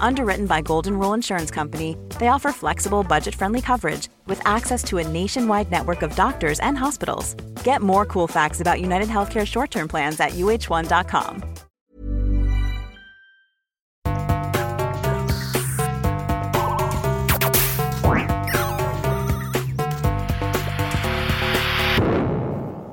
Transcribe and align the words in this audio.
Underwritten 0.00 0.46
by 0.46 0.60
Golden 0.60 0.98
Rule 0.98 1.14
Insurance 1.14 1.50
Company, 1.50 1.96
they 2.18 2.28
offer 2.28 2.52
flexible, 2.52 3.02
budget-friendly 3.02 3.62
coverage 3.62 4.08
with 4.26 4.40
access 4.44 4.84
to 4.84 4.98
a 4.98 5.08
nationwide 5.08 5.70
network 5.70 6.02
of 6.02 6.14
doctors 6.14 6.60
and 6.60 6.76
hospitals. 6.76 7.34
Get 7.64 7.80
more 7.80 8.04
cool 8.04 8.28
facts 8.28 8.60
about 8.60 8.80
United 8.80 9.08
Healthcare 9.08 9.46
short-term 9.46 9.88
plans 9.88 10.20
at 10.20 10.32
uh1.com. 10.32 11.42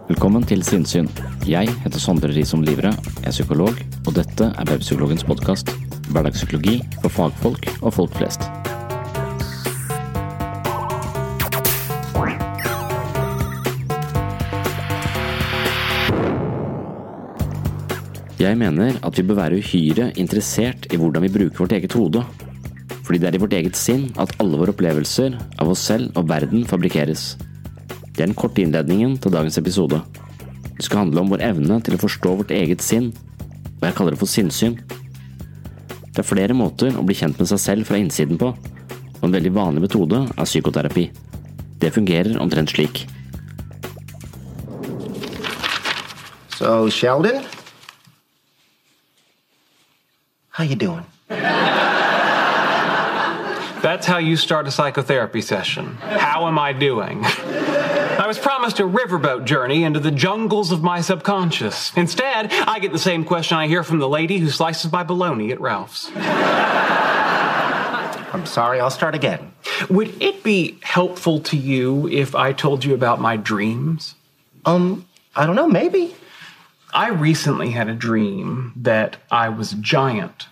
Velkommen 0.09 0.44
til 0.44 0.64
Sinnsyn. 0.66 1.05
Jeg 1.47 1.70
heter 1.83 2.02
Sondre 2.02 2.31
Risom 2.33 2.64
Livre, 2.66 2.92
er 3.23 3.31
psykolog, 3.31 3.77
og 4.08 4.17
dette 4.17 4.50
er 4.50 4.72
Webpsykologens 4.72 5.23
podkast. 5.23 5.70
Hverdagspsykologi 6.09 6.79
for 7.03 7.13
fagfolk 7.13 7.69
og 7.81 7.93
folk 7.93 8.17
flest. 8.17 8.49
Jeg 18.39 18.55
mener 18.55 18.95
at 19.03 19.17
vi 19.19 19.23
bør 19.27 19.35
være 19.41 19.57
uhyre 19.59 20.05
interessert 20.17 20.85
i 20.93 20.97
hvordan 20.97 21.25
vi 21.25 21.31
bruker 21.33 21.59
vårt 21.59 21.73
eget 21.75 21.93
hode. 21.93 22.23
Fordi 23.03 23.19
det 23.19 23.27
er 23.27 23.35
i 23.35 23.41
vårt 23.41 23.53
eget 23.57 23.75
sinn 23.75 24.05
at 24.21 24.31
alle 24.39 24.57
våre 24.57 24.71
opplevelser 24.71 25.35
av 25.59 25.69
oss 25.73 25.83
selv 25.89 26.15
og 26.17 26.30
verden 26.30 26.64
fabrikkeres. 26.69 27.36
Det 28.15 28.23
er 28.23 28.30
den 28.30 28.37
korte 28.39 28.64
innledningen 28.64 29.17
til 29.19 29.33
dagens 29.36 29.59
episode. 29.59 29.99
Det 30.77 30.86
skal 30.87 31.03
handle 31.03 31.25
om 31.25 31.33
vår 31.33 31.43
evne 31.49 31.81
til 31.83 31.98
å 31.98 31.99
forstå 31.99 32.33
vårt 32.39 32.55
eget 32.55 32.86
sinn, 32.86 33.11
og 33.80 33.83
jeg 33.87 33.98
kaller 33.98 34.15
det 34.15 34.21
for 34.21 34.31
sinnssyn. 34.31 34.80
Det 36.19 36.25
er 36.25 36.35
flere 36.35 36.52
måter 36.52 36.97
å 36.99 37.03
bli 37.07 37.15
kjent 37.15 37.37
med 37.39 37.47
seg 37.47 37.59
selv 37.63 37.87
fra 37.87 37.95
innsiden 37.95 38.35
på, 38.35 38.49
og 38.52 39.21
en 39.23 39.31
veldig 39.31 39.53
vanlig 39.55 39.85
metode 39.85 40.17
er 40.27 40.47
psykoterapi. 40.49 41.05
Det 41.80 41.93
fungerer 41.95 42.35
omtrent 42.43 42.73
slik. 42.73 43.05
So, 46.57 46.89
Sheldon? 46.91 47.39
How 50.49 50.65
you 50.65 50.75
doing? 50.75 51.05
That's 53.81 54.05
how 54.05 54.17
you 54.17 54.36
start 54.36 54.67
a 54.67 54.71
psychotherapy 54.71 55.41
session. 55.41 55.97
How 56.01 56.45
am 56.47 56.59
I 56.59 56.73
doing? 56.73 57.23
I 58.30 58.32
was 58.32 58.38
promised 58.38 58.80
a 58.80 58.84
riverboat 58.84 59.45
journey 59.45 59.84
into 59.84 60.00
the 60.00 60.12
jungles 60.12 60.72
of 60.72 60.84
my 60.84 61.02
subconscious. 61.02 61.92
Instead, 61.98 62.54
I 62.54 62.78
get 62.78 62.92
the 62.92 63.00
same 63.00 63.26
question 63.26 63.58
I 63.58 63.67
hear 63.67 63.82
from 63.82 63.98
the 63.98 64.08
lady 64.08 64.38
who 64.38 64.52
slices 64.52 64.92
my 64.92 65.02
bologna 65.02 65.52
at 65.52 65.60
Ralph's. 65.60 66.12
I'm 68.32 68.45
sorry, 68.45 68.80
I'll 68.80 68.92
start 68.92 69.16
again. 69.16 69.52
Would 69.90 70.22
it 70.22 70.44
be 70.44 70.78
helpful 70.84 71.40
to 71.40 71.58
you 71.58 72.08
if 72.08 72.36
I 72.36 72.54
told 72.54 72.86
you 72.86 72.94
about 72.94 73.20
my 73.20 73.36
dreams? 73.36 74.14
Um, 74.64 75.08
I 75.36 75.48
don't 75.48 75.56
know, 75.56 75.67
maybe. 75.67 76.14
I 76.94 77.10
recently 77.10 77.72
had 77.72 77.90
a 77.90 77.96
dream 77.96 78.73
that 78.76 79.17
I 79.32 79.50
was 79.50 79.73
a 79.73 79.78
giant, 79.78 80.46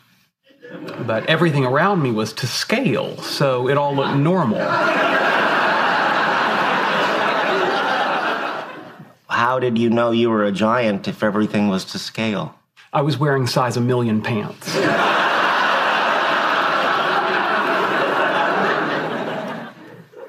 but 1.06 1.28
everything 1.28 1.64
around 1.64 2.02
me 2.02 2.09
was 2.09 2.34
to 2.34 2.48
scale, 2.48 3.18
so 3.18 3.70
it 3.70 3.78
all 3.78 3.96
looked 3.96 4.18
normal. 4.18 4.58
How 9.38 9.59
did 9.59 9.78
you 9.78 9.92
know 9.92 10.09
you 10.09 10.31
were 10.31 10.44
a 10.46 10.52
giant 10.52 11.08
if 11.08 11.22
everything 11.22 11.68
was 11.68 11.86
to 11.86 12.00
scale? 12.00 12.56
I 12.92 13.03
was 13.03 13.20
wearing 13.20 13.46
size 13.46 13.78
a 13.78 13.81
million 13.81 14.20
pants. 14.20 14.74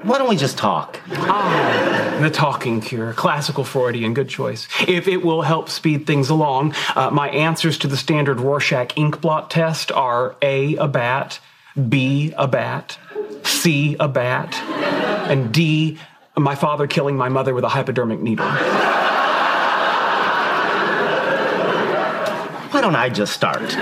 Why 0.03 0.19
don't 0.19 0.29
we 0.29 0.37
just 0.37 0.59
talk? 0.59 1.01
Ah, 1.11 2.19
the 2.21 2.29
talking 2.29 2.83
cure, 2.83 3.15
classical 3.15 3.65
Freudian, 3.65 4.13
good 4.13 4.29
choice. 4.29 4.69
If 4.87 5.09
it 5.09 5.25
will 5.25 5.41
help 5.41 5.71
speed 5.71 6.07
things 6.07 6.29
along, 6.29 6.75
uh, 6.95 7.09
my 7.09 7.31
answers 7.31 7.79
to 7.79 7.87
the 7.87 7.97
standard 7.97 8.41
Rorschach 8.41 8.93
ink 8.99 9.23
blot 9.23 9.51
test 9.51 9.91
are 9.91 10.37
A, 10.43 10.77
a 10.77 10.87
bat, 10.87 11.41
B, 11.89 12.35
a 12.37 12.47
bat, 12.47 12.99
C, 13.43 13.97
a 13.99 14.07
bat, 14.07 14.55
and 15.31 15.51
D, 15.51 15.97
my 16.37 16.55
father 16.55 16.87
killing 16.87 17.17
my 17.17 17.31
mother 17.31 17.55
with 17.55 17.65
a 17.65 17.71
hypodermic 17.71 18.21
needle. 18.21 18.47
Why 22.79 22.83
don't 22.83 22.95
I 22.95 23.09
just 23.09 23.33
start? 23.33 23.73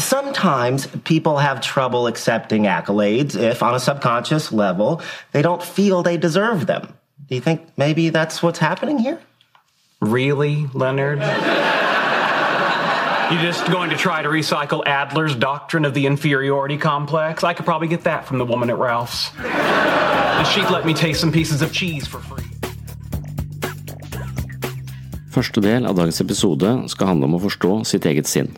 Sometimes 0.00 0.86
people 1.02 1.38
have 1.38 1.60
trouble 1.60 2.06
accepting 2.06 2.62
accolades 2.62 3.34
if, 3.34 3.60
on 3.60 3.74
a 3.74 3.80
subconscious 3.80 4.52
level, 4.52 5.02
they 5.32 5.42
don't 5.42 5.60
feel 5.60 6.04
they 6.04 6.16
deserve 6.16 6.68
them. 6.68 6.96
Do 7.28 7.34
you 7.34 7.40
think 7.40 7.66
maybe 7.76 8.10
that's 8.10 8.40
what's 8.40 8.60
happening 8.60 9.00
here? 9.00 9.20
Really, 10.00 10.68
Leonard? 10.74 11.18
You're 13.32 13.42
just 13.42 13.66
going 13.66 13.90
to 13.90 13.96
try 13.96 14.22
to 14.22 14.28
recycle 14.28 14.84
Adler's 14.86 15.34
doctrine 15.34 15.84
of 15.84 15.92
the 15.92 16.06
inferiority 16.06 16.78
complex? 16.78 17.42
I 17.42 17.54
could 17.54 17.64
probably 17.64 17.88
get 17.88 18.04
that 18.04 18.26
from 18.26 18.38
the 18.38 18.44
woman 18.44 18.70
at 18.70 18.78
Ralph's. 18.78 19.32
And 19.38 20.46
she'd 20.46 20.70
let 20.70 20.86
me 20.86 20.94
taste 20.94 21.20
some 21.20 21.32
pieces 21.32 21.62
of 21.62 21.72
cheese 21.72 22.06
for 22.06 22.20
free. 22.20 22.44
Første 25.40 25.62
del 25.64 25.86
av 25.88 25.94
dagens 25.96 26.20
episode 26.20 26.70
skal 26.92 27.14
handle 27.14 27.24
om 27.30 27.38
å 27.38 27.40
forstå 27.40 27.68
sitt 27.88 28.04
eget 28.04 28.28
sinn. 28.28 28.50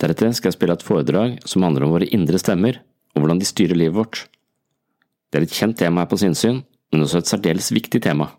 Deretter 0.00 0.30
skal 0.32 0.48
jeg 0.48 0.56
spille 0.56 0.76
et 0.78 0.84
foredrag 0.86 1.34
som 1.44 1.66
handler 1.66 1.84
om 1.84 1.92
våre 1.92 2.08
indre 2.16 2.40
stemmer, 2.40 2.78
og 3.12 3.20
hvordan 3.20 3.42
de 3.42 3.48
styrer 3.50 3.76
livet 3.76 3.98
vårt. 3.98 4.22
Det 5.28 5.42
er 5.42 5.44
et 5.44 5.58
kjent 5.58 5.76
tema 5.82 6.00
her 6.00 6.08
på 6.08 6.16
sinnssyn, 6.22 6.62
men 6.88 7.04
også 7.04 7.20
et 7.20 7.28
særdeles 7.28 7.68
viktig 7.76 8.00
tema. 8.00 8.30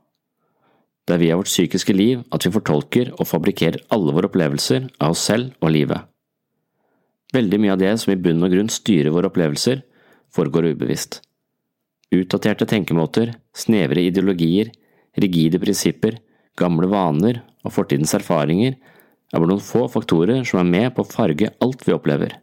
Det 1.05 1.19
er 1.19 1.21
via 1.21 1.37
vårt 1.37 1.51
psykiske 1.51 1.93
liv 1.93 2.25
at 2.33 2.47
vi 2.47 2.53
fortolker 2.57 3.13
og 3.13 3.29
fabrikkerer 3.29 3.85
alle 3.93 4.17
våre 4.17 4.31
opplevelser 4.31 4.89
av 4.97 5.13
oss 5.13 5.29
selv 5.29 5.53
og 5.61 5.75
livet. 5.77 6.01
Veldig 7.35 7.61
mye 7.61 7.77
av 7.77 7.81
det 7.83 7.93
som 8.01 8.15
i 8.15 8.21
bunn 8.25 8.41
og 8.41 8.57
grunn 8.57 8.73
styrer 8.73 9.13
våre 9.13 9.29
opplevelser, 9.29 9.85
foregår 10.33 10.71
ubevisst. 10.73 11.21
Utdaterte 12.09 12.65
tenkemåter, 12.73 13.35
snevre 13.53 14.01
ideologier, 14.01 14.73
rigide 15.13 15.61
prinsipper, 15.61 16.23
gamle 16.59 16.89
vaner 16.91 17.41
og 17.65 17.73
fortidens 17.75 18.13
erfaringer 18.17 18.75
er 18.75 19.41
bare 19.41 19.49
noen 19.49 19.63
få 19.63 19.85
faktorer 19.91 20.45
som 20.47 20.61
er 20.61 20.69
med 20.69 20.93
på 20.95 21.03
å 21.03 21.09
farge 21.09 21.51
alt 21.63 21.83
vi 21.85 21.95
opplever. 21.95 22.37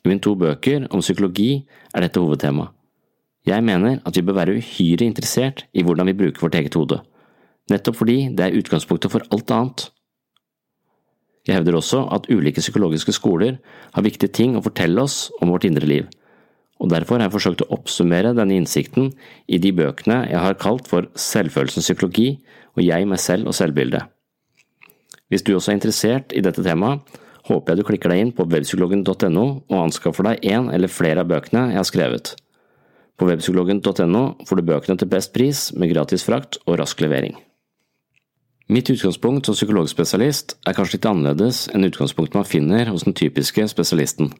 I 0.00 0.08
mine 0.08 0.22
to 0.24 0.34
bøker 0.38 0.86
om 0.90 1.04
psykologi 1.04 1.50
er 1.94 2.04
dette 2.04 2.20
hovedtema. 2.20 2.70
Jeg 3.48 3.64
mener 3.64 4.00
at 4.04 4.16
vi 4.16 4.24
bør 4.24 4.36
være 4.40 4.58
uhyre 4.60 5.06
interessert 5.06 5.64
i 5.72 5.84
hvordan 5.84 6.08
vi 6.10 6.16
bruker 6.16 6.44
vårt 6.44 6.56
eget 6.60 6.76
hode, 6.76 7.00
nettopp 7.72 7.96
fordi 8.00 8.18
det 8.36 8.46
er 8.46 8.56
utgangspunktet 8.60 9.12
for 9.12 9.24
alt 9.32 9.52
annet. 9.56 9.86
Jeg 11.48 11.56
hevder 11.56 11.78
også 11.78 12.02
at 12.12 12.28
ulike 12.28 12.60
psykologiske 12.60 13.14
skoler 13.16 13.56
har 13.94 14.04
viktige 14.04 14.32
ting 14.36 14.56
å 14.56 14.64
fortelle 14.64 15.00
oss 15.02 15.30
om 15.40 15.52
vårt 15.52 15.64
indre 15.68 15.88
liv, 15.88 16.08
og 16.80 16.88
derfor 16.88 17.18
har 17.18 17.28
jeg 17.28 17.34
forsøkt 17.36 17.64
å 17.64 17.70
oppsummere 17.76 18.32
denne 18.36 18.56
innsikten 18.56 19.10
i 19.46 19.60
de 19.60 19.72
bøkene 19.76 20.22
jeg 20.30 20.40
har 20.40 20.56
kalt 20.60 20.88
for 20.88 21.10
Selvfølelsens 21.12 21.90
psykologi 21.90 22.30
og 22.76 22.82
Jeg, 22.84 23.06
meg 23.10 23.20
selv 23.20 23.50
og 23.50 23.56
selvbildet. 23.56 24.06
Hvis 25.30 25.44
du 25.46 25.52
også 25.54 25.72
er 25.72 25.78
interessert 25.78 26.32
i 26.34 26.42
dette 26.42 26.64
temaet, 26.64 27.04
håper 27.50 27.72
jeg 27.72 27.80
du 27.80 27.86
klikker 27.86 28.12
deg 28.12 28.22
inn 28.22 28.32
på 28.34 28.46
webpsykologen.no 28.48 29.44
og 29.68 29.76
anskaffer 29.78 30.26
deg 30.26 30.46
en 30.54 30.70
eller 30.72 30.90
flere 30.90 31.22
av 31.22 31.30
bøkene 31.30 31.68
jeg 31.72 31.80
har 31.80 31.88
skrevet. 31.88 32.32
På 33.20 33.28
webpsykologen.no 33.28 34.24
får 34.48 34.58
du 34.58 34.66
bøkene 34.66 34.96
til 35.00 35.10
best 35.12 35.34
pris 35.36 35.68
med 35.76 35.92
gratis 35.92 36.24
frakt 36.24 36.58
og 36.64 36.80
rask 36.80 37.02
levering. 37.04 37.36
Mitt 38.70 38.88
utgangspunkt 38.92 39.48
som 39.48 39.56
psykologspesialist 39.58 40.54
er 40.64 40.76
kanskje 40.76 40.96
litt 40.96 41.08
annerledes 41.10 41.64
enn 41.74 41.88
utgangspunktet 41.88 42.38
man 42.38 42.46
finner 42.46 42.88
hos 42.92 43.04
den 43.04 43.16
typiske 43.18 43.66
spesialisten. 43.68 44.30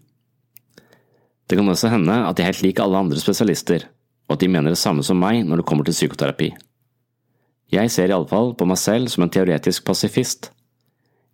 Det 1.50 1.56
kan 1.58 1.67
også 1.67 1.91
hende 1.91 2.14
at 2.29 2.38
jeg 2.38 2.44
er 2.44 2.52
helt 2.52 2.62
lik 2.62 2.81
alle 2.81 2.99
andre 3.02 3.19
spesialister, 3.19 3.88
og 4.31 4.37
at 4.37 4.43
de 4.44 4.49
mener 4.55 4.70
det 4.70 4.79
samme 4.79 5.02
som 5.02 5.19
meg 5.19 5.41
når 5.43 5.58
det 5.58 5.67
kommer 5.67 5.87
til 5.87 5.97
psykoterapi. 5.97 6.52
Jeg 7.75 7.91
ser 7.91 8.11
i 8.11 8.14
alle 8.14 8.31
fall 8.31 8.52
på 8.55 8.69
meg 8.70 8.79
selv 8.79 9.11
som 9.11 9.25
en 9.26 9.32
teoretisk 9.35 9.82
pasifist. 9.87 10.52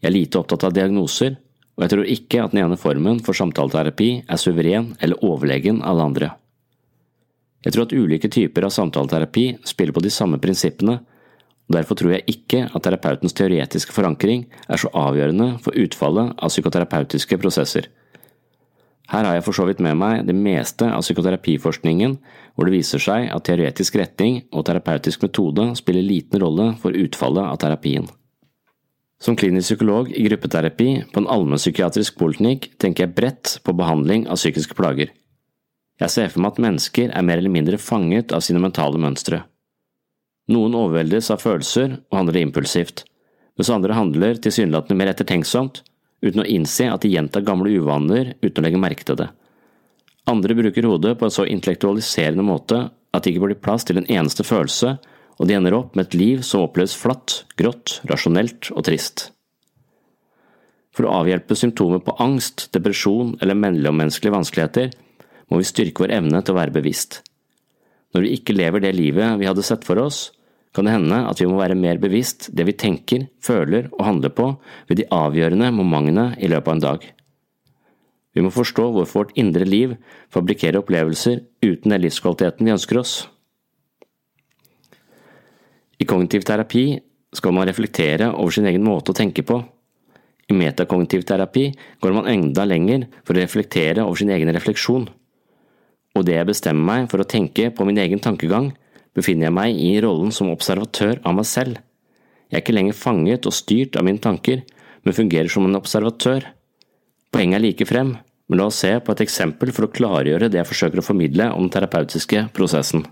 Jeg 0.00 0.08
er 0.08 0.14
lite 0.16 0.40
opptatt 0.40 0.64
av 0.64 0.72
diagnoser, 0.72 1.36
og 1.76 1.84
jeg 1.84 1.92
tror 1.92 2.08
ikke 2.14 2.40
at 2.40 2.54
den 2.54 2.62
ene 2.62 2.78
formen 2.80 3.20
for 3.24 3.36
samtaleterapi 3.36 4.08
er 4.24 4.40
suveren 4.40 4.94
eller 5.04 5.20
overlegen 5.24 5.82
alle 5.84 6.08
andre. 6.08 6.30
Jeg 7.66 7.74
tror 7.74 7.84
at 7.84 7.92
ulike 7.92 8.32
typer 8.32 8.64
av 8.64 8.72
samtaleterapi 8.72 9.44
spiller 9.68 9.92
på 9.92 10.04
de 10.04 10.12
samme 10.12 10.40
prinsippene, 10.40 10.96
og 11.66 11.76
derfor 11.76 11.98
tror 11.98 12.14
jeg 12.14 12.28
ikke 12.30 12.64
at 12.70 12.84
terapeutens 12.88 13.36
teoretiske 13.36 13.92
forankring 13.92 14.46
er 14.64 14.80
så 14.80 14.88
avgjørende 14.96 15.58
for 15.60 15.76
utfallet 15.76 16.32
av 16.40 16.52
psykoterapeutiske 16.52 17.36
prosesser. 17.42 17.90
Her 19.06 19.22
har 19.22 19.36
jeg 19.36 19.44
for 19.46 19.54
så 19.54 19.66
vidt 19.68 19.80
med 19.84 19.94
meg 20.00 20.24
det 20.26 20.34
meste 20.34 20.88
av 20.90 21.04
psykoterapiforskningen, 21.04 22.16
hvor 22.56 22.66
det 22.66 22.74
viser 22.74 23.02
seg 23.02 23.28
at 23.30 23.44
teoretisk 23.46 23.98
retning 24.00 24.40
og 24.50 24.66
terapeutisk 24.66 25.22
metode 25.22 25.68
spiller 25.78 26.02
liten 26.02 26.42
rolle 26.42 26.72
for 26.82 26.96
utfallet 26.96 27.46
av 27.46 27.60
terapien. 27.62 28.08
Som 29.22 29.36
klinisk 29.38 29.70
psykolog 29.70 30.10
i 30.10 30.26
gruppeterapi 30.26 30.88
på 31.12 31.22
en 31.22 31.30
allmennpsykiatrisk 31.32 32.18
poliklinikk 32.18 32.72
tenker 32.82 33.06
jeg 33.06 33.16
bredt 33.16 33.54
på 33.64 33.76
behandling 33.78 34.26
av 34.28 34.40
psykiske 34.40 34.76
plager. 34.76 35.14
Jeg 35.96 36.12
ser 36.12 36.28
for 36.28 36.42
meg 36.44 36.56
at 36.56 36.64
mennesker 36.66 37.12
er 37.14 37.24
mer 37.24 37.40
eller 37.40 37.54
mindre 37.54 37.80
fanget 37.80 38.34
av 38.36 38.42
sine 38.44 38.60
mentale 38.60 39.00
mønstre. 39.00 39.44
Noen 40.52 40.76
overveldes 40.76 41.30
av 41.32 41.40
følelser 41.42 41.96
og 42.10 42.18
handler 42.18 42.42
impulsivt, 42.42 43.06
mens 43.56 43.72
andre 43.72 43.96
handler 43.96 44.36
tilsynelatende 44.36 44.98
mer 44.98 45.14
ettertenksomt, 45.14 45.80
uten 46.28 46.44
å 46.44 46.48
innse 46.50 46.88
at 46.90 47.02
de 47.04 47.12
gjentar 47.12 47.44
gamle 47.46 47.72
uvaner 47.80 48.34
uten 48.42 48.62
å 48.62 48.66
legge 48.66 48.80
merke 48.82 49.06
til 49.06 49.18
det. 49.20 49.28
Andre 50.26 50.56
bruker 50.58 50.88
hodet 50.88 51.14
på 51.18 51.26
en 51.26 51.34
så 51.34 51.46
intellektualiserende 51.46 52.44
måte 52.46 52.88
at 53.14 53.24
det 53.24 53.32
ikke 53.32 53.46
blir 53.46 53.62
plass 53.62 53.86
til 53.86 54.00
en 54.00 54.08
eneste 54.10 54.44
følelse 54.46 54.96
og 55.36 55.48
de 55.48 55.56
ender 55.56 55.76
opp 55.76 55.96
med 55.96 56.08
et 56.08 56.16
liv 56.16 56.42
som 56.46 56.64
oppleves 56.64 56.96
flatt, 56.96 57.42
grått, 57.60 58.00
rasjonelt 58.08 58.70
og 58.72 58.86
trist. 58.88 59.30
For 60.96 61.04
å 61.04 61.18
avhjelpe 61.20 61.58
symptomer 61.58 62.00
på 62.04 62.14
angst, 62.24 62.70
depresjon 62.72 63.34
eller 63.44 63.58
mellommenneskelige 63.60 64.32
vanskeligheter, 64.32 64.94
må 65.52 65.60
vi 65.60 65.68
styrke 65.68 66.06
vår 66.06 66.14
evne 66.16 66.40
til 66.40 66.54
å 66.54 66.58
være 66.58 66.74
bevisst. 66.74 67.20
Når 68.16 68.24
vi 68.24 68.32
ikke 68.38 68.56
lever 68.56 68.82
det 68.82 68.94
livet 68.96 69.36
vi 69.36 69.48
hadde 69.48 69.64
sett 69.66 69.84
for 69.84 70.00
oss, 70.00 70.30
kan 70.76 70.84
det 70.84 70.92
hende 70.92 71.22
at 71.24 71.40
vi 71.40 71.48
må 71.48 71.56
være 71.56 71.78
mer 71.78 71.98
bevisst 72.02 72.50
det 72.52 72.66
vi 72.68 72.76
tenker, 72.76 73.30
føler 73.40 73.88
og 73.94 74.04
handler 74.04 74.34
på 74.36 74.50
ved 74.90 75.00
de 75.00 75.08
avgjørende 75.12 75.70
momentene 75.72 76.34
i 76.36 76.50
løpet 76.52 76.68
av 76.68 76.76
en 76.76 76.84
dag. 76.84 77.06
Vi 78.36 78.44
må 78.44 78.52
forstå 78.52 78.90
hvorfor 78.92 79.22
vårt 79.22 79.38
indre 79.40 79.64
liv 79.64 79.94
fabrikkerer 80.34 80.82
opplevelser 80.82 81.40
uten 81.64 81.94
den 81.94 82.02
livskvaliteten 82.04 82.68
vi 82.68 82.74
ønsker 82.74 83.00
oss. 83.00 83.14
I 85.96 86.04
kognitiv 86.04 86.44
terapi 86.44 86.98
skal 87.32 87.54
man 87.56 87.64
reflektere 87.68 88.28
over 88.34 88.52
sin 88.52 88.68
egen 88.68 88.84
måte 88.84 89.14
å 89.14 89.16
tenke 89.16 89.44
på. 89.46 89.62
I 90.46 90.54
metakognitiv 90.54 91.24
terapi 91.26 91.70
går 92.04 92.12
man 92.14 92.28
enda 92.28 92.66
lenger 92.68 93.08
for 93.24 93.32
å 93.32 93.40
reflektere 93.40 94.04
over 94.04 94.20
sin 94.20 94.34
egen 94.34 94.52
refleksjon. 94.52 95.08
Og 96.16 96.24
det 96.28 96.36
jeg 96.36 96.48
bestemmer 96.48 96.84
meg 96.90 97.08
for 97.12 97.24
å 97.24 97.28
tenke 97.28 97.70
på 97.72 97.88
min 97.88 97.98
egen 98.04 98.20
tankegang, 98.20 98.74
befinner 99.16 99.48
jeg 99.48 99.56
meg 99.56 99.80
i 99.80 99.96
rollen 100.04 100.32
som 100.34 100.52
observatør 100.52 101.20
av 101.24 101.36
meg 101.38 101.48
selv. 101.48 101.80
Jeg 102.46 102.60
er 102.60 102.62
ikke 102.62 102.76
lenger 102.76 102.98
fanget 102.98 103.48
og 103.48 103.56
styrt 103.56 103.96
av 103.98 104.06
mine 104.06 104.22
tanker, 104.22 104.62
men 105.02 105.16
fungerer 105.16 105.50
som 105.50 105.66
en 105.66 105.78
observatør. 105.78 106.46
Poenget 107.34 107.58
er 107.58 107.64
like 107.64 107.88
frem, 107.88 108.14
men 108.46 108.60
la 108.60 108.68
oss 108.70 108.82
se 108.84 108.92
på 109.02 109.14
et 109.14 109.22
eksempel 109.24 109.72
for 109.74 109.88
å 109.88 109.92
klargjøre 109.92 110.50
det 110.52 110.60
jeg 110.60 110.70
forsøker 110.70 111.02
å 111.02 111.06
formidle 111.06 111.48
om 111.54 111.64
den 111.64 111.72
terapeutiske 111.74 112.46
prosessen. 112.54 113.06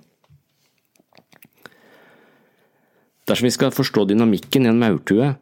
Dersom 3.25 3.49
vi 3.49 3.55
skal 3.57 3.73
forstå 3.73 4.05
dynamikken 4.11 4.67
i 4.67 4.71
en 4.71 4.79
maurtue, 4.79 5.33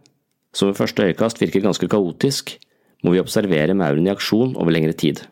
som 0.54 0.70
ved 0.70 0.78
første 0.78 1.08
øyekast 1.08 1.40
virker 1.42 1.64
ganske 1.64 1.88
kaotisk, 1.90 2.54
må 3.02 3.12
vi 3.12 3.20
observere 3.20 3.74
mauren 3.74 4.06
i 4.06 4.12
aksjon 4.12 4.54
over 4.54 4.72
lengre 4.72 4.94
tid. 4.94 5.24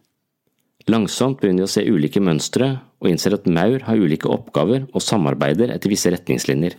Langsomt 0.91 1.39
begynner 1.39 1.65
vi 1.65 1.69
å 1.69 1.71
se 1.71 1.85
ulike 1.87 2.23
mønstre 2.25 2.73
og 3.01 3.09
innser 3.11 3.35
at 3.37 3.49
maur 3.49 3.83
har 3.87 3.99
ulike 4.01 4.29
oppgaver 4.29 4.87
og 4.91 5.05
samarbeider 5.05 5.73
etter 5.73 5.93
visse 5.93 6.13
retningslinjer. 6.13 6.77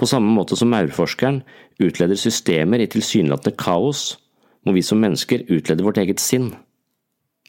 På 0.00 0.08
samme 0.08 0.32
måte 0.32 0.56
som 0.58 0.72
maurforskeren 0.72 1.42
utleder 1.82 2.18
systemer 2.18 2.82
i 2.82 2.88
tilsynelatende 2.90 3.56
kaos, 3.60 4.16
må 4.64 4.74
vi 4.76 4.82
som 4.86 5.00
mennesker 5.02 5.44
utlede 5.52 5.84
vårt 5.84 6.00
eget 6.00 6.22
sinn. 6.22 6.52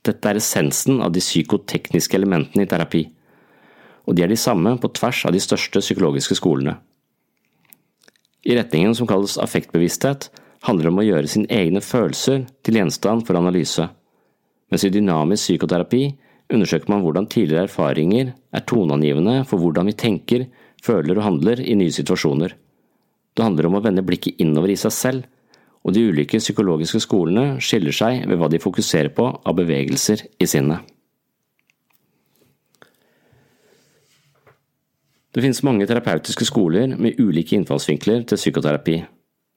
Dette 0.04 0.30
er 0.30 0.40
essensen 0.40 1.00
av 1.02 1.14
de 1.16 1.24
psykotekniske 1.24 2.18
elementene 2.20 2.66
i 2.66 2.70
terapi 2.70 3.06
og 4.06 4.16
de 4.16 4.26
er 4.26 4.32
de 4.32 4.40
samme 4.40 4.76
på 4.82 4.92
tvers 4.98 5.24
av 5.28 5.36
de 5.36 5.42
største 5.44 5.82
psykologiske 5.84 6.38
skolene. 6.40 6.76
I 8.44 8.58
retningen 8.58 8.96
som 8.98 9.08
kalles 9.08 9.38
affektbevissthet, 9.40 10.28
handler 10.68 10.88
det 10.88 10.92
om 10.92 11.00
å 11.02 11.06
gjøre 11.06 11.32
sine 11.32 11.52
egne 11.52 11.82
følelser 11.84 12.44
til 12.64 12.80
gjenstand 12.80 13.26
for 13.28 13.40
analyse, 13.40 13.88
mens 14.72 14.84
i 14.84 14.92
dynamisk 14.92 15.48
psykoterapi 15.48 16.04
undersøker 16.52 16.92
man 16.92 17.04
hvordan 17.04 17.30
tidligere 17.32 17.68
erfaringer 17.68 18.34
er 18.34 18.66
toneangivende 18.68 19.44
for 19.48 19.62
hvordan 19.62 19.90
vi 19.90 19.98
tenker, 19.98 20.48
føler 20.84 21.18
og 21.18 21.28
handler 21.28 21.62
i 21.64 21.76
nye 21.80 21.94
situasjoner. 21.94 22.56
Det 23.34 23.46
handler 23.46 23.70
om 23.70 23.78
å 23.80 23.84
vende 23.84 24.06
blikket 24.06 24.42
innover 24.44 24.74
i 24.74 24.80
seg 24.80 24.94
selv, 24.94 25.30
og 25.84 25.96
de 25.96 26.06
ulike 26.08 26.40
psykologiske 26.40 27.02
skolene 27.04 27.60
skiller 27.64 27.96
seg 27.96 28.28
ved 28.30 28.40
hva 28.40 28.50
de 28.52 28.62
fokuserer 28.64 29.12
på 29.16 29.26
av 29.32 29.56
bevegelser 29.58 30.26
i 30.40 30.48
sinnet. 30.48 30.84
Det 35.34 35.42
finnes 35.42 35.64
mange 35.66 35.88
terapeutiske 35.90 36.46
skoler 36.46 36.94
med 36.94 37.18
ulike 37.18 37.58
innfallsvinkler 37.58 38.22
til 38.30 38.38
psykoterapi, 38.38 39.00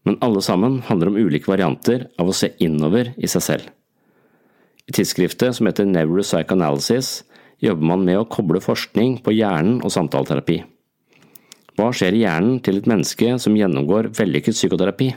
men 0.09 0.17
alle 0.25 0.41
sammen 0.41 0.81
handler 0.89 1.11
om 1.11 1.19
ulike 1.21 1.51
varianter 1.51 2.07
av 2.17 2.31
å 2.31 2.37
se 2.37 2.55
innover 2.65 3.13
i 3.21 3.29
seg 3.29 3.45
selv. 3.45 3.67
I 4.87 4.95
tidsskriftet 4.95 5.57
som 5.57 5.67
heter 5.67 5.89
Neuropsychoanalysis 5.89 7.25
jobber 7.63 7.89
man 7.91 8.05
med 8.07 8.21
å 8.21 8.29
koble 8.31 8.61
forskning 8.63 9.19
på 9.25 9.35
hjernen 9.35 9.81
og 9.83 9.91
samtaleterapi. 9.95 10.61
Hva 11.77 11.91
skjer 11.93 12.15
i 12.17 12.23
hjernen 12.23 12.61
til 12.65 12.79
et 12.81 12.87
menneske 12.89 13.35
som 13.43 13.57
gjennomgår 13.59 14.13
vellykket 14.17 14.57
psykoterapi? 14.57 15.11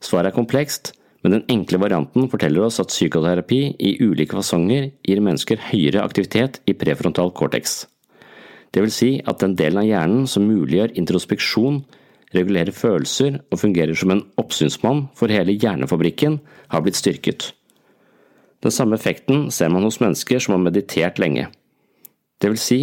Svaret 0.00 0.32
er 0.32 0.38
komplekst, 0.38 0.94
men 1.20 1.36
den 1.36 1.44
enkle 1.52 1.78
varianten 1.82 2.30
forteller 2.32 2.64
oss 2.64 2.80
at 2.80 2.90
psykoterapi 2.90 3.60
i 3.76 3.92
ulike 4.00 4.38
fasonger 4.38 4.88
gir 5.04 5.20
mennesker 5.20 5.60
høyere 5.68 6.02
aktivitet 6.02 6.62
i 6.64 6.74
prefrontal 6.80 7.34
cortex. 7.36 7.84
Det 8.72 8.80
vil 8.82 8.94
si 8.94 9.10
at 9.28 9.42
den 9.42 9.56
delen 9.58 9.82
av 9.82 9.88
hjernen 9.88 10.26
som 10.30 10.46
muliggjør 10.48 10.94
introspeksjon, 10.98 11.82
regulerer 12.36 12.74
følelser 12.74 13.40
og 13.50 13.60
fungerer 13.62 13.96
som 13.98 14.12
en 14.14 14.24
oppsynsmann 14.40 15.06
for 15.18 15.32
hele 15.32 15.56
hjernefabrikken, 15.56 16.38
har 16.70 16.84
blitt 16.84 16.98
styrket. 16.98 17.50
Den 18.60 18.74
samme 18.74 18.98
effekten 18.98 19.48
ser 19.54 19.70
man 19.72 19.86
hos 19.86 20.00
mennesker 20.02 20.42
som 20.42 20.54
har 20.56 20.64
meditert 20.66 21.18
lenge. 21.18 21.48
Det 22.40 22.52
vil 22.52 22.60
si 22.60 22.80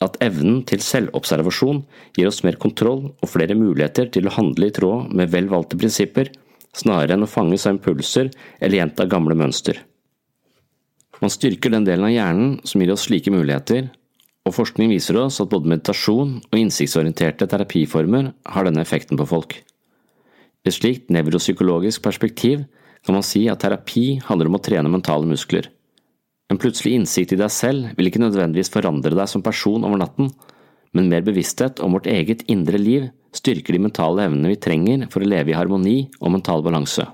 at 0.00 0.16
evnen 0.24 0.62
til 0.68 0.80
selvobservasjon 0.80 1.82
gir 2.16 2.30
oss 2.30 2.40
mer 2.46 2.56
kontroll 2.60 3.10
og 3.12 3.28
flere 3.28 3.56
muligheter 3.56 4.08
til 4.12 4.28
å 4.28 4.34
handle 4.34 4.70
i 4.70 4.74
tråd 4.74 5.12
med 5.12 5.32
vel 5.32 5.50
valgte 5.52 5.78
prinsipper, 5.80 6.32
snarere 6.76 7.16
enn 7.16 7.26
å 7.26 7.30
fanges 7.30 7.66
av 7.66 7.76
impulser 7.76 8.30
eller 8.60 8.78
gjenta 8.80 9.08
gamle 9.10 9.36
mønster. 9.36 9.76
Man 11.20 11.32
styrker 11.32 11.74
den 11.74 11.84
delen 11.84 12.06
av 12.08 12.14
hjernen 12.14 12.52
som 12.64 12.80
gir 12.80 12.94
oss 12.94 13.04
slike 13.08 13.32
muligheter, 13.34 13.90
og 14.50 14.56
forskning 14.56 14.90
viser 14.90 15.16
oss 15.20 15.38
at 15.42 15.50
både 15.52 15.70
meditasjon 15.70 16.40
og 16.42 16.58
innsiktsorienterte 16.58 17.46
terapiformer 17.50 18.32
har 18.50 18.66
denne 18.66 18.82
effekten 18.82 19.18
på 19.20 19.28
folk. 19.30 19.54
I 20.60 20.68
et 20.68 20.76
slikt 20.76 21.12
nevropsykologisk 21.14 22.02
perspektiv 22.04 22.66
kan 23.06 23.16
man 23.16 23.24
si 23.24 23.46
at 23.48 23.62
terapi 23.62 24.18
handler 24.26 24.50
om 24.50 24.58
å 24.58 24.62
trene 24.64 24.92
mentale 24.92 25.28
muskler. 25.28 25.70
En 26.50 26.58
plutselig 26.58 26.96
innsikt 26.98 27.32
i 27.32 27.38
deg 27.38 27.52
selv 27.54 27.94
vil 27.96 28.10
ikke 28.10 28.22
nødvendigvis 28.24 28.72
forandre 28.74 29.14
deg 29.14 29.30
som 29.30 29.44
person 29.46 29.86
over 29.86 30.02
natten, 30.02 30.32
men 30.92 31.08
mer 31.08 31.22
bevissthet 31.22 31.78
om 31.80 31.94
vårt 31.94 32.10
eget 32.10 32.42
indre 32.50 32.80
liv 32.82 33.06
styrker 33.36 33.76
de 33.76 33.84
mentale 33.86 34.26
evnene 34.26 34.50
vi 34.50 34.58
trenger 34.58 35.06
for 35.12 35.22
å 35.22 35.30
leve 35.30 35.54
i 35.54 35.56
harmoni 35.56 35.98
og 36.18 36.34
mental 36.34 36.66
balanse. 36.66 37.06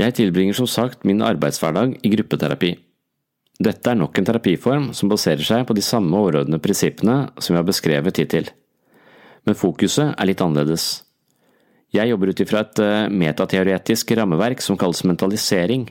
Jeg 0.00 0.16
tilbringer 0.16 0.56
som 0.56 0.68
sagt 0.70 1.04
min 1.04 1.20
arbeidshverdag 1.20 1.98
i 2.00 2.12
gruppeterapi. 2.14 2.72
Dette 3.60 3.92
er 3.92 3.98
nok 4.00 4.16
en 4.16 4.24
terapiform 4.24 4.88
som 4.96 5.10
baserer 5.12 5.44
seg 5.44 5.66
på 5.68 5.76
de 5.76 5.84
samme 5.84 6.16
overordnede 6.16 6.62
prinsippene 6.64 7.16
som 7.36 7.52
vi 7.52 7.60
har 7.60 7.68
beskrevet 7.68 8.20
hittil, 8.22 8.48
men 9.44 9.58
fokuset 9.58 10.14
er 10.14 10.28
litt 10.28 10.40
annerledes. 10.40 11.02
Jeg 11.92 12.08
jobber 12.08 12.30
ut 12.30 12.40
ifra 12.40 12.62
et 12.64 12.80
eh, 12.80 13.08
metateoretisk 13.10 14.14
rammeverk 14.16 14.62
som 14.64 14.78
kalles 14.80 15.02
mentalisering, 15.04 15.88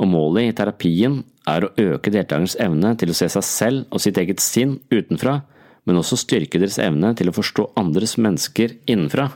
og 0.00 0.10
målet 0.10 0.48
i 0.48 0.54
terapien 0.56 1.20
er 1.50 1.66
å 1.66 1.72
øke 1.78 2.12
deltakerens 2.14 2.56
evne 2.62 2.94
til 2.98 3.12
å 3.12 3.16
se 3.18 3.28
seg 3.30 3.46
selv 3.46 3.94
og 3.94 4.02
sitt 4.02 4.18
eget 4.18 4.40
sinn 4.42 4.78
utenfra, 4.94 5.42
men 5.84 6.00
også 6.00 6.18
styrke 6.18 6.60
deres 6.62 6.80
evne 6.82 7.12
til 7.18 7.28
å 7.28 7.36
forstå 7.36 7.72
andres 7.78 8.16
mennesker 8.16 8.78
innenfra. 8.88 9.28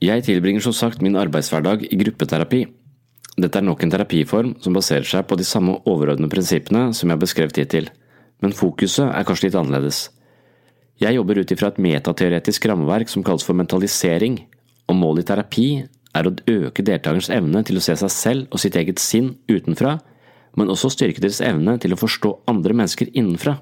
Jeg 0.00 0.24
tilbringer 0.28 0.62
som 0.64 0.76
sagt 0.76 1.02
min 1.04 1.18
arbeidshverdag 1.20 1.88
i 1.90 1.98
gruppeterapi. 2.00 2.62
Dette 3.40 3.60
er 3.60 3.64
nok 3.64 3.84
en 3.84 3.92
terapiform 3.92 4.54
som 4.60 4.74
baserer 4.76 5.06
seg 5.08 5.24
på 5.28 5.38
de 5.40 5.46
samme 5.48 5.78
overordnede 5.88 6.32
prinsippene 6.32 6.90
som 6.96 7.08
jeg 7.08 7.16
har 7.16 7.22
beskrevet 7.22 7.60
hittil, 7.62 7.86
men 8.44 8.56
fokuset 8.56 9.06
er 9.06 9.24
kanskje 9.28 9.48
litt 9.48 9.56
annerledes. 9.56 10.08
Jeg 11.00 11.16
jobber 11.16 11.40
ut 11.40 11.54
ifra 11.54 11.70
et 11.70 11.80
metateoretisk 11.80 12.66
rammeverk 12.68 13.08
som 13.08 13.24
kalles 13.24 13.46
for 13.46 13.56
mentalisering, 13.56 14.42
og 14.90 14.98
målet 14.98 15.24
i 15.24 15.30
terapi 15.30 15.68
er 16.18 16.26
å 16.26 16.34
øke 16.34 16.84
deltakernes 16.84 17.30
evne 17.32 17.62
til 17.64 17.80
å 17.80 17.84
se 17.84 17.96
seg 17.96 18.12
selv 18.12 18.52
og 18.52 18.60
sitt 18.60 18.76
eget 18.76 19.00
sinn 19.00 19.32
utenfra, 19.48 19.96
men 20.58 20.72
også 20.72 20.90
styrke 20.92 21.22
deres 21.22 21.40
evne 21.46 21.78
til 21.80 21.94
å 21.94 22.00
forstå 22.00 22.34
andre 22.50 22.76
mennesker 22.76 23.12
innenfra. 23.14 23.56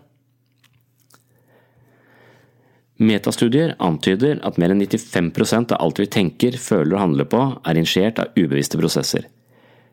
Metastudier 2.98 3.76
antyder 3.78 4.40
at 4.42 4.56
mer 4.58 4.72
enn 4.74 4.82
95% 4.82 5.76
av 5.76 5.84
alt 5.84 6.00
vi 6.02 6.08
tenker, 6.10 6.58
føler 6.58 6.96
og 6.96 7.04
handler 7.04 7.28
på, 7.30 7.42
er 7.62 7.78
initiert 7.78 8.18
av 8.18 8.32
ubevisste 8.34 8.80
prosesser. 8.80 9.28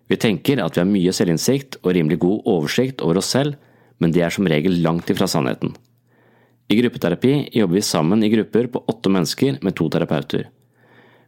Vi 0.10 0.18
tenker 0.22 0.62
at 0.62 0.76
vi 0.76 0.84
har 0.84 0.90
mye 0.90 1.14
selvinnsikt 1.16 1.80
og 1.82 1.96
rimelig 1.98 2.20
god 2.22 2.46
oversikt 2.52 3.02
over 3.02 3.22
oss 3.22 3.32
selv, 3.34 3.56
men 3.98 4.14
det 4.14 4.22
er 4.26 4.34
som 4.34 4.48
regel 4.50 4.78
langt 4.84 5.10
ifra 5.10 5.28
sannheten. 5.30 5.74
I 6.70 6.78
gruppeterapi 6.80 7.34
jobber 7.54 7.78
vi 7.78 7.86
sammen 7.86 8.24
i 8.26 8.30
grupper 8.30 8.70
på 8.74 8.84
åtte 8.90 9.10
mennesker 9.14 9.60
med 9.62 9.76
to 9.78 9.90
terapeuter. 9.94 10.48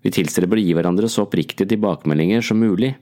Vi 0.01 0.13
tilstreber 0.13 0.57
å 0.57 0.63
gi 0.63 0.73
hverandre 0.77 1.09
så 1.09 1.25
oppriktige 1.25 1.69
tilbakemeldinger 1.73 2.45
som 2.45 2.61
mulig. 2.61 2.93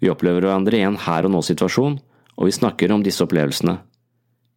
Vi 0.00 0.10
opplever 0.12 0.44
hverandre 0.44 0.76
i 0.76 0.84
en 0.84 0.98
her 1.00 1.28
og 1.28 1.34
nå-situasjon, 1.34 1.98
og 2.36 2.48
vi 2.48 2.56
snakker 2.56 2.92
om 2.92 3.04
disse 3.04 3.24
opplevelsene. 3.24 3.76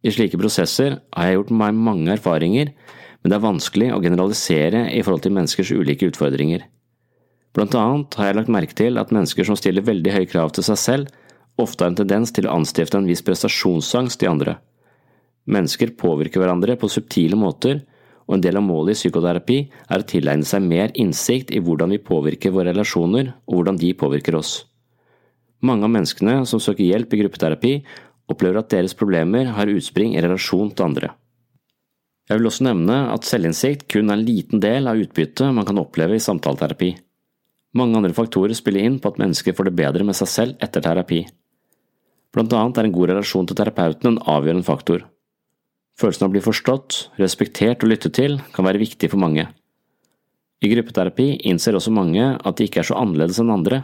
I 0.04 0.12
slike 0.12 0.40
prosesser 0.40 0.98
har 1.16 1.28
jeg 1.28 1.38
gjort 1.38 1.52
meg 1.60 1.76
mange 1.76 2.12
erfaringer, 2.12 2.72
men 3.20 3.32
det 3.32 3.36
er 3.36 3.44
vanskelig 3.44 3.90
å 3.92 4.02
generalisere 4.04 4.86
i 4.92 5.00
forhold 5.04 5.24
til 5.24 5.36
menneskers 5.36 5.72
ulike 5.72 6.08
utfordringer. 6.10 6.64
Blant 7.54 7.74
annet 7.78 8.16
har 8.18 8.28
jeg 8.28 8.36
lagt 8.40 8.50
merke 8.50 8.74
til 8.74 8.98
at 8.98 9.12
mennesker 9.14 9.46
som 9.46 9.58
stiller 9.58 9.86
veldig 9.86 10.14
høye 10.16 10.30
krav 10.30 10.52
til 10.54 10.66
seg 10.66 10.80
selv, 10.80 11.10
ofte 11.60 11.84
har 11.84 11.92
en 11.92 11.98
tendens 12.00 12.34
til 12.34 12.48
å 12.48 12.56
anstifte 12.58 12.98
en 12.98 13.06
viss 13.06 13.22
prestasjonsangst 13.22 14.24
i 14.24 14.30
andre. 14.30 14.56
Mennesker 15.46 15.92
påvirker 16.00 16.42
hverandre 16.42 16.74
på 16.80 16.90
subtile 16.90 17.38
måter, 17.38 17.84
og 18.24 18.38
en 18.38 18.44
del 18.44 18.56
av 18.58 18.64
målet 18.64 18.96
i 18.96 18.98
psykoterapi 19.02 19.58
er 19.68 20.00
å 20.00 20.08
tilegne 20.08 20.48
seg 20.48 20.64
mer 20.64 20.94
innsikt 20.98 21.52
i 21.54 21.60
hvordan 21.62 21.92
vi 21.92 22.00
påvirker 22.02 22.54
våre 22.54 22.72
relasjoner, 22.72 23.34
og 23.46 23.58
hvordan 23.60 23.78
de 23.78 23.92
påvirker 24.00 24.38
oss. 24.38 24.64
Mange 25.64 25.86
av 25.86 25.92
menneskene 25.92 26.40
som 26.48 26.60
søker 26.60 26.88
hjelp 26.88 27.14
i 27.14 27.22
gruppeterapi, 27.22 27.74
opplever 28.32 28.62
at 28.62 28.72
deres 28.72 28.96
problemer 28.96 29.52
har 29.54 29.70
utspring 29.70 30.16
i 30.16 30.24
relasjon 30.24 30.72
til 30.72 30.88
andre. 30.88 31.12
Jeg 32.24 32.40
vil 32.40 32.48
også 32.48 32.64
nevne 32.64 33.02
at 33.12 33.28
selvinnsikt 33.28 33.84
kun 33.92 34.08
er 34.08 34.16
en 34.16 34.24
liten 34.24 34.62
del 34.64 34.88
av 34.88 34.96
utbyttet 34.96 35.52
man 35.52 35.68
kan 35.68 35.80
oppleve 35.82 36.16
i 36.16 36.24
samtaleterapi. 36.24 36.94
Mange 37.74 37.98
andre 37.98 38.14
faktorer 38.14 38.54
spiller 38.54 38.86
inn 38.86 39.00
på 39.02 39.10
at 39.10 39.18
mennesker 39.18 39.54
får 39.56 39.68
det 39.68 39.78
bedre 39.80 40.06
med 40.06 40.14
seg 40.14 40.30
selv 40.30 40.62
etter 40.62 40.84
terapi. 40.84 41.24
Blant 42.34 42.54
annet 42.54 42.78
er 42.78 42.88
en 42.88 42.94
god 42.94 43.10
relasjon 43.10 43.48
til 43.50 43.58
terapeuten 43.58 44.12
en 44.12 44.22
avgjørende 44.30 44.66
faktor. 44.66 45.02
Følelsen 45.98 46.26
av 46.26 46.30
å 46.30 46.34
bli 46.34 46.42
forstått, 46.42 46.96
respektert 47.22 47.82
og 47.82 47.90
lyttet 47.92 48.16
til 48.18 48.40
kan 48.54 48.66
være 48.66 48.82
viktig 48.82 49.10
for 49.10 49.22
mange. 49.22 49.46
I 50.62 50.70
gruppeterapi 50.70 51.28
innser 51.50 51.76
også 51.78 51.92
mange 51.94 52.24
at 52.34 52.58
de 52.58 52.66
ikke 52.66 52.82
er 52.82 52.88
så 52.88 52.98
annerledes 52.98 53.38
enn 53.42 53.52
andre. 53.54 53.82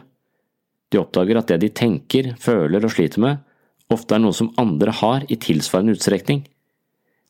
De 0.90 0.98
oppdager 0.98 1.38
at 1.38 1.50
det 1.50 1.60
de 1.62 1.70
tenker, 1.74 2.32
føler 2.42 2.86
og 2.86 2.94
sliter 2.94 3.22
med, 3.22 3.42
ofte 3.90 4.16
er 4.16 4.22
noe 4.22 4.34
som 4.34 4.50
andre 4.58 4.94
har 5.02 5.26
i 5.30 5.38
tilsvarende 5.38 5.94
utstrekning. 5.98 6.44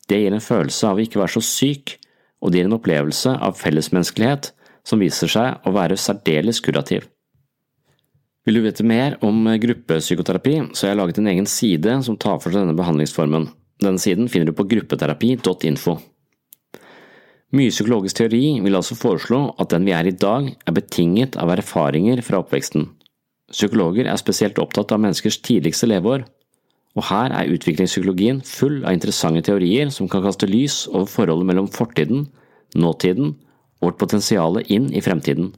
Det 0.09 0.17
gir 0.21 0.33
en 0.33 0.43
følelse 0.43 0.89
av 0.89 0.97
å 0.97 1.05
ikke 1.05 1.21
være 1.21 1.35
så 1.37 1.43
syk, 1.45 1.97
og 2.41 2.49
det 2.49 2.61
gir 2.61 2.69
en 2.69 2.77
opplevelse 2.77 3.33
av 3.37 3.57
fellesmenneskelighet 3.57 4.53
som 4.87 5.01
viser 5.01 5.31
seg 5.31 5.65
å 5.67 5.73
være 5.75 5.99
særdeles 5.99 6.61
kurativ. 6.63 7.07
Vil 8.45 8.57
du 8.57 8.63
vite 8.65 8.85
mer 8.87 9.19
om 9.21 9.45
gruppepsykoterapi, 9.61 10.55
så 10.73 10.87
har 10.87 10.95
jeg 10.95 10.99
laget 11.01 11.19
en 11.21 11.29
egen 11.29 11.49
side 11.49 11.99
som 12.07 12.17
tar 12.17 12.39
for 12.41 12.49
seg 12.49 12.63
denne 12.63 12.77
behandlingsformen. 12.77 13.51
Denne 13.81 14.01
siden 14.01 14.29
finner 14.29 14.49
du 14.49 14.57
på 14.57 14.65
gruppeterapi.info. 14.71 15.99
Mye 17.51 17.73
psykologisk 17.73 18.17
teori 18.17 18.45
vil 18.63 18.77
altså 18.79 18.95
foreslå 18.97 19.41
at 19.59 19.73
den 19.73 19.85
vi 19.85 19.93
er 19.93 20.07
i 20.07 20.15
dag, 20.15 20.47
er 20.65 20.73
betinget 20.73 21.37
av 21.37 21.51
erfaringer 21.53 22.21
fra 22.25 22.39
oppveksten. 22.41 22.87
Psykologer 23.51 24.07
er 24.07 24.19
spesielt 24.21 24.61
opptatt 24.63 24.93
av 24.95 25.01
menneskers 25.03 25.41
tidligste 25.43 25.89
leveår, 25.91 26.23
og 26.95 27.07
her 27.07 27.35
er 27.35 27.51
utviklingspsykologien 27.51 28.41
full 28.47 28.81
av 28.85 28.95
interessante 28.95 29.43
teorier 29.47 29.91
som 29.93 30.09
kan 30.11 30.23
kaste 30.23 30.49
lys 30.49 30.85
over 30.89 31.07
forholdet 31.11 31.49
mellom 31.51 31.69
fortiden, 31.71 32.25
nåtiden 32.75 33.35
og 33.35 33.50
vårt 33.81 33.99
potensial 34.01 34.61
inn 34.67 34.89
i 34.93 35.01
fremtiden. 35.03 35.51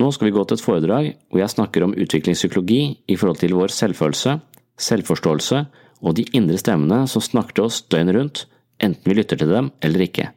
Nå 0.00 0.10
skal 0.10 0.28
vi 0.28 0.34
gå 0.34 0.42
til 0.42 0.58
et 0.58 0.64
foredrag 0.64 1.10
hvor 1.30 1.40
jeg 1.42 1.54
snakker 1.54 1.84
om 1.86 1.94
utviklingspsykologi 1.94 2.80
i 3.06 3.16
forhold 3.18 3.42
til 3.42 3.54
vår 3.54 3.74
selvfølelse, 3.74 4.38
selvforståelse 4.82 5.60
og 6.04 6.16
de 6.18 6.24
indre 6.34 6.58
stemmene 6.58 7.04
som 7.10 7.22
snakker 7.22 7.54
til 7.54 7.68
oss 7.68 7.84
døgnet 7.92 8.16
rundt, 8.16 8.40
enten 8.82 9.06
vi 9.06 9.16
lytter 9.20 9.38
til 9.38 9.52
dem 9.52 9.70
eller 9.84 10.08
ikke. 10.08 10.32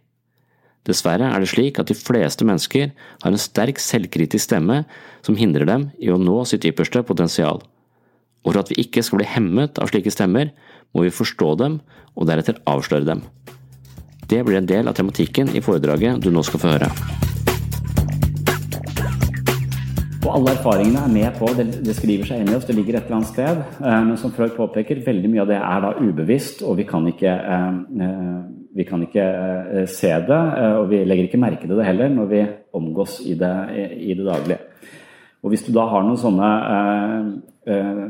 Dessverre 0.88 1.34
er 1.34 1.44
det 1.44 1.50
slik 1.52 1.82
at 1.82 1.90
de 1.90 1.98
fleste 1.98 2.46
mennesker 2.48 2.94
har 2.94 3.34
en 3.34 3.42
sterk 3.42 3.82
selvkritisk 3.84 4.46
stemme 4.46 4.84
som 5.26 5.36
hindrer 5.36 5.68
dem 5.68 5.90
i 6.00 6.14
å 6.14 6.22
nå 6.22 6.38
sitt 6.48 6.68
ypperste 6.70 7.02
potensial. 7.08 7.60
Og 8.46 8.54
for 8.54 8.62
at 8.62 8.72
vi 8.72 8.80
ikke 8.86 9.04
skal 9.04 9.20
bli 9.20 9.28
hemmet 9.28 9.82
av 9.82 9.92
slike 9.92 10.14
stemmer, 10.14 10.54
må 10.96 11.04
vi 11.04 11.12
forstå 11.12 11.50
dem 11.60 11.82
og 12.16 12.30
deretter 12.30 12.62
avsløre 12.70 13.10
dem. 13.10 13.26
Det 14.28 14.44
blir 14.44 14.58
en 14.58 14.66
del 14.68 14.88
av 14.88 14.94
tematikken 14.94 15.54
i 15.56 15.62
foredraget 15.64 16.20
du 16.20 16.28
nå 16.36 16.42
skal 16.44 16.60
få 16.60 16.74
høre. 16.74 16.90
Og 20.28 20.34
alle 20.34 20.52
erfaringene 20.58 21.06
er 21.06 21.14
med 21.14 21.38
på, 21.40 21.48
det, 21.56 21.70
det, 21.88 21.96
skriver 21.96 22.28
seg 22.28 22.42
inn 22.44 22.52
i 22.52 22.58
oss, 22.58 22.66
det 22.68 22.76
ligger 22.76 22.98
et 22.98 23.08
eller 23.08 23.22
annet 23.22 23.30
sted. 23.32 23.62
Eh, 23.80 24.02
men 24.10 24.18
som 24.20 24.34
Freud 24.36 24.58
påpeker, 24.58 25.00
veldig 25.06 25.32
mye 25.32 25.46
av 25.46 25.54
det 25.54 25.60
er 25.62 25.86
da 25.86 25.94
ubevisst, 26.02 26.66
og 26.68 26.76
vi 26.82 26.88
kan 26.90 27.08
ikke, 27.08 27.32
eh, 27.56 27.80
eh, 28.04 28.36
vi 28.76 28.86
kan 28.90 29.06
ikke 29.08 29.28
se 29.88 30.12
det. 30.28 30.42
Og 30.82 30.92
vi 30.92 31.00
legger 31.08 31.30
ikke 31.30 31.40
merke 31.42 31.64
til 31.64 31.80
det 31.80 31.88
heller 31.88 32.12
når 32.12 32.28
vi 32.34 32.44
omgås 32.76 33.22
i 33.24 33.38
det, 33.40 33.54
i 33.96 34.12
det 34.20 34.28
daglige. 34.28 34.60
Og 35.44 35.54
hvis 35.54 35.66
du 35.68 35.72
da 35.76 35.86
har 35.92 36.04
noen 36.04 36.18
sånne 36.20 36.50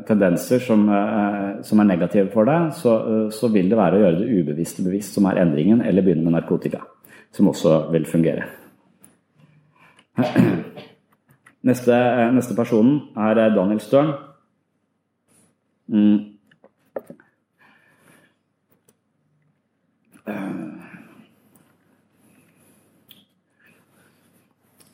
tendenser 0.07 0.61
som, 0.63 0.85
som, 1.65 1.79
er 1.81 1.89
negative 1.89 2.29
for 2.31 2.47
deg, 2.47 2.69
så, 2.77 2.93
så 3.33 3.49
vil 3.51 3.67
det 3.71 3.79
være 3.79 3.97
å 3.97 4.03
gjøre 4.03 4.19
det 4.21 4.29
ubevisste 4.37 4.85
bevisst 4.85 5.17
som 5.17 5.27
er 5.27 5.41
endringen, 5.43 5.81
eller 5.83 6.05
begynne 6.05 6.23
med 6.23 6.37
narkotika, 6.37 6.85
som 7.35 7.49
også 7.51 7.81
vil 7.91 8.07
fungere. 8.07 8.47
Neste, 11.67 11.93
eh, 11.93 12.31
neste 12.31 12.55
personen 12.55 13.01
er 13.17 13.37
eh, 13.37 13.55
Daniel 13.55 13.79
Stern. 13.79 14.13
Mm. 15.87 16.37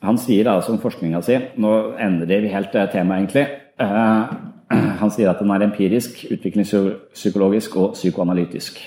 Han 0.04 0.18
sier 0.20 0.50
altså 0.52 0.74
om 0.74 0.82
forskninga 0.82 1.22
si 1.24 1.38
Nå 1.60 1.72
endrer 2.00 2.44
vi 2.44 2.52
helt 2.52 2.74
temaet, 2.92 3.24
egentlig. 3.24 3.46
Han 5.02 5.12
sier 5.12 5.30
at 5.30 5.40
den 5.42 5.52
er 5.54 5.64
empirisk, 5.66 6.24
utviklingspsykologisk 6.34 7.76
og 7.80 7.96
psykoanalytisk. 7.98 8.80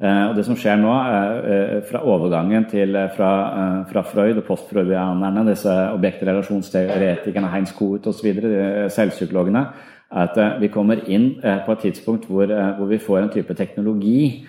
Eh, 0.00 0.28
og 0.30 0.36
Det 0.36 0.46
som 0.46 0.56
skjer 0.56 0.78
nå, 0.80 0.92
eh, 0.96 1.82
fra 1.84 2.00
overgangen 2.00 2.64
til, 2.64 2.96
eh, 2.96 3.10
fra, 3.16 3.84
fra 3.84 4.02
Freud 4.02 4.36
og 4.36 4.44
postfreudianerne, 4.44 5.44
disse 5.50 5.68
objektrelasjonsteoretikerne, 5.68 7.50
Heinz 7.52 7.72
Koht 7.72 8.06
osv., 8.06 8.88
selvpsykologene, 8.88 9.66
er 10.12 10.22
at 10.22 10.60
vi 10.60 10.68
kommer 10.68 11.08
inn 11.08 11.36
på 11.40 11.72
et 11.72 11.78
tidspunkt 11.78 12.26
hvor, 12.26 12.46
hvor, 12.46 12.86
vi 12.86 12.98
får 12.98 13.18
en 13.18 13.28
type 13.28 13.54
teknologi 13.54 14.44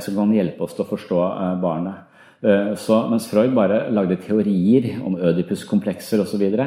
som 0.00 0.14
kan 0.14 0.32
hjelpe 0.32 0.62
oss 0.62 0.72
til 0.72 0.84
å 0.84 0.88
forstå 0.88 1.60
barnet. 1.60 1.94
Så, 2.42 2.96
mens 3.06 3.28
Freud 3.30 3.52
bare 3.54 3.84
lagde 3.94 4.16
teorier 4.18 4.96
om 5.06 5.14
Ødipus-komplekser 5.14 6.24
osv., 6.24 6.32
så, 6.32 6.40
videre, 6.40 6.64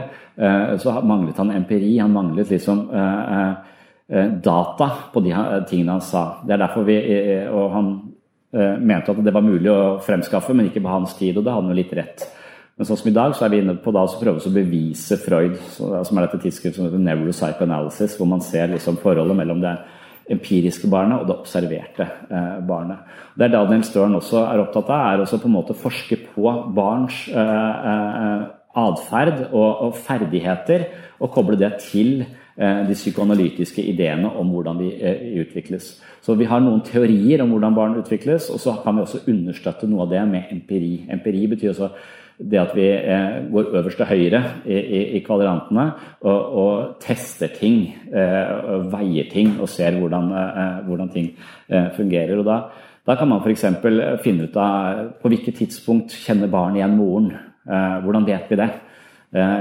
så 0.79 0.93
manglet 1.03 1.41
han 1.41 1.51
empiri. 1.51 1.97
Han 1.99 2.15
manglet 2.15 2.53
liksom 2.53 2.85
data 4.45 4.87
på 5.11 5.23
de 5.25 5.33
tingene 5.67 5.97
han 5.97 6.05
sa. 6.05 6.23
Det 6.47 6.55
er 6.55 6.61
derfor 6.63 6.87
vi, 6.87 6.95
og 7.51 7.75
han 7.75 7.91
mente 8.55 9.11
at 9.11 9.19
det 9.25 9.33
var 9.35 9.43
mulig 9.43 9.67
å 9.67 9.97
fremskaffe, 10.05 10.55
men 10.55 10.69
ikke 10.69 10.83
på 10.85 10.93
hans 10.93 11.17
tid, 11.19 11.35
og 11.35 11.43
det 11.43 11.51
hadde 11.51 11.67
han 11.67 11.75
jo 11.75 11.79
litt 11.81 11.93
rett. 11.99 12.23
Men 12.75 12.87
sånn 12.87 12.99
som 12.99 13.11
i 13.11 13.15
dag, 13.15 13.35
så 13.35 13.45
er 13.45 13.51
vi 13.51 13.59
inne 13.63 13.75
på 13.79 13.91
da 13.95 14.01
å 14.03 14.15
prøve 14.19 14.39
å 14.39 14.55
bevise 14.55 15.15
Freud, 15.19 15.59
som 15.75 16.15
er 16.15 16.25
dette 16.25 16.39
tidsskriftet 16.43 16.79
som 16.79 16.87
heter 16.87 17.03
Neuropsychoanalysis, 17.03 18.15
hvor 18.19 18.27
man 18.31 18.43
ser 18.43 18.71
liksom 18.71 18.99
forholdet 19.03 19.39
mellom 19.39 19.59
det 19.63 19.75
empiriske 20.31 20.89
barnet 20.89 21.21
og 21.21 21.29
det 21.29 21.35
observerte 21.37 22.05
eh, 22.05 22.55
barnet. 22.65 23.03
Det 23.37 23.51
Daniel 23.53 23.83
Stern 23.85 24.17
også 24.17 24.41
er 24.47 24.63
opptatt 24.63 24.89
av, 24.89 25.03
er 25.13 25.23
også 25.23 25.39
på 25.41 25.49
en 25.49 25.57
måte 25.57 25.77
forske 25.77 26.17
på 26.31 26.53
barns 26.75 27.25
eh, 27.29 27.91
eh, 27.91 28.47
atferd 28.75 29.45
og, 29.53 29.93
ferdigheter, 30.03 30.89
og 31.21 31.31
koble 31.31 31.55
det 31.59 31.77
til 31.85 32.25
de 32.55 32.95
psykoanalytiske 32.95 33.83
ideene 33.83 34.29
om 34.39 34.47
hvordan 34.51 34.77
de 34.79 34.89
utvikles. 35.41 35.89
Så 36.23 36.35
vi 36.39 36.47
har 36.47 36.61
noen 36.63 36.81
teorier 36.87 37.41
om 37.43 37.51
hvordan 37.51 37.75
barn 37.75 37.95
utvikles, 37.99 38.49
og 38.51 38.59
så 38.63 38.77
kan 38.83 38.95
vi 38.95 39.03
også 39.03 39.23
understøtte 39.31 39.87
noe 39.91 40.03
av 40.05 40.11
det 40.11 40.21
med 40.27 40.51
empiri. 40.55 40.93
Empiri 41.11 41.45
betyr 41.51 41.71
også 41.73 41.89
det 42.37 42.59
at 42.59 42.73
vi 42.75 42.87
eh, 42.91 43.45
går 43.51 43.69
øverst 43.79 43.97
til 44.01 44.09
høyre 44.09 44.41
i, 44.65 44.75
i, 44.75 45.01
i 45.17 45.21
kvadrantene 45.23 45.85
og, 46.21 46.39
og, 46.61 46.95
tester 47.03 47.53
ting, 47.55 47.93
eh, 48.11 48.89
veier 48.91 49.29
ting 49.31 49.53
og 49.59 49.69
ser 49.71 49.95
hvordan, 49.99 50.31
eh, 50.35 50.81
hvordan 50.87 51.11
ting 51.13 51.29
fungerer. 51.95 52.37
Og 52.39 52.45
da, 52.45 52.57
da 53.07 53.15
kan 53.15 53.29
man 53.31 53.43
f.eks. 53.43 53.65
finne 54.23 54.49
ut 54.49 54.57
av 54.59 55.05
på 55.21 55.31
hvilket 55.31 55.61
tidspunkt 55.61 56.15
kjenner 56.25 56.51
barn 56.51 56.75
igjen 56.75 56.97
moren. 56.97 57.31
Hvordan 57.65 58.27
vet 58.27 58.51
vi 58.51 58.57
det? 58.59 58.67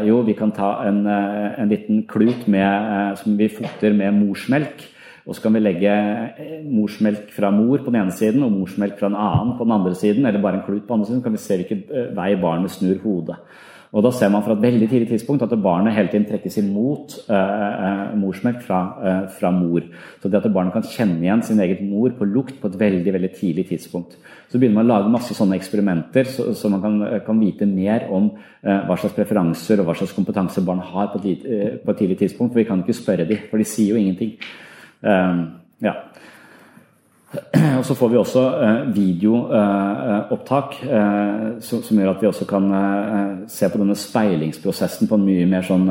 Jo, 0.05 0.19
vi 0.27 0.35
kan 0.37 0.53
ta 0.53 0.75
en, 0.87 1.07
en 1.09 1.71
liten 1.71 2.03
klut 2.07 2.45
med, 2.53 3.17
som 3.17 3.39
vi 3.39 3.49
fukter 3.49 3.97
med 3.97 4.13
morsmelk 4.19 4.85
og 5.25 5.33
så 5.33 5.43
kan 5.45 5.55
vi 5.57 5.63
legge 5.63 5.91
eh, 5.91 6.57
morsmelk 6.69 7.31
fra 7.33 7.51
mor 7.55 7.81
på 7.81 7.93
den 7.93 8.03
ene 8.03 8.13
siden 8.13 8.45
og 8.45 8.53
morsmelk 8.53 8.99
fra 8.99 9.09
en 9.09 9.17
annen 9.17 9.55
på 9.59 9.65
den 9.65 9.77
andre 9.77 9.95
siden, 9.97 10.27
eller 10.27 10.43
bare 10.43 10.61
en 10.61 10.67
klut 10.67 10.85
på 10.85 10.93
den 10.93 11.01
andre 11.01 11.11
siden, 11.11 11.23
så 11.23 11.29
kan 11.29 11.37
vi 11.37 11.45
se 11.45 11.61
hvilken 11.61 11.87
eh, 11.89 12.11
vei 12.17 12.35
barnet 12.41 12.75
snur 12.75 12.99
hodet. 13.05 13.39
Og 13.95 14.03
Da 14.03 14.11
ser 14.11 14.29
man 14.29 14.43
fra 14.43 14.57
et 14.57 14.63
veldig 14.63 14.89
tidlig 14.91 15.09
tidspunkt 15.09 15.45
at 15.47 15.53
barnet 15.63 15.95
hele 15.95 16.11
tiden 16.11 16.27
trekkes 16.27 16.57
imot 16.59 17.15
eh, 17.31 18.17
morsmelk 18.19 18.59
fra, 18.67 18.81
eh, 18.99 19.21
fra, 19.39 19.53
mor. 19.55 19.87
Så 20.21 20.29
det 20.29 20.41
at 20.41 20.53
barnet 20.53 20.75
kan 20.75 20.83
kjenne 20.83 21.23
igjen 21.23 21.45
sin 21.47 21.63
egen 21.63 21.87
mor 21.93 22.11
på 22.19 22.27
lukt 22.27 22.59
på 22.61 22.73
et 22.73 22.79
veldig 22.81 23.13
veldig 23.15 23.31
tidlig 23.39 23.69
tidspunkt. 23.69 24.19
Så 24.51 24.59
begynner 24.59 24.81
man 24.81 24.89
å 24.89 24.93
lage 24.97 25.15
masse 25.15 25.37
sånne 25.39 25.55
eksperimenter, 25.61 26.27
så, 26.27 26.51
så 26.59 26.73
man 26.73 26.83
kan, 26.83 26.99
kan, 27.23 27.39
vite 27.39 27.71
mer 27.71 28.11
om 28.11 28.33
eh, 28.35 28.83
hva 28.83 28.99
slags 28.99 29.15
preferanser 29.15 29.79
og 29.79 29.87
hva 29.87 29.95
slags 30.01 30.17
kompetanse 30.17 30.67
barn 30.67 30.83
har 30.83 31.13
på 31.15 31.23
et, 31.23 31.47
på 31.85 31.95
et 31.95 32.03
tidlig 32.03 32.19
tidspunkt. 32.25 32.51
For 32.51 32.65
vi 32.65 32.69
kan 32.73 32.83
ikke 32.83 32.99
spørre 32.99 33.31
dem, 33.31 33.47
for 33.47 33.63
de 33.63 33.69
sier 33.77 33.95
jo 33.95 34.03
ingenting. 34.03 34.35
Ehm, 35.03 35.45
ja. 35.83 35.95
Og 37.79 37.85
så 37.87 37.97
får 37.99 38.13
vi 38.13 38.19
også 38.21 38.45
eh, 38.63 38.81
videoopptak, 38.95 40.79
eh, 40.87 41.49
som 41.63 41.99
gjør 41.99 42.13
at 42.13 42.23
vi 42.23 42.31
også 42.31 42.47
kan 42.49 42.71
eh, 42.79 43.35
se 43.51 43.69
på 43.71 43.81
denne 43.81 43.97
speilingsprosessen 43.99 45.11
på 45.11 45.19
en 45.19 45.27
mye 45.27 45.49
mer 45.51 45.67
sånn 45.67 45.87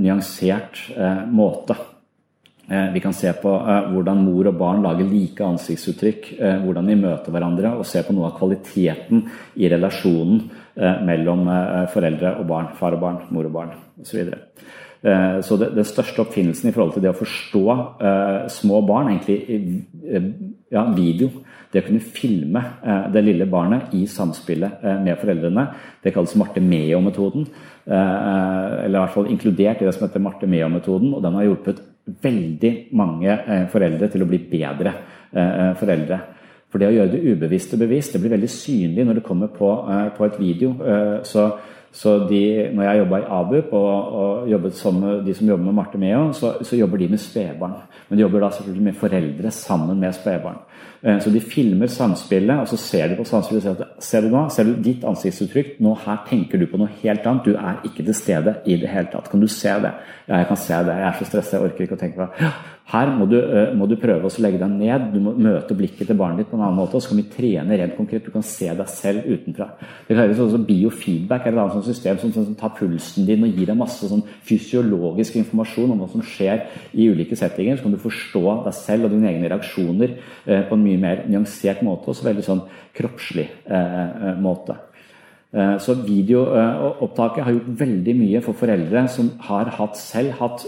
nyansert 0.00 0.86
måte. 1.32 1.76
Vi 2.64 3.00
kan 3.04 3.12
se 3.12 3.28
på 3.36 3.50
hvordan 3.92 4.22
mor 4.24 4.46
og 4.48 4.54
barn 4.56 4.78
lager 4.86 5.04
like 5.04 5.44
ansiktsuttrykk, 5.44 6.30
hvordan 6.62 6.86
de 6.88 6.94
møter 6.96 7.34
hverandre, 7.34 7.74
og 7.76 7.84
se 7.84 8.00
på 8.00 8.14
noe 8.16 8.30
av 8.30 8.38
kvaliteten 8.38 9.26
i 9.60 9.68
relasjonen 9.68 10.38
mellom 11.04 11.44
foreldre 11.92 12.38
og 12.40 12.48
barn, 12.48 12.70
far 12.78 12.96
og 12.96 13.04
barn, 13.04 13.20
mor 13.36 13.50
og 13.50 13.52
barn 13.58 13.76
osv. 14.00 14.32
Eh, 15.04 15.40
så 15.44 15.56
den 15.60 15.84
største 15.84 16.22
oppfinnelsen 16.22 16.70
i 16.70 16.72
forhold 16.72 16.94
til 16.94 17.02
det 17.04 17.10
å 17.12 17.18
forstå 17.18 17.64
uh, 18.00 18.46
små 18.48 18.78
barn, 18.88 19.10
egentlig 19.12 19.36
uh, 20.00 20.28
ja, 20.72 20.84
video, 20.96 21.28
det 21.68 21.82
å 21.82 21.84
kunne 21.84 22.00
filme 22.00 22.62
uh, 22.80 23.10
det 23.12 23.20
lille 23.26 23.44
barnet 23.50 23.92
i 23.98 24.06
samspillet 24.08 24.80
med 25.04 25.20
foreldrene, 25.20 25.66
det 26.00 26.14
kalles 26.14 26.36
Marte-Meo-metoden. 26.40 27.44
eller 27.84 28.96
i 28.96 29.02
hvert 29.02 29.12
fall 29.12 29.28
inkludert 29.28 29.82
i 29.82 29.84
det 29.84 29.92
som 29.92 30.06
heter 30.06 30.22
Marte-Meo-metoden. 30.24 31.12
Og 31.12 31.22
den 31.24 31.36
har 31.36 31.44
hjulpet 31.44 31.82
veldig 32.24 32.72
mange 32.96 33.36
foreldre 33.72 34.08
til 34.12 34.24
å 34.24 34.28
bli 34.28 34.38
bedre 34.48 34.94
foreldre. 35.80 36.18
For 36.70 36.80
det 36.80 36.88
å 36.88 36.94
gjøre 36.94 37.12
det 37.12 37.34
ubevisste 37.34 37.76
bevisst, 37.80 38.14
det 38.14 38.22
blir 38.22 38.36
veldig 38.36 38.50
synlig 38.52 39.04
når 39.04 39.20
det 39.20 39.26
kommer 39.26 39.52
på, 39.52 39.70
på 40.16 40.28
et 40.28 40.40
video. 40.40 40.72
så 41.24 41.48
så 41.94 42.16
de, 42.26 42.70
når 42.74 42.82
jeg 42.82 42.98
jobba 42.98 43.18
i 43.20 43.26
ABUP 43.36 43.72
og, 43.72 44.14
og, 44.20 44.48
jobbet 44.50 44.74
som 44.74 44.96
de 45.26 45.34
som 45.34 45.48
jobber 45.48 45.68
med 45.68 45.76
Marte 45.76 45.98
Meo, 45.98 46.32
så, 46.34 46.56
så 46.66 46.76
jobber 46.76 46.98
de 46.98 47.06
med 47.12 47.22
spedbarn. 47.22 47.76
Men 48.08 48.18
de 48.18 48.24
jobber 48.24 48.42
da 48.42 48.48
selvfølgelig 48.56 48.86
med 48.88 48.96
foreldre 48.98 49.52
sammen 49.54 50.00
med 50.02 50.16
spedbarn. 50.16 50.58
Eh, 51.04 51.18
så 51.20 51.32
de 51.32 51.40
filmer 51.40 51.90
samspillet, 51.92 52.60
og 52.62 52.68
så 52.68 52.78
ser 52.80 53.10
de 53.10 53.18
på 53.18 53.26
samspillet 53.28 53.60
og 53.60 53.66
sier 53.66 53.84
at 53.84 54.04
ser 54.04 54.24
du 54.24 54.30
nå, 54.32 54.44
ser 54.52 54.68
du 54.68 54.76
ditt 54.84 55.04
ansiktsuttrykk, 55.04 55.74
nå 55.84 55.92
her 56.06 56.22
tenker 56.30 56.60
du 56.60 56.66
på 56.70 56.80
noe 56.80 56.92
helt 57.02 57.26
annet. 57.28 57.44
Du 57.44 57.58
er 57.58 57.82
ikke 57.84 58.06
til 58.06 58.16
stede 58.16 58.56
i 58.64 58.78
det 58.80 58.92
hele 58.92 59.12
tatt. 59.12 59.28
Kan 59.32 59.44
du 59.44 59.48
se 59.52 59.74
det? 59.84 59.92
Ja, 60.28 60.38
jeg 60.40 60.48
kan 60.48 60.60
se 60.60 60.78
det. 60.86 61.00
Jeg 61.00 61.08
er 61.10 61.18
så 61.18 61.28
stressa, 61.28 61.58
jeg 61.58 61.68
orker 61.68 61.84
ikke 61.84 61.98
å 61.98 62.00
tenke 62.00 62.22
på 62.22 62.30
det. 62.30 62.54
Her 62.92 63.08
må 63.16 63.24
du, 63.24 63.38
eh, 63.40 63.72
må 63.72 63.88
du 63.88 63.96
prøve 63.96 64.28
å 64.28 64.40
legge 64.44 64.58
deg 64.60 64.72
ned, 64.76 65.06
du 65.14 65.20
må 65.24 65.32
møte 65.32 65.72
blikket 65.76 66.06
til 66.06 66.18
barnet 66.20 66.42
ditt 66.42 66.50
på 66.50 66.58
en 66.58 66.64
annen 66.66 66.76
måte. 66.76 66.96
og 66.96 67.02
Så 67.02 67.08
kan 67.08 67.16
vi 67.16 67.30
trene 67.32 67.78
rent 67.80 67.96
konkret. 67.96 68.24
Du 68.24 68.30
kan 68.30 68.42
se 68.42 68.68
deg 68.68 68.88
selv 68.88 69.24
utenfra. 69.24 69.70
Det 70.06 70.16
kalles 70.16 70.38
også 70.38 70.66
Biofeedback 70.66 71.46
er 71.46 71.52
et 71.52 71.58
annet 71.58 71.84
system 71.84 72.18
som, 72.18 72.32
som, 72.32 72.54
tar 72.54 72.76
pulsen 72.76 73.24
din 73.24 73.42
og 73.42 73.56
gir 73.56 73.66
deg 73.66 73.76
masse 73.76 74.04
sånn 74.04 74.22
fysiologisk 74.44 75.36
informasjon 75.40 75.92
om 75.92 75.98
hva 75.98 76.10
som 76.12 76.20
skjer 76.20 76.66
i 76.92 77.08
ulike 77.08 77.34
settinger. 77.34 77.78
Så 77.78 77.84
kan 77.84 77.92
du 77.92 77.98
forstå 77.98 78.64
deg 78.66 78.74
selv 78.74 79.08
og 79.08 79.16
dine 79.16 79.32
egne 79.32 79.48
reaksjoner 79.48 80.16
eh, 80.46 80.68
på 80.74 80.80
en 80.80 80.88
mye 80.88 81.00
mer 81.00 81.22
nyansert 81.30 81.84
måte, 81.86 82.10
og 82.10 82.18
så 82.18 82.26
veldig 82.26 82.44
sånn 82.44 82.64
kroppslig 82.96 83.46
eh, 83.64 84.04
eh 84.28 84.42
måte. 84.42 84.76
Eh, 85.54 85.76
så 85.78 85.94
videoopptaket 86.02 87.46
har 87.46 87.56
gjort 87.56 87.74
veldig 87.84 88.14
mye 88.18 88.42
for 88.44 88.58
foreldre 88.58 89.06
som 89.14 89.30
har 89.46 89.70
hatt 89.78 90.00
selv 90.00 90.34
hatt 90.40 90.66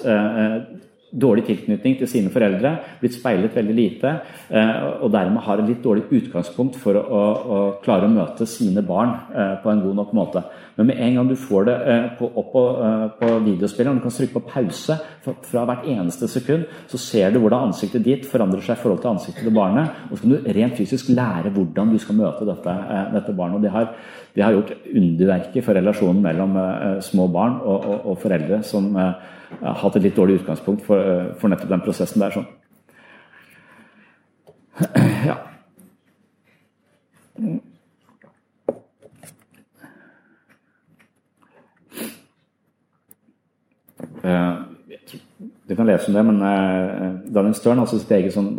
dårlig 1.13 1.47
tilknytning 1.47 1.97
til 2.01 2.09
sine 2.11 2.31
foreldre, 2.35 2.73
blitt 3.01 3.15
speilet 3.15 3.55
veldig 3.55 3.75
lite, 3.77 4.13
eh, 4.51 4.73
og 5.05 5.13
dermed 5.15 5.45
har 5.47 5.63
et 5.63 5.71
litt 5.71 5.83
dårlig 5.85 6.07
utgangspunkt 6.11 6.79
for 6.83 6.99
å, 6.99 7.23
å, 7.57 7.59
klare 7.85 8.09
å 8.09 8.13
møte 8.13 8.47
sine 8.51 8.83
barn 8.87 9.15
eh, 9.31 9.55
på 9.63 9.71
en 9.71 9.83
god 9.85 10.01
nok 10.01 10.15
måte. 10.17 10.43
Men 10.77 10.91
med 10.91 10.99
en 11.01 11.15
gang 11.17 11.31
du 11.31 11.37
får 11.41 11.69
det 11.69 11.77
eh, 11.93 12.25
opp 12.27 12.51
på, 12.53 12.65
på 13.21 13.31
videospilleren, 13.47 14.01
du 14.01 14.05
kan 14.05 14.17
trykke 14.17 14.37
på 14.37 14.45
pause 14.51 14.99
fra 15.47 15.65
hvert 15.69 15.87
eneste 15.95 16.29
sekund, 16.31 16.67
så 16.91 17.01
ser 17.01 17.33
du 17.33 17.41
hvordan 17.41 17.71
ansiktet 17.71 18.05
ditt 18.05 18.29
forandrer 18.29 18.65
seg 18.67 18.77
i 18.77 18.83
forhold 18.83 19.03
til 19.05 19.15
ansiktet 19.15 19.47
til 19.47 19.57
barnet, 19.57 20.05
og 20.11 20.19
så 20.19 20.27
kan 20.27 20.35
du 20.35 20.53
rent 20.59 20.79
fysisk 20.79 21.11
lære 21.15 21.55
hvordan 21.55 21.95
du 21.95 22.01
skal 22.03 22.19
møte 22.19 22.49
dette, 22.51 22.77
dette 23.15 23.37
barnet. 23.37 23.61
og 23.61 23.65
det 23.65 23.75
har, 23.75 23.93
det 24.37 24.45
har 24.45 24.53
gjort 24.53 24.75
underverker 24.93 25.65
for 25.65 25.79
relasjonen 25.79 26.21
mellom 26.23 26.59
små 27.01 27.25
barn 27.33 27.57
og, 27.63 27.87
og, 27.89 28.07
og 28.13 28.19
foreldre 28.21 28.61
som 28.69 28.93
har 29.51 29.79
hatt 29.81 29.97
et 29.97 30.07
litt 30.07 30.17
dårlig 30.17 30.41
utgangspunkt 30.41 30.85
for, 30.87 30.99
eh, 30.99 31.35
for 31.41 31.49
nettopp 31.49 31.71
den 31.71 31.85
prosessen 31.85 32.21
der. 32.21 32.31
sånn. 32.31 32.47
Ja. 35.27 35.37
Eh, 44.23 44.57
du 45.69 45.75
kan 45.75 45.87
lese 45.87 46.09
om 46.09 46.15
det, 46.15 46.25
men 46.25 46.39
Daniel 47.35 47.55
Stern 47.55 47.79
har 47.79 47.87
sitt 47.91 48.11
eget 48.11 48.33
sånn, 48.33 48.57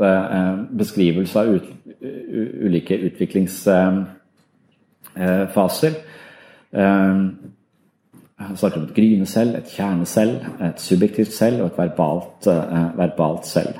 beskrivelse 0.77 1.39
av 1.39 1.47
ulike 2.67 2.97
utviklingsfaser. 3.07 4.16
Uh, 5.17 5.47
han 8.37 8.57
snakker 8.57 8.77
om 8.77 8.83
et 8.85 8.95
gryende 8.95 9.25
selv, 9.25 9.55
et 9.57 9.69
kjernecell, 9.73 10.35
et 10.61 10.81
subjektivt 10.81 11.33
selv 11.33 11.63
og 11.63 11.71
et 11.71 11.79
verbalt, 11.79 12.47
uh, 12.47 12.97
verbalt 12.97 13.47
selv. 13.49 13.79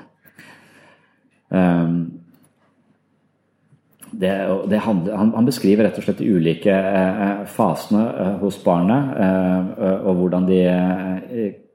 Um, 1.50 2.00
det, 4.12 4.32
det 4.69 4.80
handler, 4.82 5.15
han, 5.15 5.34
han, 5.36 5.45
beskriver 5.45 5.86
rett 5.86 5.97
og 6.00 6.06
slett 6.06 6.21
de 6.23 6.30
ulike 6.32 6.73
eh, 6.73 7.41
fasene 7.52 8.06
eh, 8.08 8.36
hos 8.41 8.56
barnet, 8.63 9.12
og 10.08 10.21
hvordan 10.21 10.47
de 10.47 10.62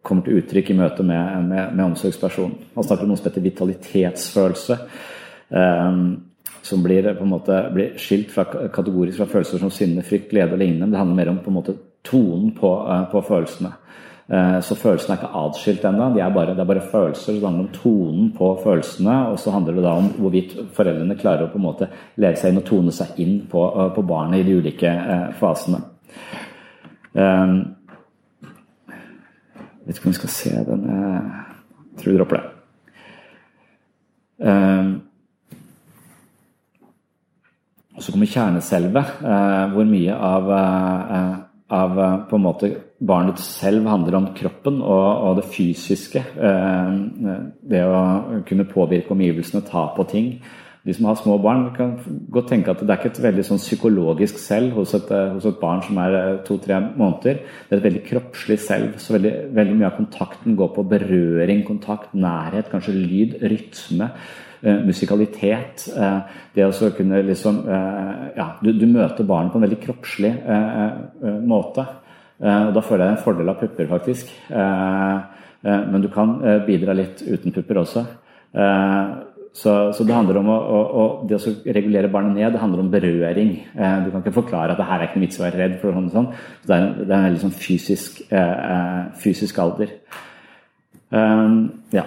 kommer 0.02 0.24
til 0.24 0.40
uttrykk 0.40 0.72
i 0.72 0.76
møte 0.78 1.04
med, 1.06 1.44
med, 1.50 1.74
med 1.76 1.84
omsorgspersonen. 1.84 2.56
Han 2.74 2.88
snakker 2.88 3.04
om 3.04 3.12
noe 3.12 3.20
som 3.20 3.28
heter 3.28 3.44
vitalitetsfølelse. 3.44 4.78
Som 6.62 6.82
blir, 6.82 7.14
på 7.14 7.24
en 7.24 7.32
måte, 7.32 7.56
blir 7.74 7.96
skilt 7.98 8.30
fra, 8.30 8.44
kategorisk 8.70 9.18
fra 9.18 9.26
følelser 9.26 9.58
som 9.58 9.70
sinne, 9.74 10.04
frykt, 10.06 10.30
glede 10.30 10.54
og 10.54 10.60
lignende. 10.62 10.92
Det 10.92 11.00
handler 11.00 11.18
mer 11.18 11.30
om 11.32 11.40
på 11.42 11.50
en 11.50 11.56
måte 11.56 11.74
tonen 12.06 12.52
på, 12.54 12.70
uh, 12.86 13.10
på 13.10 13.22
følelsene. 13.26 13.72
Uh, 14.30 14.60
så 14.62 14.76
følelsene 14.78 15.16
er 15.16 15.20
ikke 15.20 15.40
atskilt 15.42 15.84
ennå, 15.88 16.06
de 16.14 16.22
det 16.22 16.62
er 16.62 16.70
bare 16.70 16.86
følelser. 16.92 17.32
Det 17.34 17.42
handler 17.42 17.66
om 17.66 17.74
tonen 17.74 18.30
på 18.38 18.52
følelsene, 18.62 19.16
og 19.32 19.38
så 19.38 19.50
handler 19.50 19.74
det 19.74 19.84
da 19.84 19.96
om 19.98 20.08
hvorvidt 20.22 20.56
foreldrene 20.76 21.18
klarer 21.18 21.48
å 21.48 21.50
på 21.52 21.58
en 21.58 21.66
måte 21.66 21.90
leve 22.16 22.38
seg 22.38 22.52
inn 22.52 22.62
og 22.62 22.66
tone 22.70 22.94
seg 22.94 23.18
inn 23.18 23.36
på, 23.50 23.66
uh, 23.74 23.90
på 23.94 24.06
barnet 24.06 24.40
i 24.40 24.46
de 24.46 24.58
ulike 24.62 24.96
fasene. 25.42 25.82
Um, 27.12 27.56
jeg 29.82 29.88
vet 29.88 29.98
ikke 29.98 30.06
om 30.06 30.14
vi 30.14 30.20
skal 30.20 30.30
se 30.30 30.50
den 30.64 30.84
Jeg 30.86 31.98
tror 31.98 32.12
vi 32.12 32.18
dropper 32.20 32.38
det. 32.38 32.50
Um, 34.42 35.00
så 38.02 38.12
kommer 38.12 38.30
kjerneselvet, 38.30 39.20
hvor 39.72 39.86
mye 39.88 40.16
av, 40.16 40.50
av 41.72 42.00
på 42.28 42.38
en 42.38 42.44
måte 42.44 42.70
barnet 42.98 43.38
selv 43.42 43.86
handler 43.90 44.18
om 44.18 44.26
kroppen 44.36 44.80
og, 44.82 45.06
og 45.28 45.38
det 45.38 45.46
fysiske. 45.54 46.24
Det 47.72 47.84
å 47.86 48.02
kunne 48.48 48.68
påvirke 48.68 49.14
omgivelsene, 49.14 49.64
ta 49.70 49.86
på 49.96 50.06
ting 50.10 50.34
de 50.82 50.94
som 50.94 51.06
har 51.06 51.18
små 51.18 51.36
barn, 51.38 51.68
kan 51.76 51.94
godt 52.34 52.48
tenke 52.50 52.72
at 52.72 52.80
det 52.82 52.90
er 52.90 52.98
ikke 52.98 53.12
et 53.12 53.22
veldig 53.22 53.44
sånn 53.46 53.60
psykologisk 53.62 54.40
selv 54.42 54.74
hos 54.80 54.94
et, 54.98 55.10
eh, 55.14 55.30
hos 55.30 55.44
et 55.46 55.60
barn 55.60 55.82
som 55.86 55.98
er 56.02 56.16
eh, 56.18 56.38
to-tre 56.46 56.80
måneder. 56.98 57.38
Det 57.68 57.76
er 57.76 57.78
et 57.78 57.86
veldig 57.86 58.02
kroppslig 58.08 58.58
selv. 58.58 58.96
Så 58.98 59.14
veldig, 59.14 59.32
veldig, 59.54 59.76
mye 59.78 59.90
av 59.92 60.00
kontakten 60.00 60.56
går 60.58 60.72
på 60.74 60.86
berøring, 60.90 61.62
kontakt, 61.68 62.10
nærhet, 62.14 62.70
kanskje 62.72 62.96
lyd, 62.98 63.38
rytme. 63.46 64.10
Uh, 64.62 64.78
musikalitet. 64.86 65.88
Uh, 65.90 66.20
det 66.54 66.62
å 66.62 66.90
kunne 66.94 67.18
liksom 67.26 67.64
uh, 67.66 68.28
Ja, 68.36 68.52
du, 68.62 68.70
du, 68.72 68.86
møter 68.86 69.26
barnet 69.26 69.50
på 69.50 69.58
en 69.58 69.66
veldig 69.66 69.80
kroppslig 69.82 70.30
måte. 71.46 71.86
og 72.42 72.70
Da 72.76 72.82
føler 72.82 73.06
jeg 73.06 73.16
en 73.16 73.24
fordel 73.24 73.50
av 73.50 73.58
pupper, 73.60 73.86
faktisk. 73.90 74.30
men 74.50 76.02
du 76.02 76.08
kan 76.10 76.32
bidra 76.66 76.94
litt 76.96 77.22
uten 77.22 77.54
pupper 77.54 77.78
også. 77.82 78.04
Så, 79.52 79.92
så, 79.92 80.04
det 80.08 80.14
handler 80.16 80.38
om 80.40 80.48
å, 80.48 80.54
å, 80.56 80.78
å, 80.80 81.02
det 81.28 81.36
å 81.36 81.52
regulere 81.76 82.08
barnet 82.12 82.38
ned, 82.38 82.54
det 82.54 82.62
handler 82.62 82.80
om 82.80 82.88
berøring. 82.92 83.50
Eh, 83.76 83.98
du 84.00 84.08
kan 84.08 84.22
ikke 84.22 84.32
forklare 84.38 84.72
at 84.72 84.80
det 84.80 84.86
her 84.88 85.02
er 85.02 85.10
ikke 85.10 85.20
noe 85.20 85.26
vits 85.26 85.40
å 85.42 85.44
være 85.44 85.60
redd 85.60 85.74
for 85.82 85.98
sånn. 85.98 86.08
sånn. 86.14 86.30
Så 86.62 86.70
det, 86.70 86.78
er, 86.78 86.86
det 87.02 87.10
er 87.10 87.18
en 87.18 87.26
veldig 87.28 87.42
sånn 87.42 87.54
fysisk, 87.60 88.22
eh, 88.32 88.54
eh, 88.72 89.02
fysisk 89.20 89.60
alder. 89.60 89.92
Um, 91.12 91.58
ja. 91.92 92.06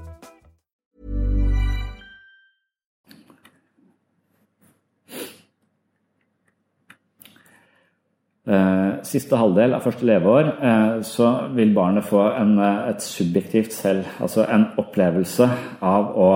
Siste 9.05 9.37
halvdel 9.37 9.75
av 9.77 9.83
første 9.85 10.05
leveår 10.09 10.47
eh, 10.65 10.93
så 11.05 11.27
vil 11.53 11.75
barnet 11.75 12.07
få 12.07 12.23
en, 12.39 12.55
eh, 12.57 12.89
et 12.89 13.03
subjektivt 13.05 13.75
selv, 13.75 14.07
altså 14.17 14.47
en 14.49 14.65
opplevelse 14.81 15.45
av 15.85 16.09
å 16.17 16.29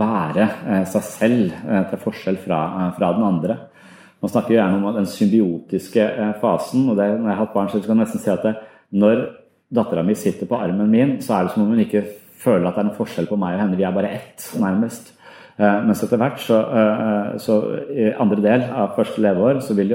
være 0.00 0.48
seg 0.90 1.06
selv 1.06 1.54
til 1.92 2.02
forskjell 2.02 2.40
fra, 2.42 2.60
fra 2.98 3.12
den 3.14 3.26
andre. 3.28 3.58
Man 4.22 4.32
snakker 4.32 4.56
gjerne 4.56 4.80
om 4.80 4.96
den 4.96 5.06
symbiotiske 5.06 6.08
fasen. 6.40 6.88
og 6.90 6.96
det, 6.98 7.06
Når 7.20 7.28
jeg 7.28 7.36
har 7.36 7.44
hatt 7.44 7.54
barn, 7.54 7.68
så 7.70 7.80
kan 7.80 7.94
jeg 7.94 8.02
nesten 8.02 8.22
si 8.24 8.30
at 8.32 8.42
det, 8.42 8.54
når 8.96 9.26
dattera 9.70 10.02
mi 10.02 10.14
sitter 10.18 10.48
på 10.50 10.58
armen 10.58 10.90
min, 10.90 11.18
så 11.22 11.36
er 11.36 11.46
det 11.46 11.52
som 11.54 11.62
om 11.62 11.74
hun 11.74 11.84
ikke 11.84 12.02
føler 12.40 12.66
at 12.66 12.74
det 12.74 12.82
er 12.82 12.88
noen 12.90 12.98
forskjell 12.98 13.28
på 13.30 13.38
meg 13.38 13.56
og 13.56 13.62
henne. 13.62 13.78
Vi 13.78 13.86
er 13.86 13.94
bare 13.94 14.14
ett, 14.18 14.48
nærmest. 14.58 15.12
Eh, 15.56 15.76
mens 15.88 16.02
etter 16.04 16.20
hvert, 16.20 16.40
så, 16.44 16.58
eh, 16.68 17.36
så, 17.40 17.54
i 17.88 18.10
andre 18.20 18.42
del 18.44 18.64
av 18.76 18.92
første 18.96 19.22
leveår, 19.24 19.62
så 19.64 19.76
vil, 19.78 19.94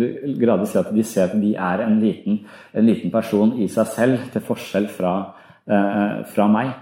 de 0.00 0.36
gradvis 0.40 0.72
si 0.72 0.78
at 0.80 0.94
de 0.94 1.04
ser 1.04 1.26
at 1.28 1.34
de 1.36 1.50
er 1.52 1.82
en 1.84 1.98
liten, 2.00 2.38
en 2.72 2.86
liten 2.86 3.12
person 3.12 3.52
i 3.60 3.68
seg 3.68 3.90
selv, 3.92 4.30
til 4.32 4.40
forskjell 4.40 4.88
fra, 4.88 5.14
eh, 5.68 6.24
fra 6.24 6.48
meg. 6.48 6.74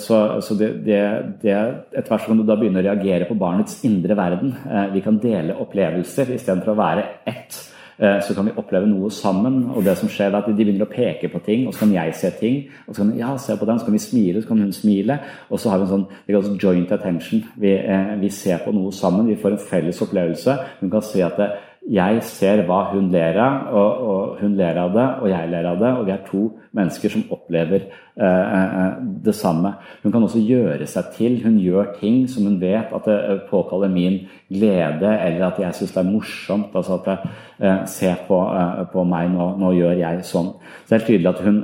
Så, 0.00 0.40
så 0.40 0.54
det, 0.56 0.70
det, 0.80 1.00
det, 1.42 1.52
etter 1.92 2.08
hvert 2.08 2.24
kan 2.24 2.38
du 2.40 2.42
da 2.48 2.54
begynne 2.56 2.80
å 2.80 2.86
reagere 2.86 3.26
på 3.28 3.36
barnets 3.36 3.82
indre 3.84 4.16
verden. 4.16 4.54
Vi 4.94 5.02
kan 5.04 5.18
dele 5.20 5.58
opplevelser 5.60 6.32
istedenfor 6.32 6.72
å 6.72 6.78
være 6.78 7.04
ett. 7.28 7.58
Eh, 7.98 8.20
så 8.22 8.34
kan 8.34 8.46
vi 8.46 8.54
oppleve 8.56 8.86
noe 8.88 9.10
sammen. 9.10 9.64
Og 9.74 9.84
det 9.84 9.96
som 9.98 10.08
skjer 10.08 10.30
er 10.30 10.38
at 10.40 10.48
De 10.48 10.54
begynner 10.56 10.86
å 10.86 10.90
peke 10.92 11.28
på 11.32 11.42
ting, 11.44 11.66
og 11.66 11.74
så 11.74 11.84
kan 11.84 11.94
jeg 11.94 12.14
se 12.14 12.30
ting. 12.40 12.62
Og 12.86 12.94
så 12.94 13.02
kan 13.02 13.18
ja, 13.18 13.36
se 13.36 13.56
på 13.56 13.68
den, 13.68 13.78
så 13.78 13.84
kan 13.84 13.96
vi 13.96 13.98
smile, 13.98 14.42
så 14.42 14.48
kan 14.48 14.62
hun 14.64 14.72
smile. 14.72 15.18
Og 15.50 15.60
så 15.60 15.70
har 15.70 15.78
vi 15.78 15.88
en 15.88 15.92
sånn 15.92 16.06
det 16.26 16.34
kalles 16.34 16.62
joint 16.62 16.92
attention. 16.92 17.44
Vi, 17.56 17.74
eh, 17.74 18.14
vi, 18.20 18.30
ser 18.30 18.64
på 18.64 18.72
noe 18.72 18.92
sammen, 18.92 19.28
vi 19.28 19.36
får 19.36 19.56
en 19.56 19.66
felles 19.70 20.02
opplevelse. 20.02 20.58
Hun 20.80 20.90
kan 20.90 21.02
se 21.02 21.22
at 21.22 21.38
det, 21.38 21.50
jeg 21.90 22.20
ser 22.22 22.60
hva 22.68 22.84
hun 22.92 23.08
ler 23.10 23.36
av, 23.42 23.64
og, 23.74 24.02
og, 24.06 24.36
hun 24.38 24.54
ler 24.54 24.76
av 24.78 24.92
det, 24.94 25.06
og 25.18 25.30
jeg 25.32 25.48
ler 25.50 25.66
av 25.66 25.80
det. 25.80 25.88
Og 25.98 26.04
vi 26.06 26.12
er 26.14 26.20
to 26.28 26.42
mennesker 26.78 27.10
som 27.10 27.24
opplever 27.34 27.88
eh, 27.88 28.52
eh, 28.58 29.00
det 29.26 29.34
samme. 29.34 29.72
Hun 30.04 30.14
kan 30.14 30.22
også 30.22 30.44
gjøre 30.46 30.86
seg 30.86 31.10
til. 31.16 31.40
Hun 31.42 31.58
gjør 31.58 31.90
ting 31.98 32.20
som 32.30 32.46
hun 32.46 32.60
vet 32.62 32.94
at 32.94 33.08
det 33.10 33.16
eh, 33.18 33.42
påkaller 33.50 33.90
min 33.90 34.20
glede, 34.46 35.10
eller 35.10 35.48
at 35.48 35.58
jeg 35.64 35.80
syns 35.80 35.96
det 35.96 36.02
er 36.04 36.12
morsomt. 36.12 36.78
altså 36.78 37.00
At 37.00 37.10
jeg 37.10 37.34
eh, 37.66 37.82
ser 37.90 38.22
på, 38.28 38.38
eh, 38.46 38.86
på 38.94 39.06
meg, 39.10 39.34
nå, 39.34 39.50
nå, 39.64 39.74
gjør 39.80 39.98
jeg 40.04 40.22
sånn. 40.30 40.54
Så 40.84 40.94
det 40.94 41.00
er 41.00 41.06
tydelig 41.10 41.32
at, 41.34 41.42
hun, 41.42 41.60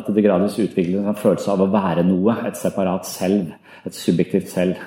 at 0.00 0.08
det 0.08 0.24
gradvis 0.24 0.58
utvikler 0.64 1.04
en 1.04 1.20
følelse 1.20 1.52
av 1.52 1.66
å 1.66 1.70
være 1.74 2.08
noe. 2.08 2.40
Et 2.48 2.64
separat 2.64 3.04
selv. 3.12 3.52
Et 3.84 3.92
subjektivt 3.92 4.48
selv. 4.48 4.80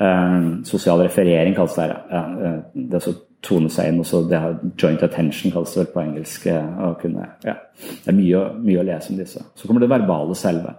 Eh, 0.00 0.62
sosial 0.64 1.00
referering 1.00 1.54
kalles 1.56 1.74
det 1.74 1.86
her. 1.86 1.96
Ja, 2.10 2.22
eh, 2.48 2.58
det 2.90 3.00
å 3.00 3.14
tone 3.42 3.70
seg 3.70 3.92
inn. 3.92 4.00
og 4.00 4.28
det 4.28 4.40
her, 4.40 4.58
Joint 4.76 5.02
attention 5.02 5.52
kalles 5.52 5.74
det 5.74 5.84
vel 5.84 5.92
på 5.94 6.02
engelsk. 6.02 6.46
Eh, 6.46 6.94
kunne, 7.00 7.28
ja. 7.44 7.54
Det 8.04 8.12
er 8.12 8.12
mye, 8.12 8.42
mye, 8.60 8.80
å 8.80 8.86
lese 8.86 9.10
om 9.10 9.16
disse. 9.16 9.42
Så 9.54 9.66
kommer 9.66 9.80
det 9.80 9.90
verbale 9.90 10.34
selve. 10.34 10.74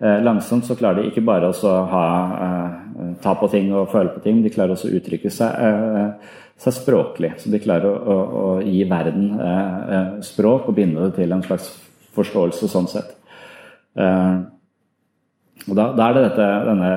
Eh, 0.00 0.22
langsomt 0.22 0.64
så 0.64 0.76
klarer 0.78 1.02
de 1.02 1.08
ikke 1.10 1.24
bare 1.26 1.48
å 1.50 1.52
eh, 1.74 3.14
ta 3.22 3.34
på 3.34 3.48
ting 3.50 3.72
og 3.74 3.90
føle 3.90 4.12
på 4.14 4.20
ting, 4.22 4.42
de 4.44 4.50
klarer 4.54 4.76
også 4.76 4.92
å 4.92 4.94
uttrykke 4.94 5.30
seg, 5.30 5.50
eh, 5.58 6.12
seg 6.56 6.76
språklig. 6.76 7.32
Så 7.38 7.50
de 7.50 7.58
klarer 7.58 7.88
å, 7.90 7.96
å, 7.98 8.16
å 8.42 8.60
gi 8.62 8.84
verden 8.86 10.22
språk 10.22 10.68
og 10.68 10.76
binde 10.76 11.08
det 11.08 11.16
til 11.18 11.32
en 11.34 11.42
slags 11.42 11.72
forståelse 12.14 12.68
sånn 12.70 12.86
sett. 12.90 13.10
og 13.98 15.74
da, 15.74 15.84
da 15.94 16.08
er 16.08 16.14
det 16.14 16.24
dette, 16.28 16.46
denne 16.66 16.90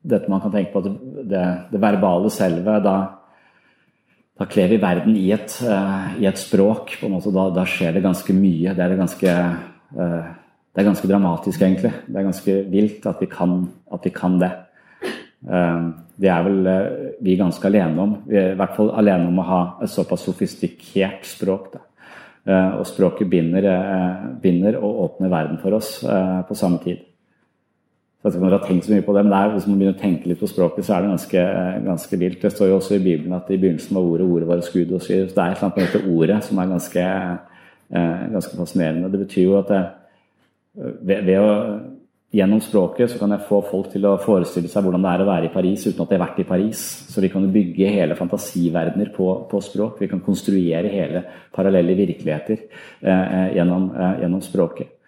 dette 0.00 0.30
man 0.32 0.40
kan 0.40 0.52
tenke 0.52 0.72
på, 0.72 0.82
det, 1.28 1.42
det 1.72 1.80
verbale 1.80 2.30
selve. 2.32 2.78
Da, 2.84 2.94
da 4.40 4.46
kler 4.48 4.70
vi 4.72 4.80
verden 4.80 5.16
i 5.18 5.28
et, 5.36 5.58
uh, 5.66 6.14
i 6.20 6.28
et 6.28 6.40
språk. 6.40 6.96
på 7.00 7.08
en 7.08 7.16
måte, 7.18 7.32
da, 7.34 7.48
da, 7.54 7.66
skjer 7.68 7.96
det 7.96 8.04
ganske 8.06 8.36
mye. 8.36 8.74
Det 8.76 8.86
er, 8.86 8.96
ganske, 9.00 9.36
uh, 9.98 10.30
det 10.72 10.82
er 10.82 10.88
ganske 10.88 11.10
dramatisk, 11.10 11.60
egentlig. 11.60 11.92
Det 12.06 12.16
er 12.16 12.28
ganske 12.30 12.56
vilt 12.72 13.10
at 13.10 13.20
vi 13.20 13.30
kan, 13.30 13.62
at 13.92 14.08
vi 14.08 14.14
kan 14.16 14.40
det. 14.40 14.52
Det 15.40 16.28
er 16.28 16.42
vel 16.44 16.66
vi 17.24 17.32
ganske 17.40 17.64
alene 17.64 18.02
om. 18.02 18.10
Vi 18.28 18.36
er 18.36 18.50
i 18.52 18.58
hvert 18.60 18.74
fall 18.76 18.90
alene 19.00 19.30
om 19.30 19.38
å 19.40 19.46
ha 19.48 19.60
et 19.80 19.88
såpass 19.88 20.26
sofistikert 20.28 21.24
språk. 21.24 21.70
Da. 21.72 21.80
Og 22.76 22.84
språket 22.84 23.30
binder, 23.32 23.64
binder 24.42 24.76
og 24.82 25.00
åpner 25.06 25.32
verden 25.32 25.56
for 25.62 25.78
oss 25.78 25.94
på 26.04 26.58
samme 26.60 26.82
tid. 26.84 27.00
Jeg 28.20 28.34
vet 28.34 28.52
ikke 28.52 28.74
om 28.74 28.80
så 28.84 28.92
mye 28.92 29.04
på 29.04 29.12
det, 29.16 29.20
men 29.24 29.32
er, 29.32 29.52
hvis 29.54 29.66
man 29.66 29.78
begynner 29.80 29.94
å 29.96 30.00
tenke 30.00 30.28
litt 30.28 30.40
på 30.42 30.48
språket, 30.50 30.84
så 30.84 30.92
er 30.92 31.04
det 31.06 31.12
ganske, 31.14 31.44
ganske 31.86 32.18
vilt. 32.20 32.42
Det 32.42 32.50
står 32.52 32.68
jo 32.68 32.74
også 32.76 32.98
i 32.98 33.04
Bibelen 33.04 33.32
at 33.32 33.48
i 33.48 33.56
begynnelsen 33.56 33.96
var 33.96 34.04
ordet, 34.10 34.26
ordet 34.26 34.48
var 34.50 34.60
Gud. 34.74 34.92
Og 34.92 35.00
så 35.00 35.14
det 35.14 35.22
er 35.22 35.24
et 35.24 35.32
eller 35.38 35.64
annet 35.64 35.78
med 35.78 35.86
dette 35.86 36.10
ordet 36.12 36.36
som 36.44 36.60
er 36.60 36.68
ganske, 36.74 37.06
eh, 37.96 38.26
ganske 38.34 38.58
fascinerende. 38.58 39.12
Det 39.14 39.22
betyr 39.22 39.46
jo 39.46 39.56
at 39.62 39.72
det, 39.72 39.80
ved, 41.00 41.24
ved, 41.30 41.38
å 41.40 41.56
Gjennom 42.30 42.60
språket 42.62 43.10
så 43.10 43.16
kan 43.18 43.32
jeg 43.34 43.42
få 43.48 43.56
folk 43.66 43.88
til 43.90 44.04
å 44.06 44.12
forestille 44.22 44.68
seg 44.70 44.84
hvordan 44.86 45.02
det 45.02 45.10
er 45.16 45.22
å 45.24 45.26
være 45.26 45.48
i 45.48 45.50
Paris 45.50 45.88
uten 45.88 46.04
at 46.04 46.12
de 46.12 46.14
har 46.14 46.22
vært 46.22 46.36
i 46.38 46.46
Paris. 46.46 46.82
Så 47.10 47.24
vi 47.24 47.30
kan 47.32 47.48
bygge 47.50 47.88
hele 47.90 48.14
fantasiverdener 48.14 49.10
på, 49.16 49.26
på 49.50 49.62
språk. 49.66 49.96
Vi 49.98 50.06
kan 50.12 50.22
konstruere 50.22 50.92
hele 50.92 51.24
parallelle 51.50 51.96
virkeligheter 51.98 52.60
eh, 53.02 53.56
gjennom, 53.56 53.90
eh, 53.96 54.20
gjennom 54.22 54.44
språket. 54.46 54.99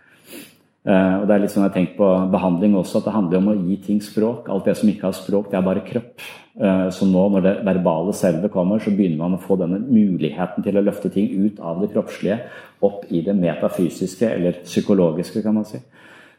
Uh, 0.82 1.22
og 1.22 1.28
det 1.28 1.34
er 1.36 1.42
litt 1.44 1.52
sånn 1.52 1.62
jeg 1.68 1.74
tenker 1.76 1.98
på 2.00 2.06
behandling 2.32 2.72
også, 2.74 2.98
at 2.98 3.04
det 3.06 3.14
handler 3.14 3.38
om 3.38 3.50
å 3.52 3.58
gi 3.68 3.76
ting 3.84 4.00
språk. 4.02 4.48
Alt 4.50 4.66
det 4.66 4.74
som 4.80 4.88
ikke 4.90 5.06
har 5.06 5.14
språk, 5.14 5.52
det 5.52 5.60
er 5.60 5.66
bare 5.68 5.84
kropp. 5.86 6.24
Uh, 6.58 6.88
så 6.90 7.06
nå 7.06 7.22
når 7.30 7.44
det 7.44 7.52
verbale 7.68 8.14
selve 8.18 8.50
kommer, 8.50 8.82
så 8.82 8.90
begynner 8.90 9.20
man 9.20 9.36
å 9.36 9.42
få 9.44 9.60
denne 9.60 9.78
muligheten 9.78 10.66
til 10.66 10.80
å 10.80 10.82
løfte 10.82 11.12
ting 11.14 11.30
ut 11.44 11.62
av 11.62 11.78
det 11.84 11.92
kroppslige 11.92 12.40
opp 12.82 13.06
i 13.14 13.22
det 13.22 13.36
metafysiske, 13.38 14.26
eller 14.26 14.58
psykologiske, 14.64 15.44
kan 15.44 15.54
man 15.60 15.68
si. 15.70 15.78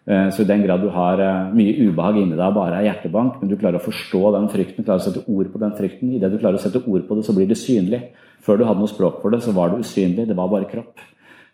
Uh, 0.04 0.28
så 0.36 0.44
i 0.44 0.50
den 0.50 0.68
grad 0.68 0.84
du 0.84 0.90
har 0.92 1.24
mye 1.56 1.78
ubehag 1.88 2.20
inni 2.26 2.36
deg 2.36 2.60
bare 2.60 2.82
er 2.82 2.90
hjertebank, 2.90 3.40
men 3.40 3.48
du 3.48 3.56
klarer 3.56 3.80
å 3.80 3.86
forstå 3.88 4.26
den 4.36 4.52
frykten, 4.52 4.84
klarer 4.84 5.00
å 5.00 5.08
sette 5.08 5.24
ord 5.24 5.56
på 5.56 5.64
den 5.64 5.80
frykten, 5.80 6.12
idet 6.20 6.34
du 6.36 6.42
klarer 6.44 6.60
å 6.60 6.66
sette 6.66 6.84
ord 6.84 7.08
på 7.08 7.16
det, 7.16 7.24
så 7.24 7.38
blir 7.40 7.48
det 7.48 7.62
synlig. 7.64 8.10
Før 8.44 8.60
du 8.60 8.68
hadde 8.68 8.84
noe 8.84 8.92
språk 8.92 9.24
for 9.24 9.32
det, 9.32 9.40
så 9.48 9.56
var 9.56 9.72
det 9.72 9.86
usynlig, 9.88 10.28
det 10.28 10.36
var 10.36 10.52
bare 10.52 10.68
kropp. 10.68 11.00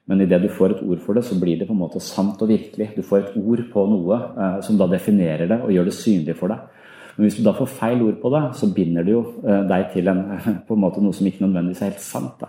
Men 0.09 0.23
idet 0.25 0.41
du 0.41 0.49
får 0.49 0.73
et 0.73 0.83
ord 0.83 1.01
for 1.05 1.17
det, 1.17 1.23
så 1.27 1.37
blir 1.37 1.59
det 1.59 1.67
på 1.69 1.75
en 1.75 1.83
måte 1.83 2.01
sant 2.01 2.41
og 2.41 2.49
virkelig. 2.49 2.89
Du 2.95 3.03
får 3.05 3.19
et 3.21 3.37
ord 3.37 3.61
på 3.69 3.85
noe 3.91 4.17
eh, 4.17 4.59
som 4.65 4.79
da 4.79 4.89
definerer 4.89 5.49
det 5.51 5.59
og 5.61 5.73
gjør 5.75 5.89
det 5.89 5.97
synlig 5.97 6.37
for 6.39 6.49
deg. 6.49 6.65
Men 7.15 7.27
hvis 7.27 7.37
du 7.37 7.43
da 7.45 7.53
får 7.53 7.69
feil 7.77 8.01
ord 8.07 8.17
på 8.21 8.31
det, 8.33 8.43
så 8.57 8.71
binder 8.73 9.05
du 9.05 9.13
jo 9.13 9.23
eh, 9.43 9.63
deg 9.69 9.89
til 9.93 10.09
en, 10.09 10.23
på 10.67 10.77
en 10.77 10.83
måte 10.85 11.03
noe 11.03 11.13
som 11.15 11.29
ikke 11.29 11.45
nødvendigvis 11.45 11.83
er 11.83 11.91
helt 11.91 12.03
sant. 12.03 12.45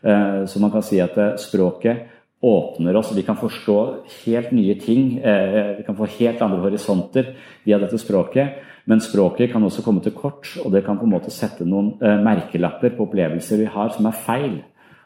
Eh, 0.00 0.42
så 0.48 0.64
man 0.64 0.72
kan 0.72 0.84
si 0.86 1.02
at 1.04 1.18
eh, 1.20 1.36
språket 1.40 2.10
åpner 2.44 2.96
oss, 2.96 3.12
vi 3.16 3.24
kan 3.24 3.36
forstå 3.40 3.78
helt 4.24 4.50
nye 4.52 4.74
ting. 4.80 5.18
Eh, 5.18 5.76
vi 5.78 5.84
kan 5.86 5.96
få 5.96 6.08
helt 6.18 6.42
andre 6.44 6.60
horisonter 6.64 7.34
via 7.64 7.78
dette 7.80 8.00
språket. 8.00 8.60
Men 8.84 9.00
språket 9.00 9.52
kan 9.52 9.64
også 9.64 9.82
komme 9.84 10.02
til 10.04 10.12
kort, 10.12 10.50
og 10.64 10.72
det 10.72 10.84
kan 10.84 10.98
på 11.00 11.06
en 11.06 11.14
måte 11.14 11.32
sette 11.32 11.64
noen 11.64 11.94
eh, 12.04 12.20
merkelapper 12.20 12.92
på 12.96 13.06
opplevelser 13.06 13.62
vi 13.62 13.68
har 13.72 13.92
som 13.96 14.08
er 14.10 14.18
feil. 14.26 14.58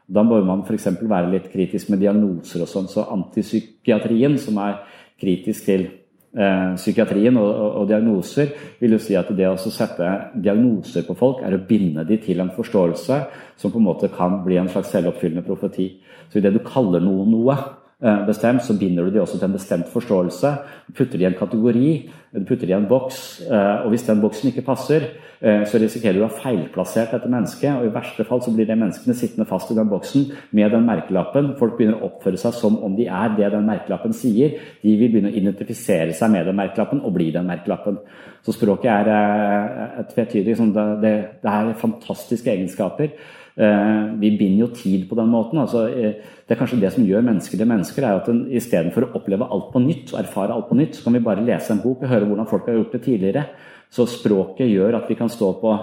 Da 0.09 0.25
bør 0.25 0.45
man 0.47 0.65
f.eks. 0.65 0.89
være 1.05 1.31
litt 1.35 1.49
kritisk 1.53 1.91
med 1.93 2.01
diagnoser 2.01 2.65
og 2.65 2.71
sånn. 2.71 2.89
Så 2.89 3.05
antipsykiatrien, 3.13 4.39
som 4.41 4.57
er 4.65 4.79
kritisk 5.21 5.67
til 5.69 5.85
eh, 5.85 6.71
psykiatrien 6.79 7.37
og, 7.37 7.49
og, 7.49 7.75
og, 7.83 7.89
diagnoser, 7.91 8.55
vil 8.81 8.97
jo 8.97 9.01
si 9.05 9.19
at 9.21 9.29
det 9.37 9.51
å 9.51 9.59
sette 9.61 10.09
diagnoser 10.33 11.05
på 11.05 11.17
folk 11.19 11.43
er 11.45 11.59
å 11.59 11.65
binde 11.69 12.07
dem 12.09 12.23
til 12.25 12.41
en 12.41 12.55
forståelse 12.57 13.21
som 13.61 13.75
på 13.75 13.83
en 13.83 13.89
måte 13.91 14.09
kan 14.15 14.41
bli 14.47 14.57
en 14.61 14.73
slags 14.73 14.95
selvoppfyllende 14.97 15.45
profeti. 15.45 15.91
Så 16.33 16.41
idet 16.41 16.55
du 16.57 16.63
kaller 16.65 17.05
noe 17.05 17.29
noe, 17.29 17.59
bestemt, 17.99 18.63
så 18.63 18.77
binder 18.79 19.05
du 19.05 19.11
de 19.11 19.21
også 19.21 19.39
til 19.39 19.49
en 19.49 19.57
bestemt 19.57 19.89
forståelse. 19.91 20.53
Putter 20.95 21.19
de 21.19 21.25
i 21.25 21.27
en 21.27 21.39
kategori, 21.39 21.89
du 22.35 22.45
putter 22.45 22.69
de 22.69 22.75
i 22.75 22.77
en 22.77 22.87
boks. 22.89 23.41
Eh, 23.49 23.85
og 23.85 23.89
hvis 23.91 24.05
den 24.07 24.21
boksen 24.21 24.51
ikke 24.51 24.67
passer, 24.67 25.07
eh, 25.41 25.65
så 25.67 25.81
risikerer 25.81 26.19
du 26.19 26.23
å 26.23 26.29
ha 26.29 26.41
feilplassert 26.43 27.15
dette 27.17 27.31
mennesket. 27.33 27.73
Og 27.73 27.89
i 27.89 27.95
verste 27.95 28.27
fall 28.29 28.43
så 28.45 28.53
blir 28.55 28.69
de 28.69 28.77
menneskene 28.77 29.17
sittende 29.17 29.49
fast 29.49 29.73
i 29.73 29.77
den 29.79 29.89
boksen 29.89 30.29
med 30.53 30.71
den 30.77 30.85
merkelappen. 30.87 31.55
Folk 31.59 31.79
begynner 31.79 31.99
å 31.99 32.11
oppføre 32.11 32.39
seg 32.41 32.55
som 32.59 32.77
om 32.85 32.95
de 32.99 33.09
er 33.09 33.35
det 33.39 33.51
den 33.55 33.67
merkelappen 33.67 34.13
sier. 34.13 34.59
De 34.83 34.97
vil 35.01 35.11
begynne 35.15 35.33
å 35.33 35.41
identifisere 35.41 36.13
seg 36.13 36.35
med 36.37 36.47
den 36.47 36.59
merkelappen 36.61 37.01
og 37.01 37.17
bli 37.17 37.31
den 37.33 37.49
merkelappen. 37.49 37.99
Så 38.45 38.55
språket 38.55 38.93
er 38.93 39.99
et 39.99 40.13
tvetydig 40.13 40.55
det, 40.55 40.87
det, 41.03 41.15
det 41.43 41.51
er 41.55 41.75
fantastiske 41.81 42.53
egenskaper. 42.53 43.17
Eh, 43.59 44.03
vi 44.21 44.31
binder 44.39 44.69
jo 44.69 44.71
tid 44.71 45.09
på 45.09 45.17
den 45.19 45.31
måten. 45.33 45.59
Altså, 45.59 45.89
eh, 45.91 46.15
det 46.47 46.55
er 46.55 46.61
kanskje 46.61 46.81
det 46.81 46.93
som 46.95 47.05
gjør 47.05 47.25
mennesker 47.27 47.59
til 47.59 47.67
mennesker, 47.67 48.05
er 48.07 48.21
at 48.21 48.29
istedenfor 48.55 49.09
å 49.09 49.15
oppleve 49.19 49.49
alt 49.51 49.73
på 49.73 49.83
nytt 49.83 50.13
og 50.15 50.21
erfare 50.21 50.55
alt 50.55 50.69
på 50.69 50.79
nytt, 50.79 50.95
så 50.95 51.05
kan 51.05 51.13
vi 51.13 51.25
bare 51.27 51.45
lese 51.45 51.73
en 51.75 51.83
bok 51.83 52.03
og 52.03 52.09
høre 52.09 52.29
hvordan 52.29 52.47
folk 52.47 52.67
har 52.67 52.79
gjort 52.79 52.93
det 52.93 53.03
tidligere. 53.03 53.45
Så 53.91 54.07
språket 54.07 54.71
gjør 54.71 54.95
at 55.01 55.09
vi 55.09 55.17
kan 55.19 55.29
stå 55.29 55.61
på 55.61 55.75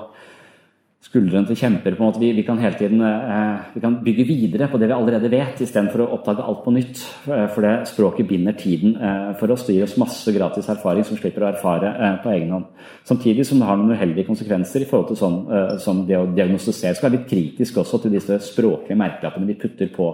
skuldrene 1.05 1.47
til 1.47 1.57
kjemper. 1.59 1.95
på 1.95 2.03
en 2.03 2.09
måte. 2.09 2.19
Vi, 2.19 2.31
vi 2.35 2.43
kan 2.43 2.59
hele 2.59 2.77
tiden 2.79 3.01
eh, 3.01 3.71
vi 3.75 3.81
kan 3.83 3.97
bygge 4.03 4.25
videre 4.27 4.67
på 4.71 4.79
det 4.81 4.89
vi 4.89 4.95
allerede 4.95 5.31
vet, 5.31 5.61
istedenfor 5.61 6.03
å 6.03 6.09
oppdage 6.17 6.43
alt 6.43 6.63
på 6.65 6.73
nytt. 6.75 7.03
Eh, 7.29 7.45
for 7.53 7.65
det 7.65 7.73
språket 7.91 8.29
binder 8.29 8.57
tiden 8.57 8.95
eh, 8.97 9.31
for 9.39 9.53
oss. 9.53 9.65
Det 9.67 9.77
gir 9.77 9.87
oss 9.87 9.97
masse 10.01 10.33
gratis 10.35 10.69
erfaring 10.71 11.05
som 11.07 11.19
slipper 11.19 11.45
å 11.45 11.51
erfare 11.53 11.93
på 12.23 12.33
egen 12.33 12.53
hånd. 12.55 12.69
Samtidig 13.07 13.47
som 13.47 13.61
det 13.61 13.69
har 13.69 13.79
noen 13.79 13.95
uheldige 13.95 14.27
konsekvenser 14.27 14.83
i 14.83 14.89
forhold 14.89 15.11
til 15.11 15.21
sånn, 15.21 15.41
som 15.81 16.05
det 16.07 16.17
å 16.19 16.27
diagnostisere. 16.29 16.95
Skal 16.97 17.11
være 17.11 17.19
litt 17.19 17.29
kritisk 17.29 17.81
også 17.81 18.01
til 18.03 18.15
disse 18.17 18.39
språklige 18.49 18.99
merkelappene 18.99 19.49
vi 19.49 19.59
putter 19.61 19.91
på, 19.93 20.09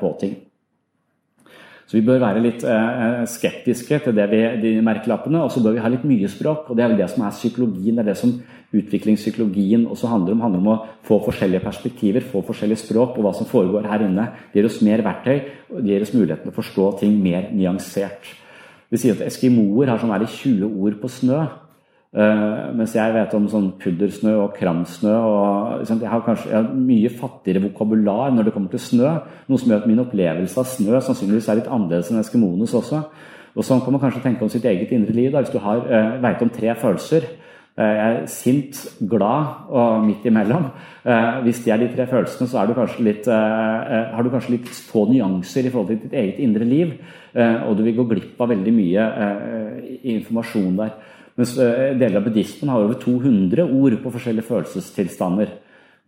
på 0.00 0.12
ting. 0.20 0.36
Så 1.88 1.96
vi 1.96 2.04
bør 2.04 2.20
være 2.20 2.42
litt 2.44 2.64
eh, 2.68 3.22
skeptiske 3.32 3.96
til 4.04 4.18
vi, 4.28 4.40
de 4.60 4.74
merkelappene, 4.84 5.40
og 5.40 5.52
så 5.54 5.62
bør 5.64 5.72
vi 5.72 5.80
ha 5.80 5.88
litt 5.88 6.04
mye 6.04 6.28
språk. 6.28 6.66
og 6.68 6.76
Det 6.76 6.84
er 6.84 6.90
vel 6.92 7.00
det 7.00 7.06
som 7.08 7.24
er 7.24 7.32
psykologien, 7.32 7.96
det 7.96 8.02
er 8.02 8.10
det 8.10 8.18
som 8.20 8.34
utviklingspsykologien 8.76 9.86
også 9.88 10.10
handler 10.10 10.34
om. 10.36 10.42
handler 10.44 10.60
om 10.60 10.68
å 10.74 10.82
få 11.08 11.16
forskjellige 11.24 11.64
perspektiver, 11.64 12.26
få 12.28 12.42
forskjellige 12.44 12.82
språk 12.82 13.14
på 13.14 13.24
hva 13.24 13.32
som 13.32 13.48
foregår 13.48 13.88
her 13.88 14.04
inne. 14.04 14.26
Det 14.52 14.60
gir 14.60 14.68
oss 14.68 14.82
mer 14.84 15.00
verktøy, 15.06 15.40
og 15.72 15.80
det 15.80 15.94
gir 15.94 16.04
oss 16.04 16.12
muligheten 16.12 16.44
til 16.44 16.52
å 16.52 16.58
forstå 16.58 16.90
ting 17.00 17.16
mer 17.24 17.48
nyansert. 17.56 18.28
Vi 18.92 19.00
sier 19.00 19.16
at 19.16 19.24
eskimoer 19.24 19.88
har 19.88 20.02
sånn 20.02 20.12
20 20.12 20.68
ord 20.68 21.00
på 21.00 21.08
snø. 21.08 21.40
Uh, 22.08 22.72
mens 22.72 22.94
jeg 22.96 23.12
vet 23.12 23.34
om 23.36 23.50
sånn 23.52 23.66
puddersnø 23.82 24.32
og 24.40 24.54
kramsnø. 24.56 25.12
Og, 25.12 25.72
liksom, 25.82 25.98
jeg 26.00 26.12
har 26.12 26.22
kanskje 26.24 26.52
jeg 26.52 26.56
har 26.56 26.70
mye 26.72 27.10
fattigere 27.12 27.64
vokabular 27.66 28.30
når 28.32 28.48
det 28.48 28.54
kommer 28.54 28.72
til 28.72 28.80
snø. 28.80 29.10
Noe 29.48 29.60
som 29.60 29.72
gjør 29.72 29.82
at 29.82 29.90
min 29.90 30.00
opplevelse 30.04 30.62
av 30.62 30.70
snø 30.70 31.02
sannsynligvis 31.04 31.50
er 31.52 31.60
litt 31.60 31.68
annerledes 31.68 32.08
enn 32.12 32.22
eskimoenes 32.22 32.72
også. 32.78 33.02
Og 33.58 33.66
sånn 33.66 33.82
kan 33.84 33.92
man 33.94 34.00
kanskje 34.00 34.22
tenke 34.24 34.46
om 34.46 34.52
sitt 34.52 34.64
eget 34.68 34.94
indre 34.94 35.12
liv. 35.12 35.34
Da. 35.34 35.42
Hvis 35.42 35.52
du 35.52 35.60
har, 35.60 35.84
uh, 35.84 36.16
vet 36.22 36.46
om 36.46 36.52
tre 36.54 36.72
følelser 36.78 37.26
uh, 37.28 37.84
Jeg 37.84 38.06
er 38.06 38.24
sint, 38.32 38.80
glad 39.10 39.68
og 39.68 40.06
midt 40.06 40.24
imellom. 40.30 40.70
Uh, 41.04 41.44
hvis 41.44 41.60
de 41.66 41.74
er 41.74 41.82
de 41.82 41.90
tre 41.92 42.08
følelsene, 42.08 42.48
så 42.48 42.64
du 42.64 42.72
litt, 43.04 43.28
har 43.28 44.24
du 44.24 44.32
kanskje 44.32 44.56
litt 44.56 44.72
få 44.88 45.04
nyanser 45.12 45.68
i 45.68 45.74
forhold 45.74 45.92
til 45.92 46.00
ditt 46.06 46.16
eget 46.16 46.40
indre 46.40 46.64
liv. 46.64 46.96
og 47.36 47.76
du 47.76 47.84
vil 47.84 47.94
gå 47.94 48.08
glipp 48.08 48.40
av 48.40 48.48
veldig 48.48 48.72
mye 48.72 49.04
informasjon 50.16 50.80
der. 50.80 50.96
Mens 51.38 51.54
eh, 51.62 51.94
deler 51.94 52.18
av 52.18 52.26
buddhismen 52.26 52.72
har 52.72 52.82
over 52.82 52.98
200 52.98 53.64
ord 53.64 53.98
på 54.02 54.12
forskjellige 54.14 54.48
følelsestilstander. 54.48 55.52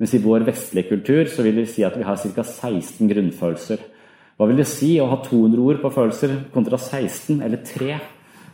Mens 0.01 0.15
i 0.17 0.23
vår 0.25 0.47
vestlige 0.49 0.91
kultur 0.91 1.29
så 1.31 1.45
vil 1.47 1.61
det 1.61 1.69
si 1.71 1.85
at 1.87 1.99
vi 1.99 2.07
har 2.07 2.19
ca. 2.19 2.43
16 2.43 3.11
grunnfølelser. 3.13 3.85
Hva 4.41 4.49
vil 4.49 4.59
det 4.63 4.67
si 4.67 4.95
å 4.99 5.11
ha 5.11 5.21
200 5.23 5.61
ord 5.63 5.83
på 5.83 5.93
følelser 5.95 6.35
kontra 6.55 6.81
16 6.81 7.45
eller 7.47 7.63
3? 7.63 8.01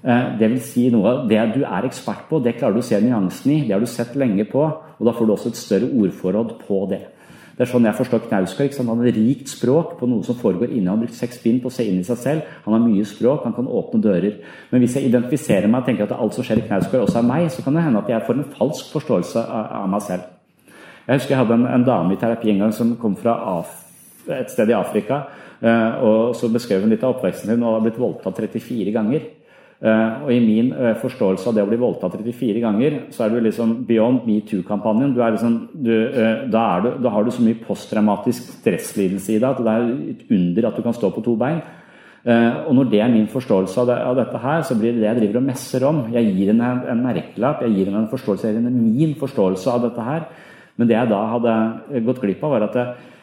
Eh, 0.06 0.26
det 0.38 0.50
vil 0.52 0.62
si 0.62 0.88
noe 0.92 1.12
av 1.12 1.24
det 1.30 1.40
du 1.54 1.62
er 1.64 1.88
ekspert 1.88 2.26
på, 2.28 2.42
det 2.44 2.58
klarer 2.58 2.76
du 2.76 2.82
å 2.82 2.86
se 2.86 3.00
nyansen 3.00 3.54
i. 3.54 3.60
Det 3.64 3.72
har 3.76 3.80
du 3.80 3.88
sett 3.88 4.18
lenge 4.18 4.44
på, 4.50 4.66
og 4.66 5.08
da 5.08 5.14
får 5.16 5.26
du 5.26 5.32
også 5.32 5.54
et 5.54 5.60
større 5.62 5.88
ordforråd 5.96 6.58
på 6.66 6.82
det. 6.92 7.02
Det 7.56 7.64
er 7.64 7.70
sånn 7.70 7.86
jeg 7.88 7.96
forstår 7.96 8.26
Knausgård. 8.26 8.74
Han 8.84 9.00
har 9.00 9.14
rikt 9.16 9.48
språk 9.48 9.94
på 9.96 10.08
noe 10.10 10.24
som 10.26 10.36
foregår 10.36 10.74
inne. 10.74 10.90
Han 10.90 10.98
har 10.98 11.06
brukt 11.06 11.16
seks 11.16 11.38
bind 11.40 11.62
på 11.64 11.70
å 11.70 11.72
se 11.72 11.86
inn 11.88 12.02
i 12.02 12.04
seg 12.04 12.18
selv. 12.20 12.50
Han 12.66 12.76
har 12.76 12.82
mye 12.84 13.06
språk, 13.08 13.46
han 13.48 13.56
kan 13.56 13.70
åpne 13.80 14.02
dører. 14.04 14.36
Men 14.72 14.84
hvis 14.84 14.98
jeg 14.98 15.08
identifiserer 15.08 15.70
meg 15.72 15.80
og 15.80 15.88
tenker 15.88 16.04
at 16.04 16.12
alt 16.18 16.36
som 16.36 16.44
skjer 16.44 16.60
i 16.60 16.66
Knausgård, 16.66 17.06
også 17.06 17.22
er 17.22 17.30
meg, 17.30 17.48
så 17.54 17.64
kan 17.64 17.78
det 17.78 17.86
hende 17.86 18.02
at 18.04 18.12
jeg 18.12 18.26
får 18.28 18.36
en 18.36 18.50
falsk 18.58 18.92
forståelse 18.98 19.46
av 19.80 19.88
meg 19.88 20.04
selv. 20.04 20.28
Jeg 21.06 21.20
husker 21.20 21.32
jeg 21.32 21.40
hadde 21.40 21.56
en, 21.56 21.66
en 21.70 21.86
dame 21.86 22.12
i 22.12 22.20
terapi 22.20 22.52
en 22.52 22.64
gang 22.66 22.76
som 22.76 22.92
kom 23.00 23.16
fra 23.16 23.38
Af 23.56 23.72
et 24.26 24.50
sted 24.50 24.68
i 24.68 24.76
Afrika. 24.76 25.22
Eh, 25.62 26.04
og 26.04 26.36
Så 26.36 26.50
beskrev 26.52 26.82
hun 26.82 26.92
litt 26.92 27.04
av 27.04 27.16
oppveksten 27.16 27.50
sin 27.50 27.62
og 27.62 27.78
har 27.78 27.84
blitt 27.86 28.00
voldtatt 28.00 28.40
34 28.42 28.92
ganger. 28.92 29.28
Uh, 29.76 30.24
og 30.24 30.30
I 30.32 30.38
min 30.40 30.70
uh, 30.72 30.94
forståelse 30.96 31.50
av 31.50 31.56
det 31.56 31.62
å 31.66 31.68
bli 31.68 31.76
voldtatt 31.76 32.14
34 32.16 32.62
ganger, 32.62 32.94
så 33.12 33.26
er 33.26 33.34
du 33.34 33.42
liksom 33.44 33.74
beyond 33.84 34.22
metoo-kampanjen. 34.24 35.12
Liksom, 35.12 35.56
uh, 35.84 36.46
da, 36.48 36.62
da, 36.96 37.12
har 37.12 37.26
du 37.26 37.32
så 37.34 37.44
mye 37.44 37.58
posttraumatisk 37.60 38.54
stresslidelse 38.54 39.34
i 39.34 39.40
deg 39.42 39.50
at 39.50 39.60
det 39.60 39.74
er 39.74 39.90
et 40.14 40.22
under 40.32 40.68
at 40.70 40.78
du 40.80 40.86
kan 40.86 40.96
stå 40.96 41.10
på 41.12 41.24
to 41.26 41.34
bein. 41.36 41.60
og 42.26 42.72
Når 42.74 42.88
det 42.90 43.00
er 43.04 43.12
min 43.12 43.28
forståelse 43.30 43.82
av, 43.82 43.86
det, 43.86 43.96
av, 44.02 44.16
dette, 44.18 44.38
her, 44.42 44.62
så 44.66 44.74
blir 44.74 44.96
det 44.96 45.02
det 45.02 45.10
jeg 45.10 45.18
driver 45.20 45.38
og 45.38 45.44
messer 45.46 45.84
om. 45.86 46.00
Jeg 46.10 46.32
gir 46.32 46.48
henne 46.50 46.70
en, 46.72 46.80
en 46.90 47.04
merkelapp, 47.04 47.60
jeg 47.62 47.76
gir 47.76 47.90
henne 47.90 48.00
en 48.00 48.10
forståelse, 48.10 48.48
jeg 48.48 48.56
gir 48.56 48.64
henne 48.64 48.88
min 48.96 49.12
forståelse 49.20 49.70
av 49.70 49.84
dette 49.84 50.08
her. 50.08 50.24
Men 50.76 50.88
det 50.88 50.96
jeg 50.96 51.12
da 51.12 51.20
hadde 51.36 51.54
gått 52.08 52.24
glipp 52.24 52.42
av, 52.42 52.56
var 52.56 52.66
at 52.66 52.80
Eh, 52.80 53.15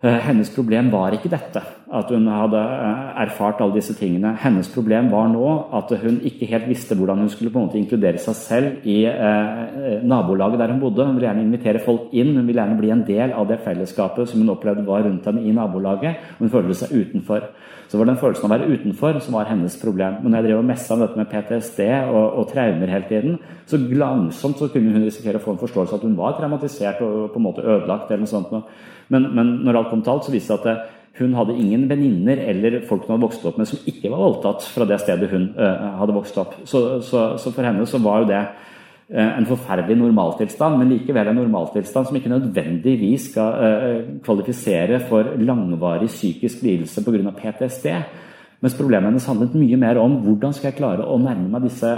hennes 0.00 0.48
problem 0.54 0.86
var 0.88 1.12
ikke 1.12 1.28
dette, 1.28 1.60
at 1.92 2.08
hun 2.08 2.24
hadde 2.32 2.56
eh, 2.56 3.08
erfart 3.20 3.58
alle 3.60 3.76
disse 3.76 3.92
tingene. 3.98 4.30
Hennes 4.40 4.70
problem 4.72 5.10
var 5.12 5.26
nå 5.28 5.48
at 5.76 5.92
hun 6.00 6.22
ikke 6.24 6.48
helt 6.48 6.70
visste 6.70 6.96
hvordan 6.96 7.20
hun 7.20 7.28
skulle 7.28 7.52
på 7.52 7.60
en 7.60 7.66
måte 7.66 7.76
inkludere 7.76 8.20
seg 8.22 8.38
selv 8.38 8.86
i 8.88 9.02
eh, 9.04 9.98
nabolaget 10.00 10.62
der 10.62 10.72
hun 10.72 10.80
bodde. 10.80 11.04
Hun 11.04 11.18
ville 11.18 11.28
gjerne 11.28 11.44
invitere 11.44 11.82
folk 11.84 12.14
inn, 12.16 12.32
hun 12.32 12.48
ville 12.48 12.62
gjerne 12.62 12.78
bli 12.78 12.92
en 12.94 13.04
del 13.04 13.34
av 13.36 13.50
det 13.50 13.58
fellesskapet 13.66 14.30
som 14.30 14.40
hun 14.40 14.54
opplevde 14.54 14.86
var 14.86 15.04
rundt 15.04 15.28
henne 15.28 15.42
i 15.44 15.52
nabolaget. 15.52 16.30
Hun 16.38 16.52
følte 16.54 16.78
seg 16.80 16.94
utenfor. 16.96 17.50
Så 17.90 17.98
var 17.98 18.08
den 18.08 18.20
følelsen 18.22 18.46
av 18.46 18.52
å 18.52 18.54
være 18.54 18.78
utenfor 18.78 19.18
som 19.20 19.36
var 19.36 19.50
hennes 19.50 19.76
problem. 19.82 20.22
Men 20.22 20.32
når 20.32 20.40
jeg 20.40 20.46
drev 20.46 20.62
og 20.62 20.68
messa 20.70 20.94
om 20.94 21.02
dette 21.02 21.18
med 21.18 21.28
PTSD 21.28 21.80
og, 22.06 22.22
og, 22.22 22.46
traumer 22.52 22.92
hele 22.94 23.08
tiden, 23.10 23.36
så 23.68 23.82
langsomt 23.82 24.62
så 24.62 24.70
kunne 24.70 24.94
hun 24.94 25.04
risikere 25.04 25.42
å 25.42 25.44
få 25.44 25.56
en 25.56 25.60
forståelse 25.60 25.98
at 25.98 26.06
hun 26.06 26.16
var 26.16 26.38
traumatisert 26.38 27.02
og 27.04 27.34
på 27.34 27.42
en 27.42 27.46
måte 27.50 27.66
ødelagt. 27.66 28.08
eller 28.08 28.24
noe 28.24 28.30
sånt. 28.30 28.70
Men, 29.10 29.28
men 29.36 29.52
når 29.66 29.80
alt 29.80 29.92
kom 29.92 30.02
til 30.06 30.14
alt, 30.14 30.26
så 30.26 30.34
viste 30.34 30.56
det 30.64 30.74
at 30.76 30.96
hun 31.20 31.34
hadde 31.36 31.58
ingen 31.58 31.88
venninner 31.90 32.40
eller 32.48 32.80
folk 32.88 33.04
hun 33.04 33.16
hadde 33.16 33.26
vokst 33.26 33.44
opp 33.48 33.58
med 33.60 33.68
som 33.68 33.82
ikke 33.90 34.10
var 34.12 34.22
voldtatt 34.22 34.64
fra 34.72 34.86
det 34.88 35.00
stedet 35.02 35.30
hun 35.32 35.50
uh, 35.58 35.98
hadde 36.00 36.16
vokst 36.16 36.38
opp. 36.40 36.54
Så, 36.64 37.00
så, 37.04 37.24
så, 37.40 37.52
for 37.52 37.66
henne 37.66 37.86
så 37.88 38.00
var 38.00 38.22
jo 38.22 38.30
det 38.30 38.40
uh, 38.40 39.30
en 39.34 39.48
forferdelig 39.48 39.98
normaltilstand, 40.00 40.78
men 40.78 40.94
likevel 40.94 41.32
en 41.32 41.40
normaltilstand 41.42 42.08
som 42.08 42.16
ikke 42.16 42.32
nødvendigvis 42.32 43.28
skal 43.32 43.60
uh, 43.60 44.08
kvalifisere 44.24 45.02
for 45.10 45.34
langvarig 45.42 46.08
psykisk 46.12 46.62
lidelse 46.64 47.04
pga. 47.04 47.34
PTSD. 47.42 47.90
Mens 48.60 48.76
problemet 48.76 49.08
hennes 49.08 49.26
handlet 49.30 49.54
mye 49.56 49.76
mer 49.80 49.98
om 50.02 50.18
hvordan 50.20 50.52
skal 50.52 50.68
jeg 50.70 50.78
klare 50.78 51.06
å 51.08 51.16
nærme 51.16 51.48
meg 51.48 51.64
disse 51.64 51.88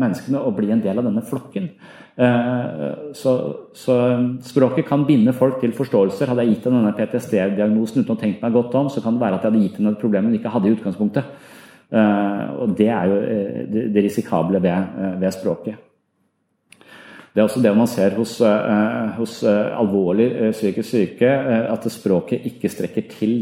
menneskene 0.00 0.40
og 0.40 0.54
bli 0.56 0.70
en 0.72 0.80
del 0.80 1.02
av 1.02 1.04
denne 1.04 1.24
flokken. 1.28 1.68
Eh, 2.18 3.12
så, 3.14 3.32
så, 3.74 3.96
språket 4.42 4.88
kan 4.88 5.04
binde 5.06 5.32
folk 5.32 5.60
til 5.62 5.74
forståelser. 5.76 6.32
Hadde 6.32 6.46
jeg 6.46 6.56
gitt 6.56 6.66
henne 6.66 6.80
denne 6.82 6.96
PTSD-diagnosen 6.98 8.02
uten 8.02 8.16
å 8.16 8.18
tenke 8.18 8.42
meg 8.42 8.56
godt 8.56 8.74
om, 8.80 8.88
så 8.90 9.02
kan 9.04 9.14
det 9.14 9.22
være 9.22 9.38
at 9.38 9.46
jeg 9.46 9.52
hadde 9.52 9.66
gitt 9.66 9.78
henne 9.78 9.92
et 9.94 10.02
problem 10.02 10.26
hun 10.26 10.38
ikke 10.38 10.54
hadde 10.54 10.70
i 10.70 10.74
utgangspunktet. 10.74 11.36
Eh, 11.88 12.46
og 12.58 12.74
det 12.80 12.88
er 12.90 13.12
jo 13.12 13.20
eh, 13.22 13.84
det 13.94 14.08
risikable 14.08 14.62
ved, 14.64 14.98
ved 15.22 15.36
språket. 15.36 15.87
Det 17.32 17.42
er 17.42 17.46
også 17.46 17.60
det 17.62 17.70
man 17.76 17.86
ser 17.90 18.14
hos, 18.16 18.38
hos 19.18 19.32
alvorlig 19.46 20.52
psykisk 20.56 20.88
syke, 20.88 21.28
at 21.70 21.84
språket 21.92 22.46
ikke 22.48 22.70
strekker 22.72 23.04
til. 23.12 23.34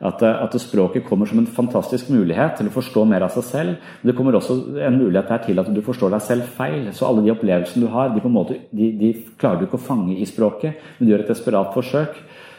At, 0.00 0.22
at, 0.22 0.54
språket 0.60 1.04
kommer 1.04 1.26
som 1.26 1.38
en 1.42 1.48
fantastisk 1.50 2.08
mulighet 2.12 2.54
til 2.56 2.70
å 2.70 2.72
forstå 2.72 3.02
mer 3.08 3.24
av 3.26 3.34
seg 3.34 3.44
selv. 3.44 3.88
Men 4.00 4.10
det 4.10 4.14
kommer 4.16 4.36
også 4.38 4.56
en 4.86 4.96
mulighet 5.00 5.28
der 5.28 5.42
til 5.44 5.60
at 5.60 5.68
du 5.74 5.80
forstår 5.84 6.14
deg 6.14 6.24
selv 6.24 6.52
feil. 6.56 6.86
Så 6.96 7.08
alle 7.08 7.24
de 7.26 7.32
opplevelsene 7.34 7.84
du 7.84 7.90
har, 7.92 8.14
de, 8.14 8.22
måte, 8.32 8.60
de, 8.72 8.92
de 8.96 9.10
klarer 9.40 9.60
du 9.60 9.66
ikke 9.66 9.80
å 9.80 9.88
fange 9.90 10.16
i 10.16 10.28
språket, 10.28 10.80
men 10.96 11.08
du 11.08 11.12
gjør 11.12 11.26
et 11.26 11.34
desperat 11.34 11.74
forsøk. 11.76 12.16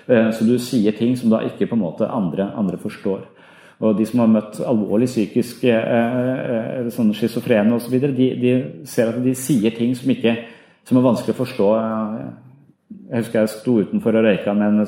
Eh, 0.08 0.30
så 0.36 0.46
du 0.46 0.58
sier 0.62 0.96
ting 0.98 1.16
som 1.18 1.34
da 1.34 1.42
ikke 1.48 1.70
på 1.70 1.78
en 1.78 1.86
måte 1.86 2.10
andre, 2.10 2.52
andre 2.58 2.78
forstår. 2.82 3.26
Og 3.82 3.98
de 3.98 4.06
som 4.06 4.22
har 4.22 4.30
møtt 4.30 4.60
alvorlig 4.62 5.08
psykisk 5.10 5.64
eh, 5.66 5.82
eh 5.82 6.90
sånn 6.94 7.14
schizofrene 7.18 7.74
osv., 7.78 7.96
så 7.98 8.14
de, 8.14 8.28
de 8.42 8.52
ser 8.86 9.10
at 9.10 9.22
de 9.24 9.34
sier 9.38 9.74
ting 9.74 9.96
som, 9.98 10.14
ikke, 10.14 10.36
som 10.88 10.98
er 10.98 11.06
vanskelig 11.06 11.36
å 11.36 11.42
forstå. 11.42 11.70
Jeg 13.12 13.24
husker 13.24 13.42
jeg 13.42 13.54
sto 13.54 13.78
utenfor 13.80 14.18
og 14.18 14.26
røyka 14.28 14.54
med 14.58 14.68
en, 14.68 14.86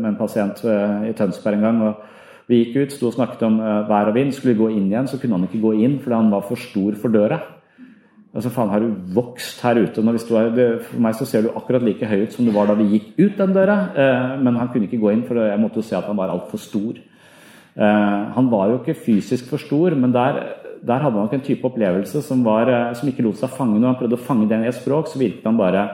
med 0.00 0.10
en 0.10 0.18
pasient 0.18 0.62
eh, 0.66 1.10
i 1.10 1.16
Tønsberg 1.16 1.58
en 1.58 1.66
gang. 1.66 1.82
og 1.88 2.48
Vi 2.50 2.62
gikk 2.62 2.78
ut, 2.78 2.96
sto 2.96 3.10
og 3.10 3.16
snakket 3.16 3.44
om 3.48 3.60
eh, 3.60 3.82
vær 3.88 4.10
og 4.10 4.16
vind. 4.16 4.32
Skulle 4.34 4.54
vi 4.54 4.62
gå 4.62 4.70
inn 4.76 4.88
igjen, 4.90 5.08
så 5.10 5.20
kunne 5.22 5.38
han 5.38 5.46
ikke 5.48 5.62
gå 5.64 5.76
inn 5.86 6.00
fordi 6.02 6.18
han 6.18 6.32
var 6.34 6.44
for 6.48 6.60
stor 6.60 6.98
for 7.00 7.14
døra. 7.14 7.40
Altså, 8.36 8.50
faen, 8.52 8.68
har 8.68 8.82
du 8.84 9.12
vokst 9.16 9.62
her 9.64 9.78
ute? 9.80 10.02
Her, 10.04 10.48
det, 10.52 10.66
for 10.84 11.00
meg 11.00 11.16
så 11.16 11.24
ser 11.28 11.46
du 11.46 11.54
akkurat 11.56 11.84
like 11.86 12.04
høy 12.04 12.26
ut 12.26 12.34
som 12.36 12.44
du 12.44 12.52
var 12.52 12.68
da 12.68 12.76
vi 12.76 12.90
gikk 12.92 13.14
ut 13.16 13.38
den 13.38 13.54
døra. 13.56 13.76
Eh, 13.96 14.32
men 14.44 14.58
han 14.60 14.68
kunne 14.72 14.90
ikke 14.90 15.00
gå 15.00 15.14
inn, 15.14 15.24
for 15.28 15.40
jeg 15.40 15.60
måtte 15.62 15.80
jo 15.80 15.86
se 15.88 15.96
at 15.96 16.08
han 16.10 16.18
var 16.18 16.34
altfor 16.34 16.60
stor. 16.60 16.98
Eh, 17.00 18.22
han 18.36 18.50
var 18.52 18.72
jo 18.72 18.82
ikke 18.82 18.98
fysisk 19.06 19.48
for 19.48 19.62
stor, 19.62 19.96
men 19.96 20.12
der, 20.12 20.42
der 20.82 21.02
hadde 21.02 21.16
han 21.16 21.26
nok 21.26 21.36
en 21.36 21.44
type 21.46 21.68
opplevelse 21.68 22.22
som, 22.24 22.42
var, 22.46 22.70
eh, 22.70 22.90
som 22.98 23.08
ikke 23.10 23.24
lot 23.26 23.38
seg 23.40 23.52
fange. 23.54 23.78
Når 23.78 23.92
han 23.92 24.00
prøvde 24.02 24.18
å 24.18 24.26
fange 24.26 24.48
den 24.50 24.66
i 24.66 24.70
et 24.70 24.78
språk, 24.78 25.10
så 25.10 25.20
virket 25.20 25.46
han 25.48 25.58
bare 25.60 25.84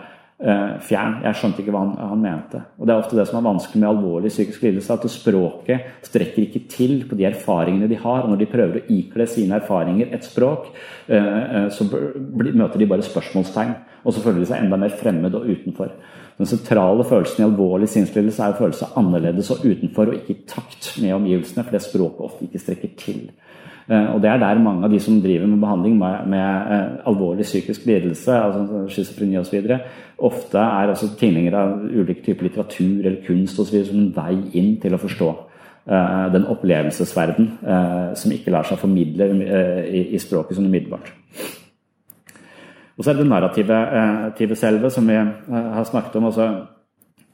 eh, 0.43 0.75
fjern. 0.87 1.19
Jeg 1.27 1.39
skjønte 1.39 1.63
ikke 1.63 1.75
hva 1.75 1.85
han, 1.85 1.93
han, 2.13 2.23
mente. 2.23 2.63
Og 2.79 2.89
Det 2.89 2.95
er 2.95 3.03
ofte 3.05 3.19
det 3.19 3.27
som 3.31 3.39
er 3.41 3.47
vanskelig 3.49 3.83
med 3.83 3.91
alvorlig 3.91 4.33
psykisk 4.33 4.67
lidelse, 4.67 4.97
at 4.97 5.07
språket 5.13 6.09
strekker 6.09 6.47
ikke 6.47 6.65
til 6.73 6.97
på 7.09 7.19
de 7.19 7.29
erfaringene 7.31 7.91
de 7.91 8.01
har. 8.01 8.25
og 8.25 8.33
Når 8.33 8.43
de 8.43 8.51
prøver 8.55 8.81
å 8.81 8.87
ikle 8.99 9.29
sine 9.31 9.61
erfaringer 9.61 10.13
et 10.13 10.27
språk, 10.27 10.73
uh, 11.09 11.17
uh, 11.19 11.69
så 11.75 11.87
møter 11.87 12.79
de 12.81 12.91
bare 12.91 13.07
spørsmålstegn. 13.07 13.77
Og 14.03 14.15
så 14.15 14.25
føler 14.25 14.43
de 14.43 14.51
seg 14.51 14.65
enda 14.65 14.81
mer 14.81 14.95
fremmed 14.99 15.37
og 15.39 15.47
utenfor. 15.47 15.95
Den 16.39 16.49
sentrale 16.49 17.05
følelsen 17.05 17.43
i 17.43 17.47
alvorlig 17.47 17.89
sinnslidelse 17.93 18.43
er 18.43 18.55
å 18.55 18.59
føle 18.59 18.75
seg 18.77 18.97
annerledes 18.99 19.51
og 19.55 19.63
utenfor 19.63 20.11
og 20.11 20.17
ikke 20.17 20.35
i 20.35 20.45
takt 20.49 20.89
med 21.03 21.15
omgivelsene, 21.15 21.63
for 21.63 21.77
det 21.77 21.85
språket 21.85 22.25
ofte 22.27 22.49
ikke 22.49 22.63
strekker 22.63 22.95
til. 22.99 23.21
Eh, 23.91 24.15
og 24.15 24.23
Det 24.23 24.31
er 24.31 24.39
der 24.39 24.59
mange 24.63 24.85
av 24.85 24.91
de 24.91 25.01
som 25.01 25.21
driver 25.23 25.47
med 25.47 25.61
behandling 25.61 25.99
med, 25.99 26.27
med 26.27 26.73
eh, 26.73 27.07
alvorlig 27.07 27.45
psykisk 27.45 27.87
lidelse, 27.87 28.33
altså 28.33 28.85
schizofreni 28.89 29.39
osv., 29.39 29.79
ofte 30.19 30.59
er 30.59 30.91
også 30.93 31.17
tilhengere 31.19 31.59
av 31.59 31.81
ulike 31.83 32.23
typer 32.23 32.47
litteratur 32.47 33.07
eller 33.07 33.25
kunst 33.27 33.59
og 33.59 33.67
så 33.67 33.73
videre, 33.73 33.89
som 33.89 33.99
en 33.99 34.13
vei 34.15 34.59
inn 34.61 34.77
til 34.79 34.95
å 34.95 35.01
forstå 35.03 35.31
uh, 35.91 36.29
den 36.31 36.45
opplevelsesverden 36.47 37.49
som 38.15 38.35
ikke 38.35 38.53
lar 38.55 38.69
seg 38.69 38.79
formidle 38.79 39.27
i, 39.91 40.21
språket 40.23 40.55
sånn 40.55 40.69
umiddelbart. 40.71 41.11
Og 42.95 43.03
så 43.03 43.11
er 43.11 43.19
det 43.19 43.25
det 43.25 43.33
narrative 43.33 44.61
selve, 44.61 44.93
som 44.95 45.11
vi 45.11 45.19
har 45.19 45.91
snakket 45.91 46.21
om. 46.21 46.31
også 46.31 46.47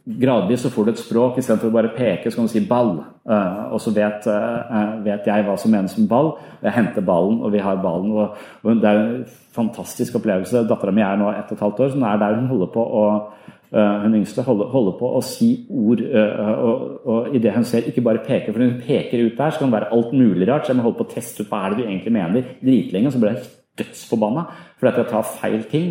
gradvis 0.09 0.62
så 0.64 0.71
får 0.73 0.87
du 0.87 0.90
et 0.92 1.01
språk 1.01 1.38
istedenfor 1.40 1.68
å 1.68 1.75
bare 1.75 1.90
peke, 1.92 2.31
så 2.31 2.40
kan 2.40 2.49
du 2.49 2.53
si 2.53 2.62
ball. 2.64 2.94
Uh, 3.29 3.75
og 3.77 3.83
så 3.83 3.92
vet, 3.92 4.25
uh, 4.31 4.94
vet, 5.05 5.27
jeg 5.29 5.44
hva 5.44 5.57
som 5.61 5.73
menes 5.75 5.97
med 5.99 6.09
ball. 6.09 6.33
Jeg 6.62 6.75
henter 6.79 7.05
ballen, 7.05 7.42
og 7.44 7.53
vi 7.53 7.61
har 7.62 7.83
ballen. 7.83 8.14
Og, 8.16 8.38
og 8.64 8.81
det 8.81 8.88
er 8.88 9.03
en 9.03 9.27
fantastisk 9.57 10.16
opplevelse. 10.21 10.64
Dattera 10.71 10.94
mi 10.97 11.05
er 11.05 11.21
nå 11.21 11.29
ett 11.35 11.53
og 11.53 11.59
et 11.59 11.66
halvt 11.66 11.85
år, 11.85 11.92
så 11.92 12.01
hun 12.01 12.09
er 12.09 12.23
der 12.23 12.40
hun 12.40 12.49
holder 12.55 12.73
på 12.73 12.87
å 13.03 13.05
uh, 13.12 13.99
hun 14.07 14.16
yngste 14.23 14.47
holder, 14.47 14.73
holder, 14.73 14.97
på 15.03 15.12
å 15.18 15.23
si 15.29 15.51
ord, 15.68 16.01
og, 16.09 16.85
og 17.05 17.38
det 17.44 17.53
hun 17.53 17.68
ser 17.68 17.90
ikke 17.90 18.07
bare 18.07 18.25
peker, 18.25 18.55
for 18.55 18.64
hun 18.64 18.81
peker 18.81 19.27
ut 19.27 19.37
der, 19.37 19.53
så 19.53 19.61
kan 19.61 19.68
det 19.68 19.77
være 19.77 19.92
alt 19.99 20.16
mulig 20.16 20.49
rart. 20.49 20.64
Så 20.64 20.73
jeg 20.73 20.81
må 20.81 20.88
holde 20.88 21.03
på 21.03 21.11
å 21.11 21.12
teste 21.12 21.44
ut 21.44 21.53
hva 21.53 21.66
er 21.66 21.75
det 21.75 21.83
du 21.83 21.88
egentlig 21.90 22.16
mener 22.16 22.53
dritlenge, 22.62 23.12
så 23.12 23.21
blir 23.21 23.37
jeg 23.37 23.49
dødsforbanna 23.79 24.49
fordi 24.79 25.03
jeg 25.03 25.11
tar 25.11 25.31
feil 25.37 25.62
ting. 25.68 25.88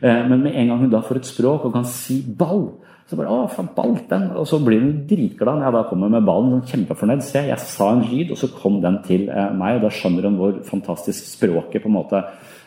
Men 0.00 0.40
med 0.40 0.54
en 0.56 0.70
gang 0.72 0.78
hun 0.80 0.92
da 0.92 1.02
får 1.04 1.18
et 1.20 1.28
språk 1.28 1.66
og 1.68 1.74
kan 1.74 1.84
si 1.84 2.22
ball, 2.24 2.70
så 3.10 3.16
bare, 3.18 3.30
å, 3.34 3.46
faen, 3.50 3.68
ball, 3.74 3.96
den. 4.06 4.28
Og 4.38 4.44
så 4.46 4.60
blir 4.62 4.84
hun 4.84 5.00
dritglad 5.10 5.58
når 5.58 5.66
jeg 5.66 5.74
da 5.74 5.80
kommer 5.88 6.12
med 6.12 6.26
ballen. 6.28 6.52
Sånn 6.60 6.68
kjempefornøyd. 6.70 7.24
Se, 7.26 7.40
jeg 7.48 7.62
sa 7.64 7.88
en 7.90 8.04
lyd, 8.06 8.30
og 8.30 8.38
så 8.38 8.48
kom 8.54 8.76
den 8.84 9.00
til 9.06 9.24
eh, 9.26 9.48
meg. 9.58 9.80
og 9.80 9.88
Da 9.88 9.90
skjønner 9.96 10.28
hun 10.28 10.36
hvor 10.38 10.60
fantastisk 10.68 11.26
språket 11.32 11.82
på 11.82 11.90
en 11.90 11.96
måte, 11.96 12.20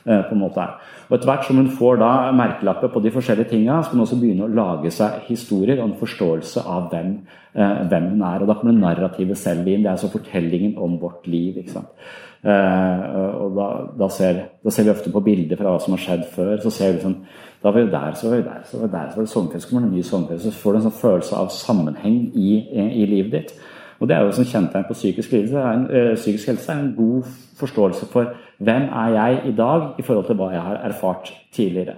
eh, 0.04 0.26
på 0.28 0.36
en 0.36 0.42
måte 0.42 0.60
er. 0.66 0.74
Og 1.08 1.16
Etter 1.16 1.30
hvert 1.30 1.48
som 1.48 1.62
hun 1.62 1.72
får 1.78 2.02
da 2.02 2.10
merkelapper 2.36 2.92
på 2.92 3.04
de 3.06 3.14
forskjellige 3.16 3.54
tinga, 3.54 3.80
skal 3.86 3.96
hun 3.96 4.04
også 4.04 4.20
begynne 4.20 4.50
å 4.50 4.56
lage 4.60 4.92
seg 4.92 5.24
historier 5.30 5.80
og 5.80 5.86
en 5.86 5.96
forståelse 6.02 6.66
av 6.76 6.92
hvem, 6.92 7.16
eh, 7.56 7.80
hvem 7.94 8.12
hun 8.12 8.28
er. 8.34 8.44
og 8.44 8.52
Da 8.52 8.58
kommer 8.60 8.76
det 8.76 8.84
narrativet 8.84 9.40
selv 9.40 9.64
inn. 9.64 9.86
Det 9.86 9.94
er 9.94 9.96
altså 9.96 10.12
fortellingen 10.12 10.76
om 10.76 11.00
vårt 11.00 11.24
liv. 11.24 11.64
ikke 11.64 11.78
sant? 11.78 11.96
Uh, 12.44 13.40
og 13.40 13.54
da, 13.56 13.66
da, 13.96 14.08
ser, 14.12 14.40
da, 14.60 14.72
ser, 14.74 14.84
vi 14.84 14.92
ofte 14.92 15.12
på 15.14 15.22
bilder 15.24 15.56
fra 15.56 15.72
hva 15.72 15.80
som 15.80 15.94
har 15.96 16.02
skjedd 16.04 16.26
før. 16.34 16.58
så 16.60 16.74
ser 16.76 16.98
vi 16.98 17.06
sånn, 17.06 17.22
Da 17.64 17.72
var 17.72 17.82
vi 17.82 17.92
der, 17.92 18.14
så 18.14 18.30
var 18.30 18.36
vi 18.36 18.44
der, 18.44 18.64
så 18.64 18.78
var 18.78 18.88
vi 18.88 18.92
der, 18.92 19.10
så 19.10 19.16
var 19.16 19.24
det 19.24 19.30
sommerfest, 19.30 19.70
kommer 19.70 19.88
det 19.88 19.96
ny 19.96 20.02
sommerfest. 20.02 20.44
Så 20.44 20.52
får 20.52 20.72
du 20.72 20.78
en 20.78 20.84
sånn 20.84 20.98
følelse 20.98 21.36
av 21.40 21.52
sammenheng 21.56 22.18
i, 22.36 22.50
i, 22.92 23.06
livet 23.08 23.32
ditt. 23.32 23.54
Og 24.00 24.08
Det 24.08 24.16
er 24.16 24.26
jo 24.26 24.34
som 24.36 24.48
kjennetegn 24.50 24.88
på 24.88 24.98
psykisk 24.98 25.32
lidelse. 25.32 25.62
En, 25.72 25.86
uh, 25.88 26.16
psykisk 26.16 26.50
helse 26.52 26.72
er 26.72 26.82
en 26.82 26.96
god 26.98 27.30
forståelse 27.60 28.10
for 28.12 28.34
hvem 28.60 28.90
er 28.92 29.14
jeg 29.16 29.40
i 29.48 29.56
dag 29.56 29.94
i 30.00 30.04
forhold 30.04 30.28
til 30.28 30.36
hva 30.36 30.50
jeg 30.52 30.66
har 30.66 30.82
erfart 30.90 31.32
tidligere. 31.56 31.96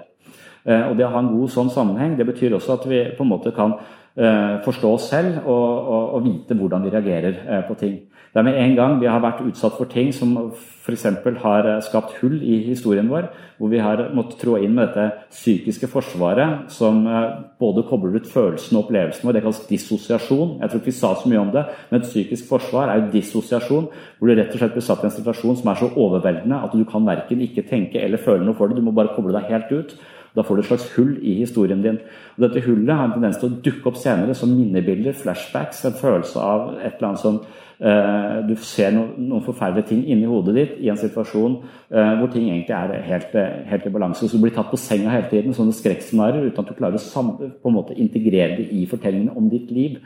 Uh, 0.69 0.91
og 0.91 0.97
Det 0.97 1.07
å 1.07 1.13
ha 1.15 1.23
en 1.23 1.33
god 1.33 1.49
sånn 1.57 1.73
sammenheng 1.73 2.13
det 2.17 2.29
betyr 2.29 2.53
også 2.53 2.77
at 2.77 2.89
vi 2.89 3.01
på 3.17 3.25
en 3.25 3.33
måte 3.33 3.55
kan 3.55 3.79
forstå 4.15 4.89
oss 4.95 5.09
selv 5.11 5.41
og, 5.43 5.87
og, 5.91 6.03
og 6.15 6.21
vite 6.23 6.55
hvordan 6.55 6.85
vi 6.85 6.91
reagerer 6.93 7.65
på 7.67 7.75
ting. 7.75 7.97
Det 8.35 8.41
er 8.41 8.49
med 8.49 8.57
en 8.59 8.73
gang 8.75 8.97
vi 8.99 9.07
har 9.07 9.21
vært 9.23 9.45
utsatt 9.47 9.77
for 9.77 9.87
ting 9.87 10.09
som 10.11 10.33
f.eks. 10.51 11.05
har 11.39 11.67
skapt 11.85 12.17
hull 12.19 12.33
i 12.43 12.57
historien 12.65 13.07
vår, 13.07 13.29
hvor 13.55 13.69
vi 13.71 13.79
har 13.79 14.01
måttet 14.11 14.41
trå 14.41 14.57
inn 14.59 14.73
med 14.75 14.89
dette 14.89 15.23
psykiske 15.31 15.87
forsvaret 15.87 16.65
som 16.75 16.99
eh, 17.07 17.29
både 17.63 17.85
kobler 17.87 18.17
ut 18.19 18.27
følelsene 18.27 18.81
og 18.81 18.89
opplevelsene 18.89 19.29
våre. 19.29 19.37
Det 19.37 19.45
kalles 19.45 19.61
dissosiasjon. 19.69 20.51
Jeg 20.59 20.67
tror 20.67 20.83
ikke 20.83 20.91
vi 20.91 20.95
sa 20.97 21.13
så 21.15 21.31
mye 21.31 21.45
om 21.45 21.53
det, 21.55 21.63
men 21.93 22.01
et 22.01 22.09
psykisk 22.09 22.49
forsvar 22.51 22.91
er 22.91 23.05
jo 23.05 23.13
dissosiasjon, 23.15 23.87
hvor 24.19 24.27
du 24.27 24.35
rett 24.35 24.51
og 24.51 24.59
slett 24.59 24.75
blir 24.75 24.87
satt 24.89 25.07
i 25.07 25.07
en 25.07 25.15
situasjon 25.15 25.61
som 25.61 25.71
er 25.71 25.79
så 25.79 25.91
overveldende 25.95 26.59
at 26.67 26.75
du 26.75 26.83
kan 26.91 27.07
verken 27.07 27.47
ikke 27.47 27.63
tenke 27.71 28.03
eller 28.03 28.19
føle 28.19 28.43
noe 28.43 28.59
for 28.59 28.67
det. 28.67 28.75
Du 28.75 28.83
må 28.83 28.91
bare 28.99 29.15
koble 29.15 29.31
deg 29.37 29.47
helt 29.53 29.71
ut. 29.71 29.95
Da 30.35 30.43
får 30.43 30.57
du 30.57 30.61
et 30.63 30.69
slags 30.69 30.87
hull 30.95 31.13
i 31.23 31.37
historien 31.39 31.83
din. 31.83 31.99
Og 32.35 32.43
Dette 32.43 32.63
hullet 32.65 32.95
har 32.95 33.07
en 33.07 33.13
tendens 33.15 33.37
til 33.39 33.51
å 33.51 33.59
dukke 33.67 33.91
opp 33.91 33.99
senere 33.99 34.35
som 34.37 34.51
minnebilder, 34.51 35.15
flashbacks, 35.15 35.85
en 35.87 35.95
følelse 35.99 36.41
av 36.41 36.73
et 36.79 36.97
eller 36.97 37.07
annet 37.09 37.23
som 37.23 37.39
eh, 37.79 38.41
Du 38.49 38.55
ser 38.59 38.91
no, 38.95 39.05
noen 39.17 39.45
forferdelige 39.45 39.91
ting 39.93 40.03
inni 40.11 40.27
hodet 40.29 40.57
ditt 40.57 40.75
i 40.83 40.91
en 40.91 40.99
situasjon 40.99 41.55
eh, 41.61 42.11
hvor 42.19 42.33
ting 42.33 42.49
egentlig 42.49 42.75
er 42.75 43.07
helt, 43.07 43.39
helt, 43.71 43.87
i 43.87 43.93
balanse. 43.95 44.27
Så 44.27 44.35
du 44.35 44.43
blir 44.43 44.55
tatt 44.57 44.71
på 44.73 44.81
senga 44.81 45.13
hele 45.13 45.31
tiden, 45.31 45.55
sånne 45.55 45.75
skrekkscenarioer, 45.75 46.51
uten 46.51 46.65
at 46.65 46.73
du 46.73 46.77
klarer 46.77 46.99
å 46.99 47.25
på 47.39 47.71
en 47.71 47.79
måte 47.79 47.95
integrere 47.95 48.59
det 48.59 48.69
i 48.75 48.85
fortellingene 48.91 49.37
om 49.39 49.49
ditt 49.51 49.71
liv. 49.71 49.97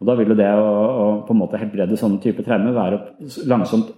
Og 0.00 0.08
Da 0.08 0.16
vil 0.16 0.32
jo 0.32 0.40
det 0.40 0.48
å, 0.56 0.72
å 0.72 1.06
på 1.28 1.36
en 1.36 1.40
måte 1.40 1.60
helbrede 1.60 1.96
sånne 2.00 2.20
type 2.24 2.44
traumer 2.44 2.76
være 2.76 2.98
å 3.00 3.46
langsomt 3.48 3.92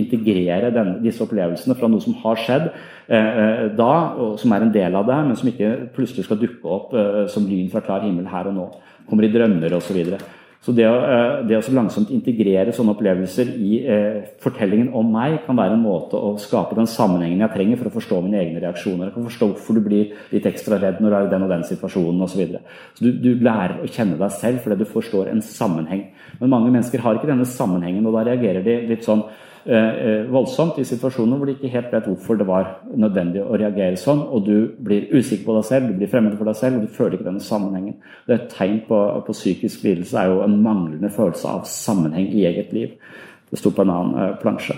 integrere 0.00 0.72
denne, 0.74 0.98
disse 1.04 1.22
opplevelsene 1.24 1.76
fra 1.78 1.90
noe 1.90 2.02
som 2.02 2.16
har 2.24 2.40
skjedd 2.40 2.70
eh, 3.08 3.66
da, 3.76 3.92
og 4.18 4.38
som 4.40 4.54
er 4.54 4.64
en 4.64 4.72
del 4.74 4.96
av 4.98 5.08
det, 5.08 5.18
men 5.28 5.38
som 5.38 5.50
ikke 5.50 5.74
plutselig 5.94 6.26
skal 6.26 6.40
dukke 6.40 6.78
opp 6.78 6.94
eh, 6.96 7.24
som 7.32 7.48
lyn 7.48 7.70
fra 7.72 7.84
klar 7.84 8.06
himmel 8.06 8.30
her 8.30 8.50
og 8.50 8.56
nå. 8.56 8.70
Kommer 9.08 9.26
i 9.26 9.32
drømmer 9.32 9.76
osv. 9.76 9.90
Så, 9.90 9.96
videre. 9.96 10.18
så 10.64 10.72
det 10.72 10.86
å, 10.88 10.94
eh, 10.96 11.42
det 11.48 11.58
å 11.58 11.74
langsomt 11.76 12.12
integrere 12.14 12.72
sånne 12.74 12.94
opplevelser 12.94 13.52
i 13.52 13.80
eh, 13.84 14.18
fortellingen 14.42 14.94
om 14.96 15.12
meg, 15.12 15.42
kan 15.46 15.58
være 15.58 15.76
en 15.76 15.84
måte 15.84 16.18
å 16.18 16.34
skape 16.40 16.78
den 16.78 16.88
sammenhengen 16.90 17.44
jeg 17.44 17.54
trenger 17.54 17.80
for 17.82 17.90
å 17.90 17.94
forstå 17.98 18.20
mine 18.24 18.40
egne 18.40 18.64
reaksjoner. 18.64 19.10
Jeg 19.10 19.16
kan 19.18 19.28
forstå 19.28 19.50
hvorfor 19.52 19.78
du 19.78 19.84
blir 19.84 20.12
litt 20.32 20.48
ekstra 20.50 20.80
redd 20.80 21.02
når 21.04 21.10
du 21.10 21.18
er 21.20 21.28
i 21.28 21.32
den 21.36 21.46
og 21.46 21.54
den 21.54 21.66
situasjonen 21.68 22.26
osv. 22.26 22.34
Så, 22.34 22.42
videre. 22.42 22.62
så 22.96 23.06
du, 23.06 23.12
du 23.20 23.44
lærer 23.44 23.80
å 23.84 23.90
kjenne 23.90 24.20
deg 24.20 24.36
selv 24.40 24.64
fordi 24.64 24.80
du 24.80 24.88
forstår 24.88 25.32
en 25.32 25.44
sammenheng. 25.44 26.06
Men 26.40 26.56
mange 26.56 26.72
mennesker 26.72 27.04
har 27.04 27.18
ikke 27.18 27.30
denne 27.30 27.46
sammenhengen, 27.48 28.06
og 28.08 28.16
da 28.16 28.24
reagerer 28.32 28.64
de 28.64 28.80
litt 28.88 29.04
sånn 29.06 29.26
Eh, 29.26 29.32
eh, 29.32 29.53
voldsomt 29.64 30.76
i 30.78 30.84
situasjoner 30.84 31.38
hvor 31.40 31.48
de 31.48 31.54
ikke 31.56 31.70
helt 31.72 31.92
vet 31.92 32.08
hvorfor 32.10 32.36
det 32.36 32.46
var 32.48 32.66
nødvendig 33.00 33.40
å 33.40 33.56
reagere 33.56 33.96
sånn, 33.96 34.20
og 34.20 34.44
du 34.44 34.56
blir 34.84 35.06
usikker 35.14 35.46
på 35.46 35.54
deg 35.56 35.64
selv, 35.68 35.88
du 35.88 36.00
blir 36.02 36.10
fremmed 36.12 36.36
for 36.36 36.48
deg 36.48 36.58
selv, 36.58 36.76
og 36.76 36.84
du 36.84 36.96
føler 36.96 37.16
ikke 37.16 37.28
denne 37.30 37.44
sammenhengen. 37.44 37.94
Det 38.26 38.34
er 38.34 38.42
Et 38.42 38.52
tegn 38.52 38.80
på, 38.88 38.98
på 39.26 39.32
psykisk 39.32 39.84
lidelse 39.86 40.18
er 40.20 40.32
jo 40.32 40.42
en 40.44 40.58
manglende 40.62 41.10
følelse 41.12 41.48
av 41.48 41.64
sammenheng 41.70 42.28
i 42.28 42.44
eget 42.44 42.72
liv. 42.76 42.92
Det 43.50 43.58
sto 43.60 43.72
på 43.72 43.82
en 43.86 43.94
annen 43.94 44.14
uh, 44.18 44.36
plansje. 44.42 44.76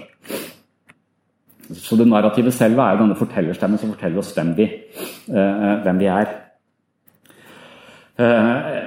Så 1.74 1.99
det 1.99 2.07
narrative 2.07 2.53
selve 2.55 2.82
er 2.82 2.95
jo 2.95 3.03
denne 3.03 3.18
fortellerstemmen 3.18 3.80
som 3.82 3.91
forteller 3.91 4.22
oss 4.22 4.34
hvem 4.37 4.53
vi, 4.55 4.68
hvem 5.26 5.99
vi 5.99 6.07
er. 6.14 6.30
Uh, 8.16 8.87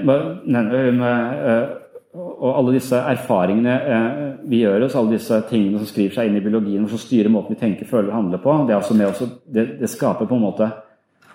og 2.40 2.56
alle 2.56 2.76
disse 2.78 2.96
erfaringene 2.96 3.74
eh, 3.94 4.20
vi 4.50 4.62
gjør 4.64 4.86
oss, 4.86 4.96
alle 4.96 5.18
disse 5.18 5.42
tingene 5.50 5.82
som 5.82 5.90
skriver 5.90 6.16
seg 6.16 6.30
inn 6.30 6.40
i 6.40 6.44
biologien, 6.44 6.88
som 6.88 7.02
styrer 7.02 7.32
måten 7.34 7.56
vi 7.56 7.60
tenker, 7.60 7.90
føler 7.90 8.12
og 8.14 8.16
handler 8.16 8.44
på, 8.44 8.56
det, 8.70 8.78
også, 8.80 9.28
det, 9.46 9.66
det 9.82 9.92
skaper 9.92 10.30
på 10.30 10.38
en 10.38 10.46
måte 10.46 10.70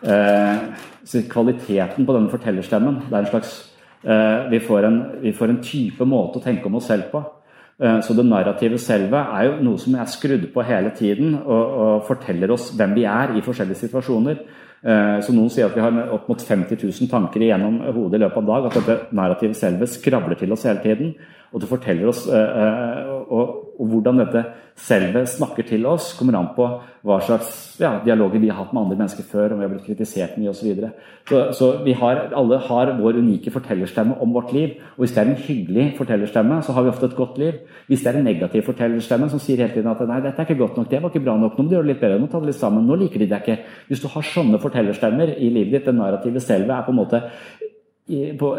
eh, 0.04 1.22
kvaliteten 1.30 2.06
på 2.06 2.16
denne 2.16 2.32
fortellerstemmen. 2.32 3.02
Det 3.08 3.14
er 3.14 3.22
en 3.22 3.32
slags 3.32 3.54
eh, 4.02 4.50
vi, 4.50 4.60
får 4.64 4.88
en, 4.88 5.00
vi, 5.22 5.32
får 5.36 5.52
en, 5.52 5.62
type 5.64 6.08
måte 6.08 6.40
å 6.40 6.44
tenke 6.44 6.70
om 6.70 6.80
oss 6.80 6.88
selv 6.88 7.10
på. 7.12 7.22
Eh, 7.82 8.00
så 8.04 8.16
det 8.16 8.26
narrative 8.28 8.80
selve 8.82 9.24
er 9.36 9.48
jo 9.48 9.56
noe 9.66 9.80
som 9.82 9.96
er 9.98 10.10
skrudd 10.10 10.48
på 10.54 10.66
hele 10.66 10.94
tiden 10.96 11.36
og, 11.42 11.64
og 11.86 12.06
forteller 12.08 12.54
oss 12.54 12.70
hvem 12.76 12.96
vi 12.96 13.08
er 13.10 13.36
i 13.36 13.44
forskjellige 13.44 13.84
situasjoner. 13.86 14.44
Eh, 14.84 15.18
så 15.24 15.32
noen 15.32 15.48
sier 15.48 15.70
at 15.70 15.76
vi 15.76 15.80
har 15.80 16.12
opp 16.12 16.26
mot 16.28 16.42
50 16.44 16.76
000 16.76 17.08
tanker 17.08 17.40
igjennom 17.40 17.78
hodet 17.86 18.18
i 18.18 18.24
løpet 18.24 18.36
av 18.36 18.42
en 18.42 18.50
dag. 18.50 18.66
At 18.68 18.76
dette 18.80 19.16
narrativet 19.16 19.56
selve 19.56 19.88
skravler 19.88 20.36
til 20.40 20.52
oss 20.52 20.66
hele 20.68 20.82
tiden. 20.84 21.14
Og 21.54 21.62
det 21.62 21.70
forteller 21.70 22.10
oss 22.10 22.26
eh, 22.28 22.58
eh, 22.64 23.13
og, 23.30 23.74
og 23.80 23.90
hvordan 23.90 24.20
dette 24.22 24.44
selve 24.74 25.22
snakker 25.30 25.66
til 25.68 25.84
oss, 25.86 26.12
kommer 26.18 26.34
an 26.38 26.48
på 26.56 26.64
hva 27.06 27.18
slags 27.22 27.76
ja, 27.78 27.92
dialoger 28.02 28.42
vi 28.42 28.48
har 28.50 28.58
hatt 28.58 28.72
med 28.74 28.82
andre 28.82 28.96
mennesker 28.98 29.26
før, 29.28 29.54
om 29.54 29.60
vi 29.60 29.66
har 29.66 29.70
blitt 29.70 29.86
kritisert 29.86 30.34
mye 30.40 30.50
osv. 30.50 30.58
Så, 30.58 30.66
videre. 30.66 30.90
så 31.28 31.42
Så 31.54 31.68
vi 31.84 31.94
har, 31.94 32.24
alle 32.34 32.58
har 32.58 32.92
vår 32.98 33.20
unike 33.20 33.52
fortellerstemme 33.54 34.18
om 34.22 34.34
vårt 34.34 34.52
liv. 34.56 34.80
Og 34.96 35.04
hvis 35.04 35.14
det 35.14 35.22
er 35.22 35.30
en 35.30 35.44
hyggelig 35.46 35.86
fortellerstemme, 35.98 36.60
så 36.62 36.72
har 36.72 36.82
vi 36.82 36.92
ofte 36.94 37.06
et 37.06 37.16
godt 37.16 37.38
liv. 37.38 37.60
Hvis 37.86 38.02
det 38.02 38.10
er 38.10 38.18
en 38.18 38.24
negativ 38.24 38.66
fortellerstemme 38.66 39.30
som 39.30 39.42
sier 39.42 39.62
hele 39.62 39.74
tiden 39.74 39.90
at 39.90 40.02
nei, 40.08 40.20
dette 40.24 40.42
er 40.42 40.48
ikke 40.48 40.62
godt 40.64 40.76
nok, 40.80 40.90
det 40.90 41.02
var 41.02 41.14
ikke 41.14 41.24
bra 41.28 41.38
nok, 41.38 41.58
nå 41.58 41.64
må 41.64 41.70
du 41.70 41.76
gjøre 41.76 41.86
det 41.86 41.94
litt 41.94 42.02
bedre, 42.02 42.18
nå 42.18 42.30
ta 42.32 42.42
det 42.42 42.50
litt 42.50 42.60
sammen, 42.60 42.86
nå 42.86 42.98
liker 42.98 43.22
de 43.22 43.30
deg 43.30 43.46
ikke. 43.46 43.60
Hvis 43.88 44.02
du 44.02 44.08
har 44.10 44.30
sånne 44.34 44.62
fortellerstemmer 44.62 45.36
i 45.38 45.50
livet 45.54 45.78
ditt, 45.78 45.90
det 45.90 45.94
narrative 45.94 46.42
selve 46.42 46.74
er 46.74 46.86
på 46.86 46.94
en 46.94 46.98
måte 46.98 47.22
på, 48.38 48.54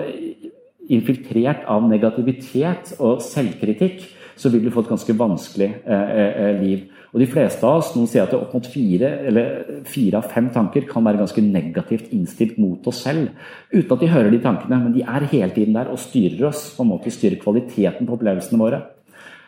infiltrert 0.89 1.65
av 1.71 1.85
negativitet 1.89 2.95
og 2.99 3.21
selvkritikk, 3.25 4.05
så 4.35 4.51
vil 4.51 4.65
du 4.65 4.71
få 4.73 4.83
et 4.83 4.91
ganske 4.91 5.15
vanskelig 5.17 5.67
eh, 5.87 6.09
eh, 6.19 6.39
eh, 6.43 6.61
liv. 6.61 6.79
Og 7.13 7.21
De 7.21 7.27
fleste 7.31 7.63
av 7.63 7.79
oss 7.79 7.93
noen 7.95 8.09
sier 8.11 8.25
at 8.25 8.33
det 8.33 8.39
opp 8.39 8.55
mot 8.57 8.67
fire 8.67 9.11
eller 9.29 9.83
fire 9.87 10.19
av 10.19 10.31
fem 10.31 10.49
tanker 10.51 10.87
kan 10.89 11.05
være 11.05 11.21
ganske 11.21 11.43
negativt 11.43 12.11
innstilt 12.15 12.57
mot 12.59 12.87
oss 12.91 13.05
selv. 13.05 13.29
Uten 13.71 13.93
at 13.95 14.01
de 14.01 14.09
hører 14.11 14.33
de 14.33 14.41
tankene, 14.43 14.81
men 14.83 14.95
de 14.95 15.05
er 15.05 15.29
hele 15.31 15.55
tiden 15.55 15.77
der 15.77 15.91
og 15.91 16.01
styrer 16.01 16.49
oss. 16.49 16.73
på 16.75 16.83
en 16.83 16.91
måte 16.91 17.13
styrer 17.13 17.39
kvaliteten 17.39 18.07
på 18.07 18.17
opplevelsene 18.17 18.59
våre. 18.59 18.81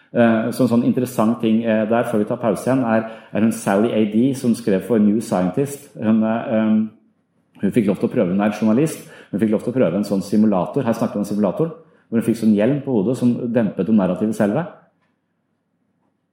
Så 0.08 0.64
en 0.64 0.70
sånn 0.72 0.86
interessant 0.88 1.42
ting 1.42 1.60
der, 1.62 2.06
før 2.08 2.22
vi 2.22 2.28
tar 2.30 2.40
pause 2.40 2.64
igjen, 2.64 2.86
er, 2.88 3.10
er 3.36 3.44
hun 3.44 3.52
Sally 3.52 3.92
A.D., 3.92 4.34
som 4.40 4.54
skrev 4.56 4.86
for 4.88 5.04
New 5.04 5.20
Scientist. 5.20 5.90
Hun, 6.00 6.24
hun 7.60 7.74
fikk 7.76 7.90
lov 7.92 8.00
til 8.00 8.08
å 8.08 8.14
prøve, 8.14 8.32
hun 8.32 8.42
er 8.42 8.56
journalist, 8.56 9.04
hun 9.34 9.44
fikk 9.44 9.52
lov 9.52 9.66
til 9.66 9.76
å 9.76 9.76
prøve 9.76 10.00
en 10.00 10.08
sånn 10.08 10.24
simulator. 10.24 10.88
Her 10.88 10.96
snakker 10.96 11.20
vi 11.20 11.26
om 11.26 11.28
simulatoren, 11.28 11.76
simulator 11.76 11.87
hvor 12.08 12.20
hun 12.20 12.26
fikk 12.26 12.40
sånn 12.40 12.56
hjelm 12.56 12.82
på 12.86 12.94
hodet 12.96 13.18
som 13.20 13.34
dempet 13.54 13.88
det 13.88 13.96
narrative 13.96 14.36
selve. 14.36 14.64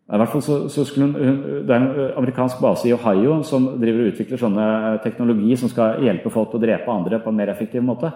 I 0.04 0.20
hvert 0.20 0.32
fall 0.34 0.42
så, 0.44 0.56
så 0.68 0.84
skulle 0.84 1.06
hun, 1.16 1.36
Det 1.64 1.72
er 1.72 1.80
en 1.80 2.16
amerikansk 2.20 2.60
base 2.60 2.88
i 2.88 2.92
Ohio 2.92 3.38
som 3.48 3.70
driver 3.80 4.04
og 4.04 4.12
utvikler 4.12 4.40
sånne 4.40 4.66
teknologi 5.04 5.56
som 5.56 5.72
skal 5.72 6.04
hjelpe 6.04 6.32
folk 6.32 6.52
til 6.52 6.60
å 6.60 6.64
drepe 6.66 6.92
andre 6.92 7.22
på 7.24 7.32
en 7.32 7.38
mer 7.38 7.52
effektiv 7.54 7.82
måte. 7.86 8.12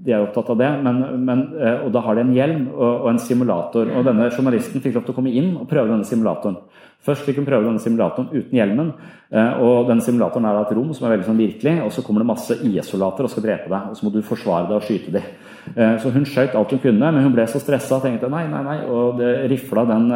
De 0.00 0.14
er 0.16 0.22
opptatt 0.24 0.48
av 0.54 0.56
det, 0.56 0.68
men, 0.80 1.00
men, 1.26 1.40
eh, 1.60 1.82
og 1.84 1.90
da 1.92 2.00
har 2.06 2.16
de 2.16 2.22
en 2.24 2.32
hjelm 2.32 2.68
og, 2.72 3.02
og 3.04 3.08
en 3.10 3.18
simulator. 3.20 3.90
og 3.92 4.06
Denne 4.06 4.30
journalisten 4.32 4.80
fikk 4.80 4.96
lov 4.96 5.04
til 5.04 5.12
å 5.12 5.18
komme 5.18 5.32
inn 5.36 5.50
og 5.60 5.68
prøve 5.68 5.92
denne 5.92 6.08
simulatoren. 6.08 6.56
Først 7.04 7.24
fikk 7.24 7.38
hun 7.40 7.46
prøve 7.48 7.64
denne 7.64 7.80
simulatoren 7.80 8.28
uten 8.32 8.56
hjelmen. 8.58 8.90
Eh, 9.32 9.60
og 9.64 9.88
denne 9.88 10.04
Simulatoren 10.04 10.48
er 10.48 10.58
et 10.60 10.72
rom 10.76 10.90
som 10.96 11.06
er 11.06 11.14
veldig 11.14 11.28
sånn 11.30 11.38
virkelig, 11.40 11.76
og 11.86 11.92
så 11.96 12.04
kommer 12.04 12.20
det 12.20 12.28
masse 12.28 12.56
IS-soldater 12.60 13.24
og 13.24 13.32
skal 13.32 13.46
drepe 13.46 13.72
deg. 13.72 13.86
Og 13.88 13.96
så 13.96 14.04
må 14.04 14.12
du 14.12 14.18
forsvare 14.24 14.68
deg 14.68 14.76
og 14.76 14.84
skyte 14.84 15.14
dem. 15.14 15.30
Eh, 15.70 15.94
så 16.02 16.12
hun 16.12 16.26
skjøt 16.28 16.56
alt 16.60 16.74
hun 16.76 16.82
kunne, 16.82 17.12
men 17.12 17.24
hun 17.24 17.36
ble 17.36 17.46
så 17.48 17.60
stressa 17.62 17.96
og 17.96 18.04
tenkte 18.04 18.28
nei, 18.32 18.42
nei, 18.52 18.60
nei. 18.66 18.76
Og 18.88 19.16
det 19.20 19.30
rifla 19.52 19.86
den 19.88 20.10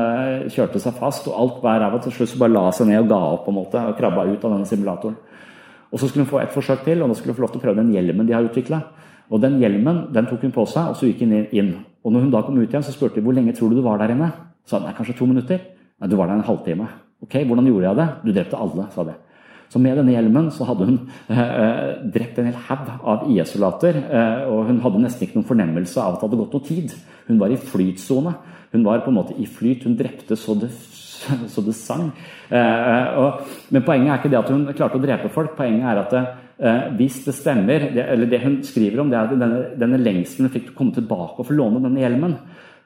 kjørte 0.52 0.82
seg 0.82 0.98
fast, 1.00 1.30
og 1.30 1.38
alt 1.40 1.62
var 1.64 1.80
ræva. 1.80 2.02
Til 2.04 2.18
slutt 2.18 2.34
så 2.34 2.42
bare 2.44 2.56
la 2.56 2.66
seg 2.76 2.92
ned 2.92 3.00
og 3.06 3.12
ga 3.14 3.22
opp 3.36 3.48
på 3.48 3.54
en 3.54 3.60
måte, 3.62 3.86
og 3.88 3.96
krabba 4.00 4.26
ut 4.28 4.44
av 4.44 4.58
denne 4.58 4.68
simulatoren. 4.68 5.16
Og 5.88 6.00
så 6.00 6.10
skulle 6.10 6.26
hun 6.26 6.32
få 6.34 6.42
et 6.42 6.52
forsøk 6.52 6.84
til, 6.84 7.00
og 7.00 7.08
da 7.08 7.16
skulle 7.16 7.32
hun 7.32 7.40
få 7.40 7.46
lov 7.46 7.54
til 7.54 7.62
å 7.62 7.64
prøve 7.64 7.80
den 7.80 7.92
hjelmen 7.96 8.28
de 8.28 8.36
har 8.36 8.44
utvikla. 8.44 8.82
Og 9.32 9.40
den 9.40 9.58
hjelmen 9.62 10.06
den 10.14 10.28
tok 10.28 10.44
hun 10.44 10.54
på 10.54 10.66
seg, 10.68 10.92
og 10.92 10.98
så 10.98 11.08
gikk 11.08 11.24
hun 11.24 11.36
inn. 11.44 11.74
Og 12.04 12.12
når 12.12 12.26
hun 12.26 12.34
da 12.34 12.42
kom 12.44 12.58
ut 12.58 12.68
igjen, 12.68 12.84
så 12.84 12.92
spurte 12.92 13.20
de 13.20 13.24
hvor 13.24 13.36
lenge 13.36 13.54
tror 13.56 13.72
du 13.72 13.80
du 13.80 13.84
var 13.86 14.02
der 14.02 14.12
inne. 14.14 14.30
Sa 14.68 14.80
nei, 14.80 14.92
kanskje 14.96 15.16
to 15.18 15.28
minutter. 15.28 15.60
Nei, 16.00 16.08
du 16.10 16.16
var 16.18 16.28
der 16.28 16.40
en 16.40 16.48
halvtime. 16.48 16.88
Ok, 17.24 17.38
hvordan 17.48 17.68
gjorde 17.70 17.88
jeg 17.88 18.00
det? 18.00 18.08
Du 18.24 18.32
drepte 18.32 18.60
alle, 18.60 18.88
sa 18.92 19.06
de. 19.08 19.14
Så 19.72 19.80
med 19.82 19.96
denne 19.98 20.12
hjelmen 20.12 20.50
så 20.54 20.66
hadde 20.68 20.86
hun 20.86 20.98
eh, 21.32 21.38
eh 21.40 22.02
drept 22.14 22.36
en 22.38 22.50
hel 22.50 22.58
haug 22.68 22.90
av 23.00 23.24
IS-soldater. 23.32 23.96
Eh, 24.04 24.44
og 24.52 24.68
hun 24.68 24.82
hadde 24.84 25.00
nesten 25.02 25.26
ikke 25.26 25.40
noen 25.40 25.48
fornemmelse 25.48 26.02
av 26.02 26.14
at 26.14 26.20
det 26.20 26.28
hadde 26.28 26.40
gått 26.42 26.54
noe 26.58 26.68
tid. 26.68 26.94
Hun 27.30 27.40
var 27.40 27.50
i 27.50 27.58
flytsone. 27.58 28.34
Hun 28.74 28.84
var 28.84 29.02
på 29.02 29.10
en 29.10 29.18
måte 29.18 29.36
i 29.40 29.48
flyt. 29.48 29.86
Hun 29.88 29.96
drepte 29.96 30.36
så 30.36 30.54
det, 30.60 30.70
så 31.52 31.64
det 31.64 31.74
sang. 31.78 32.10
Eh, 32.50 33.18
og, 33.18 33.50
men 33.72 33.86
poenget 33.86 34.12
er 34.12 34.20
ikke 34.20 34.32
det 34.34 34.42
at 34.42 34.52
hun 34.52 34.66
klarte 34.74 35.00
å 35.00 35.04
drepe 35.04 35.32
folk. 35.32 35.56
Poenget 35.56 35.90
er 35.90 36.02
at 36.04 36.16
eh, 36.20 36.32
hvis 36.98 37.16
det 37.24 37.34
stemmer, 37.34 37.88
det, 37.94 38.04
eller 38.12 38.28
det 38.30 38.42
hun 38.44 38.60
skriver 38.62 39.00
om, 39.02 39.08
det 39.10 39.18
er 39.18 39.26
at 39.26 39.40
denne, 39.40 39.62
denne 39.80 39.98
lengselen 39.98 40.52
fikk 40.54 40.70
komme 40.76 40.94
tilbake 40.94 41.42
og 41.42 41.48
få 41.48 41.56
låne 41.56 41.82
denne 41.82 42.02
hjelmen. 42.02 42.36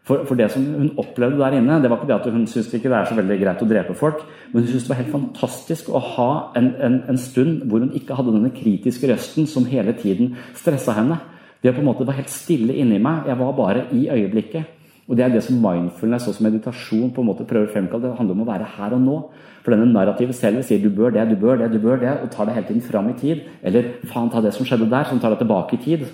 For, 0.09 0.23
for, 0.25 0.39
det 0.41 0.47
som 0.55 0.65
hun 0.65 0.95
opplevde 0.97 1.37
der 1.37 1.59
inne, 1.59 1.83
det 1.83 1.91
var 1.91 2.01
ikke 2.01 2.09
det 2.09 2.17
at 2.17 2.31
hun 2.33 2.47
syntes 2.49 2.73
ikke 2.73 2.89
det 2.89 2.97
er 2.97 3.09
så 3.11 3.17
veldig 3.19 3.37
greit 3.43 3.61
å 3.61 3.69
drepe 3.69 3.97
folk, 3.99 4.23
men 4.53 4.63
hun 4.63 4.71
syntes 4.71 4.87
det 4.87 4.93
var 4.95 5.01
helt 5.03 5.13
fantastisk 5.13 5.91
å 5.93 6.01
ha 6.15 6.31
en, 6.57 6.71
en, 6.81 6.97
en, 7.13 7.21
stund 7.21 7.67
hvor 7.69 7.85
hun 7.85 7.93
ikke 7.99 8.17
hadde 8.17 8.33
denne 8.33 8.55
kritiske 8.55 9.11
røsten 9.11 9.51
som 9.51 9.69
hele 9.69 9.93
tiden 9.99 10.33
stressa 10.57 10.97
henne. 10.97 11.21
Det 11.61 11.75
på 11.75 11.83
en 11.83 11.91
måte 11.91 12.07
var 12.09 12.17
helt 12.17 12.33
stille 12.33 12.73
inni 12.81 13.03
meg. 13.03 13.29
Jeg 13.29 13.37
var 13.37 13.53
bare 13.59 13.85
i 13.93 14.07
øyeblikket. 14.15 14.78
Og 15.09 15.17
Det 15.17 15.25
er 15.25 15.33
det 15.33 15.43
som 15.43 15.57
mindfulness 15.57 16.29
og 16.29 16.43
meditasjon 16.45 17.11
på 17.11 17.23
en 17.23 17.29
måte 17.31 17.47
prøver 17.49 17.71
å 17.71 17.73
fremkalle. 17.73 18.11
Det 18.11 18.19
handler 18.19 18.37
om 18.37 18.45
å 18.45 18.51
være 18.53 18.71
her 18.77 18.93
og 18.93 19.01
nå. 19.01 19.19
For 19.65 19.73
denne 19.73 19.89
narrativet 19.89 20.37
selv 20.37 20.61
sier 20.63 20.83
du 20.83 20.91
bør 20.93 21.15
det, 21.17 21.25
du 21.31 21.37
bør 21.41 21.57
det, 21.57 21.73
du 21.73 21.79
bør 21.81 21.97
det, 22.03 22.13
og 22.23 22.31
tar 22.31 22.45
det 22.45 22.55
hele 22.59 22.69
tiden 22.69 22.85
fram 22.85 23.09
i 23.09 23.17
tid. 23.17 23.47
Eller 23.63 23.95
faen, 24.05 24.29
ta 24.29 24.45
det 24.45 24.53
som 24.53 24.69
skjedde 24.69 24.91
der, 24.91 25.09
som 25.09 25.21
tar 25.21 25.33
deg 25.33 25.47
tilbake 25.47 25.79
i 25.79 25.85
tid 25.85 26.09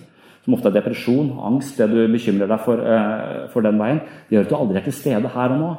som 0.45 0.55
ofte 0.59 0.69
er 0.69 0.77
depresjon, 0.77 1.33
angst, 1.41 1.79
det 1.81 1.89
du 1.89 2.03
bekymrer 2.13 2.51
deg 2.51 2.61
for, 2.61 2.81
uh, 2.85 3.47
for 3.53 3.65
den 3.65 3.81
veien, 3.81 4.03
det 4.29 4.37
gjør 4.37 4.45
at 4.45 4.51
du 4.51 4.57
aldri 4.59 4.81
er 4.81 4.85
til 4.85 4.97
stede 4.97 5.31
her 5.33 5.55
og 5.55 5.61
nå. 5.61 5.71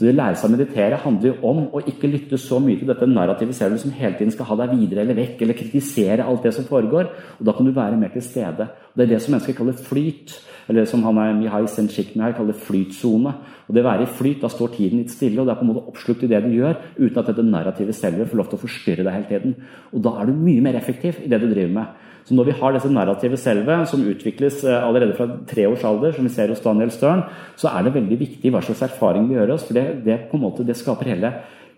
Så 0.00 0.06
det 0.06 0.14
å 0.14 0.16
lære 0.16 0.38
seg 0.40 0.48
å 0.48 0.52
meditere 0.54 0.98
handler 1.02 1.28
jo 1.28 1.48
om 1.50 1.58
å 1.76 1.80
ikke 1.84 2.08
lytte 2.08 2.38
så 2.40 2.56
mye 2.56 2.78
til 2.80 2.88
dette 2.88 3.04
narrativet 3.04 3.52
selv 3.52 3.76
som 3.82 3.92
hele 3.92 4.16
tiden 4.16 4.32
skal 4.32 4.46
ha 4.48 4.54
deg 4.62 4.70
videre 4.78 5.02
eller 5.04 5.18
vekk, 5.18 5.42
eller 5.44 5.58
kritisere 5.58 6.24
alt 6.24 6.46
det 6.46 6.54
som 6.56 6.64
foregår. 6.64 7.10
Og 7.36 7.44
Da 7.44 7.52
kan 7.52 7.68
du 7.68 7.72
være 7.76 7.98
mer 8.00 8.08
til 8.08 8.24
stede. 8.24 8.64
Og 8.64 8.96
Det 8.96 9.04
er 9.04 9.10
det 9.12 9.20
som 9.20 9.34
mennesker 9.34 9.58
kaller 9.58 9.76
flyt, 9.76 10.40
eller 10.70 10.88
som 10.88 11.02
han 11.04 11.18
er 11.18 11.36
Mihai 11.36 11.66
Senchikmihai 11.68 12.32
kaller 12.32 12.56
flytsone. 12.56 13.34
Og 13.68 13.74
Det 13.76 13.84
å 13.84 13.90
være 13.90 14.06
i 14.08 14.14
flyt, 14.16 14.40
da 14.40 14.48
står 14.48 14.72
tiden 14.72 15.02
litt 15.02 15.12
stille, 15.12 15.38
og 15.38 15.46
det 15.46 15.52
er 15.52 15.60
på 15.60 15.68
en 15.68 15.72
måte 15.74 15.88
oppslukt 15.92 16.24
i 16.24 16.32
det 16.32 16.44
du 16.46 16.48
gjør, 16.48 16.80
uten 16.96 17.18
at 17.18 17.26
dette 17.26 17.44
narrativet 17.44 17.94
selv 17.94 18.24
får 18.24 18.40
lov 18.40 18.48
til 18.48 18.56
å 18.56 18.64
forstyrre 18.64 19.04
deg 19.04 19.12
hele 19.12 19.28
tiden. 19.28 19.54
Og 19.92 20.00
Da 20.00 20.16
er 20.16 20.24
du 20.24 20.32
mye 20.32 20.62
mer 20.62 20.80
effektiv 20.80 21.20
i 21.20 21.28
det 21.28 21.42
du 21.42 21.52
driver 21.52 21.74
med. 21.76 21.86
Så 22.30 22.36
når 22.38 22.46
vi 22.46 22.52
har 22.60 22.70
dette 22.70 22.88
narrativet 22.94 23.40
selve, 23.42 23.76
som 23.90 24.04
utvikles 24.06 24.60
eh, 24.62 24.76
allerede 24.86 25.16
fra 25.18 25.26
tre 25.50 25.64
års 25.66 25.82
alder, 25.82 26.12
som 26.14 26.28
vi 26.28 26.30
ser 26.30 26.52
hos 26.52 26.60
Daniel 26.62 26.92
Stern, 26.94 27.24
så 27.58 27.72
er 27.72 27.82
det 27.82 27.96
veldig 27.96 28.18
viktig 28.20 28.52
hva 28.54 28.60
slags 28.62 28.84
erfaring 28.86 29.24
vi 29.26 29.34
gjør 29.34 29.56
oss. 29.56 29.64
For 29.66 29.74
det, 29.74 29.82
det, 30.04 30.18
på 30.30 30.38
en 30.38 30.44
måte, 30.44 30.62
det 30.62 30.76
skaper 30.78 31.10
hele 31.10 31.32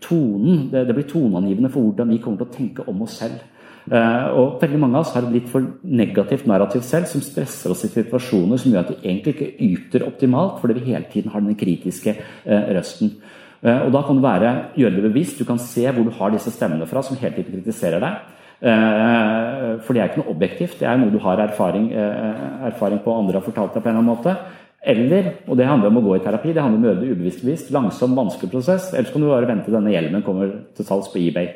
tonen. 0.04 0.66
Det, 0.68 0.82
det, 0.90 0.96
blir 0.98 1.08
toneangivende 1.08 1.70
for 1.72 1.86
hvordan 1.86 2.12
vi 2.12 2.20
kommer 2.20 2.42
til 2.42 2.50
å 2.50 2.56
tenke 2.58 2.84
om 2.92 3.00
oss 3.06 3.14
selv. 3.22 3.40
Uh, 3.82 4.28
og 4.36 4.60
veldig 4.60 4.78
mange 4.78 5.00
av 5.00 5.06
oss 5.06 5.14
har 5.16 5.24
et 5.24 5.32
litt 5.34 5.48
for 5.50 5.64
negativt 5.88 6.44
narrativ 6.46 6.84
selv, 6.86 7.08
som 7.10 7.24
stresser 7.24 7.72
oss 7.72 7.86
i 7.88 7.90
situasjoner 7.90 8.60
som 8.60 8.70
gjør 8.70 8.84
at 8.84 8.92
vi 8.92 8.98
egentlig 9.00 9.32
ikke 9.32 9.70
yter 9.70 10.04
optimalt, 10.06 10.60
fordi 10.60 10.76
vi 10.76 10.92
hele 10.92 11.08
tiden 11.10 11.32
har 11.32 11.42
den 11.42 11.56
kritiske 11.58 12.14
uh, 12.20 12.68
røsten. 12.76 13.16
Uh, 13.64 13.88
og 13.88 13.96
Da 13.96 14.04
kan 14.04 14.20
du 14.20 14.26
være, 14.28 14.52
gjøre 14.84 15.00
det 15.00 15.08
bevisst. 15.08 15.40
Du 15.40 15.48
kan 15.48 15.64
se 15.64 15.88
hvor 15.88 16.04
du 16.04 16.12
har 16.20 16.36
disse 16.36 16.52
stemmene 16.52 16.86
fra 16.92 17.02
som 17.08 17.16
hele 17.16 17.40
tiden 17.40 17.56
kritiserer 17.56 18.04
deg. 18.04 18.41
For 18.62 19.90
det 19.90 20.02
er 20.02 20.10
ikke 20.10 20.20
noe 20.20 20.32
objektivt, 20.36 20.76
det 20.78 20.86
er 20.86 20.98
noe 21.00 21.10
du 21.10 21.18
har 21.24 21.40
erfaring, 21.42 21.88
erfaring 21.92 23.00
på, 23.02 23.14
andre 23.14 23.40
har 23.40 23.46
fortalt 23.46 23.74
deg 23.74 23.82
på 23.82 23.90
en 23.90 23.96
eller 23.96 24.04
annen 24.04 24.12
måte. 24.12 24.36
Eller, 24.82 25.28
og 25.46 25.54
det 25.58 25.68
handler 25.68 25.92
om 25.92 26.00
å 26.00 26.02
gå 26.02 26.16
i 26.16 26.22
terapi, 26.24 26.50
det 26.54 26.62
handler 26.62 26.80
om 26.80 26.84
å 26.84 26.88
gjøre 26.90 27.02
det 27.04 27.12
ubevisst 27.14 27.44
bevisst. 27.44 27.70
Langsom, 27.74 28.16
vanskelig 28.18 28.50
prosess. 28.50 28.88
Ellers 28.96 29.12
kan 29.14 29.22
du 29.22 29.28
bare 29.30 29.46
vente 29.46 29.70
denne 29.70 29.92
hjelmen 29.94 30.24
kommer 30.26 30.56
til 30.74 30.86
salgs 30.88 31.10
på 31.12 31.20
eBay. 31.22 31.52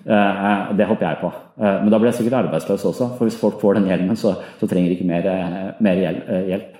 Uh, 0.00 0.70
det 0.78 0.86
håper 0.88 1.04
jeg 1.04 1.20
på. 1.20 1.32
Men 1.60 1.90
da 1.92 1.98
blir 2.00 2.08
jeg 2.08 2.22
sikkert 2.22 2.38
arbeidsløs 2.38 2.86
også, 2.88 3.10
for 3.18 3.28
hvis 3.28 3.36
folk 3.40 3.60
får 3.60 3.76
den 3.76 3.90
hjelmen, 3.90 4.16
så, 4.16 4.32
så 4.56 4.68
trenger 4.68 4.88
de 4.88 4.96
ikke 4.96 5.10
mer, 5.10 5.28
mer 5.84 6.00
hjelp. 6.00 6.78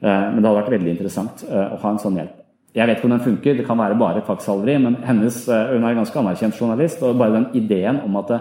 men 0.00 0.38
det 0.40 0.46
hadde 0.46 0.58
vært 0.62 0.72
veldig 0.72 0.92
interessant 0.94 1.44
å 1.48 1.76
ha 1.82 1.90
en 1.92 2.00
sånn 2.00 2.16
hjelp. 2.16 2.38
Jeg 2.76 2.88
vet 2.88 2.98
ikke 2.98 3.08
om 3.08 3.12
den 3.14 3.24
funker, 3.24 3.58
det 3.58 3.66
kan 3.66 3.78
være 3.80 3.96
bare 4.00 4.22
kvakksalveri, 4.24 4.78
men 4.84 4.96
hennes, 5.04 5.36
hun 5.48 5.84
er 5.84 5.90
en 5.90 6.00
ganske 6.00 6.20
anerkjent 6.20 6.58
journalist, 6.60 7.04
og 7.04 7.20
bare 7.20 7.36
den 7.36 7.46
ideen 7.60 8.00
om 8.04 8.16
at 8.20 8.32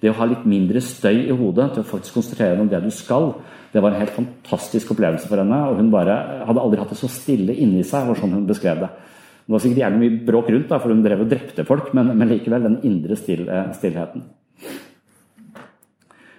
det, 0.00 0.10
å 0.10 0.18
ha 0.18 0.28
litt 0.28 0.44
mindre 0.48 0.82
støy 0.84 1.26
i 1.26 1.36
hodet 1.36 1.70
til 1.74 1.82
å 1.82 1.88
faktisk 1.88 2.18
konsentrere 2.18 2.54
deg 2.54 2.64
om 2.64 2.70
det 2.72 2.82
du 2.84 2.90
skal, 2.94 3.30
det 3.72 3.82
var 3.84 3.92
en 3.92 4.00
helt 4.00 4.14
fantastisk 4.14 4.94
opplevelse 4.94 5.28
for 5.28 5.40
henne. 5.42 5.58
Og 5.70 5.80
hun 5.80 5.92
bare 5.92 6.16
hadde 6.48 6.62
aldri 6.62 6.80
hatt 6.80 6.92
det 6.94 7.00
så 7.00 7.10
stille 7.12 7.56
inni 7.56 7.84
seg, 7.84 8.08
var 8.08 8.20
sånn 8.20 8.34
hun 8.36 8.48
beskrev 8.48 8.80
det. 8.84 8.90
Det 9.46 9.54
var 9.54 9.62
sikkert 9.62 9.82
gjerne 9.84 10.00
mye 10.00 10.18
bråk 10.26 10.50
rundt, 10.50 10.68
da, 10.70 10.80
for 10.82 10.94
hun 10.94 11.04
drev 11.04 11.22
og 11.22 11.30
drepte 11.30 11.66
folk, 11.68 11.92
men, 11.94 12.10
men 12.18 12.32
likevel 12.32 12.66
den 12.66 12.80
indre 12.88 13.18
still, 13.20 13.44
eh, 13.46 13.70
stillheten. 13.78 14.24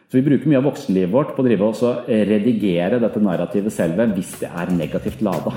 Så 0.08 0.16
Vi 0.16 0.24
bruker 0.24 0.48
mye 0.48 0.60
av 0.62 0.70
voksenlivet 0.70 1.12
vårt 1.12 1.34
på 1.36 1.44
å 1.44 1.48
drive 1.48 1.68
og 1.68 2.08
redigere 2.08 3.02
dette 3.04 3.20
narrativet 3.24 3.76
selv 3.76 4.00
hvis 4.16 4.38
det 4.40 4.52
er 4.52 4.72
negativt 4.72 5.22
lada. 5.22 5.56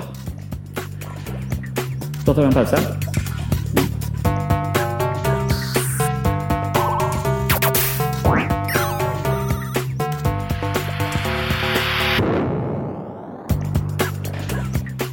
Da 2.25 2.33
tar 2.33 2.43
vi 2.43 2.49
en 2.49 2.59
pause. 2.59 3.10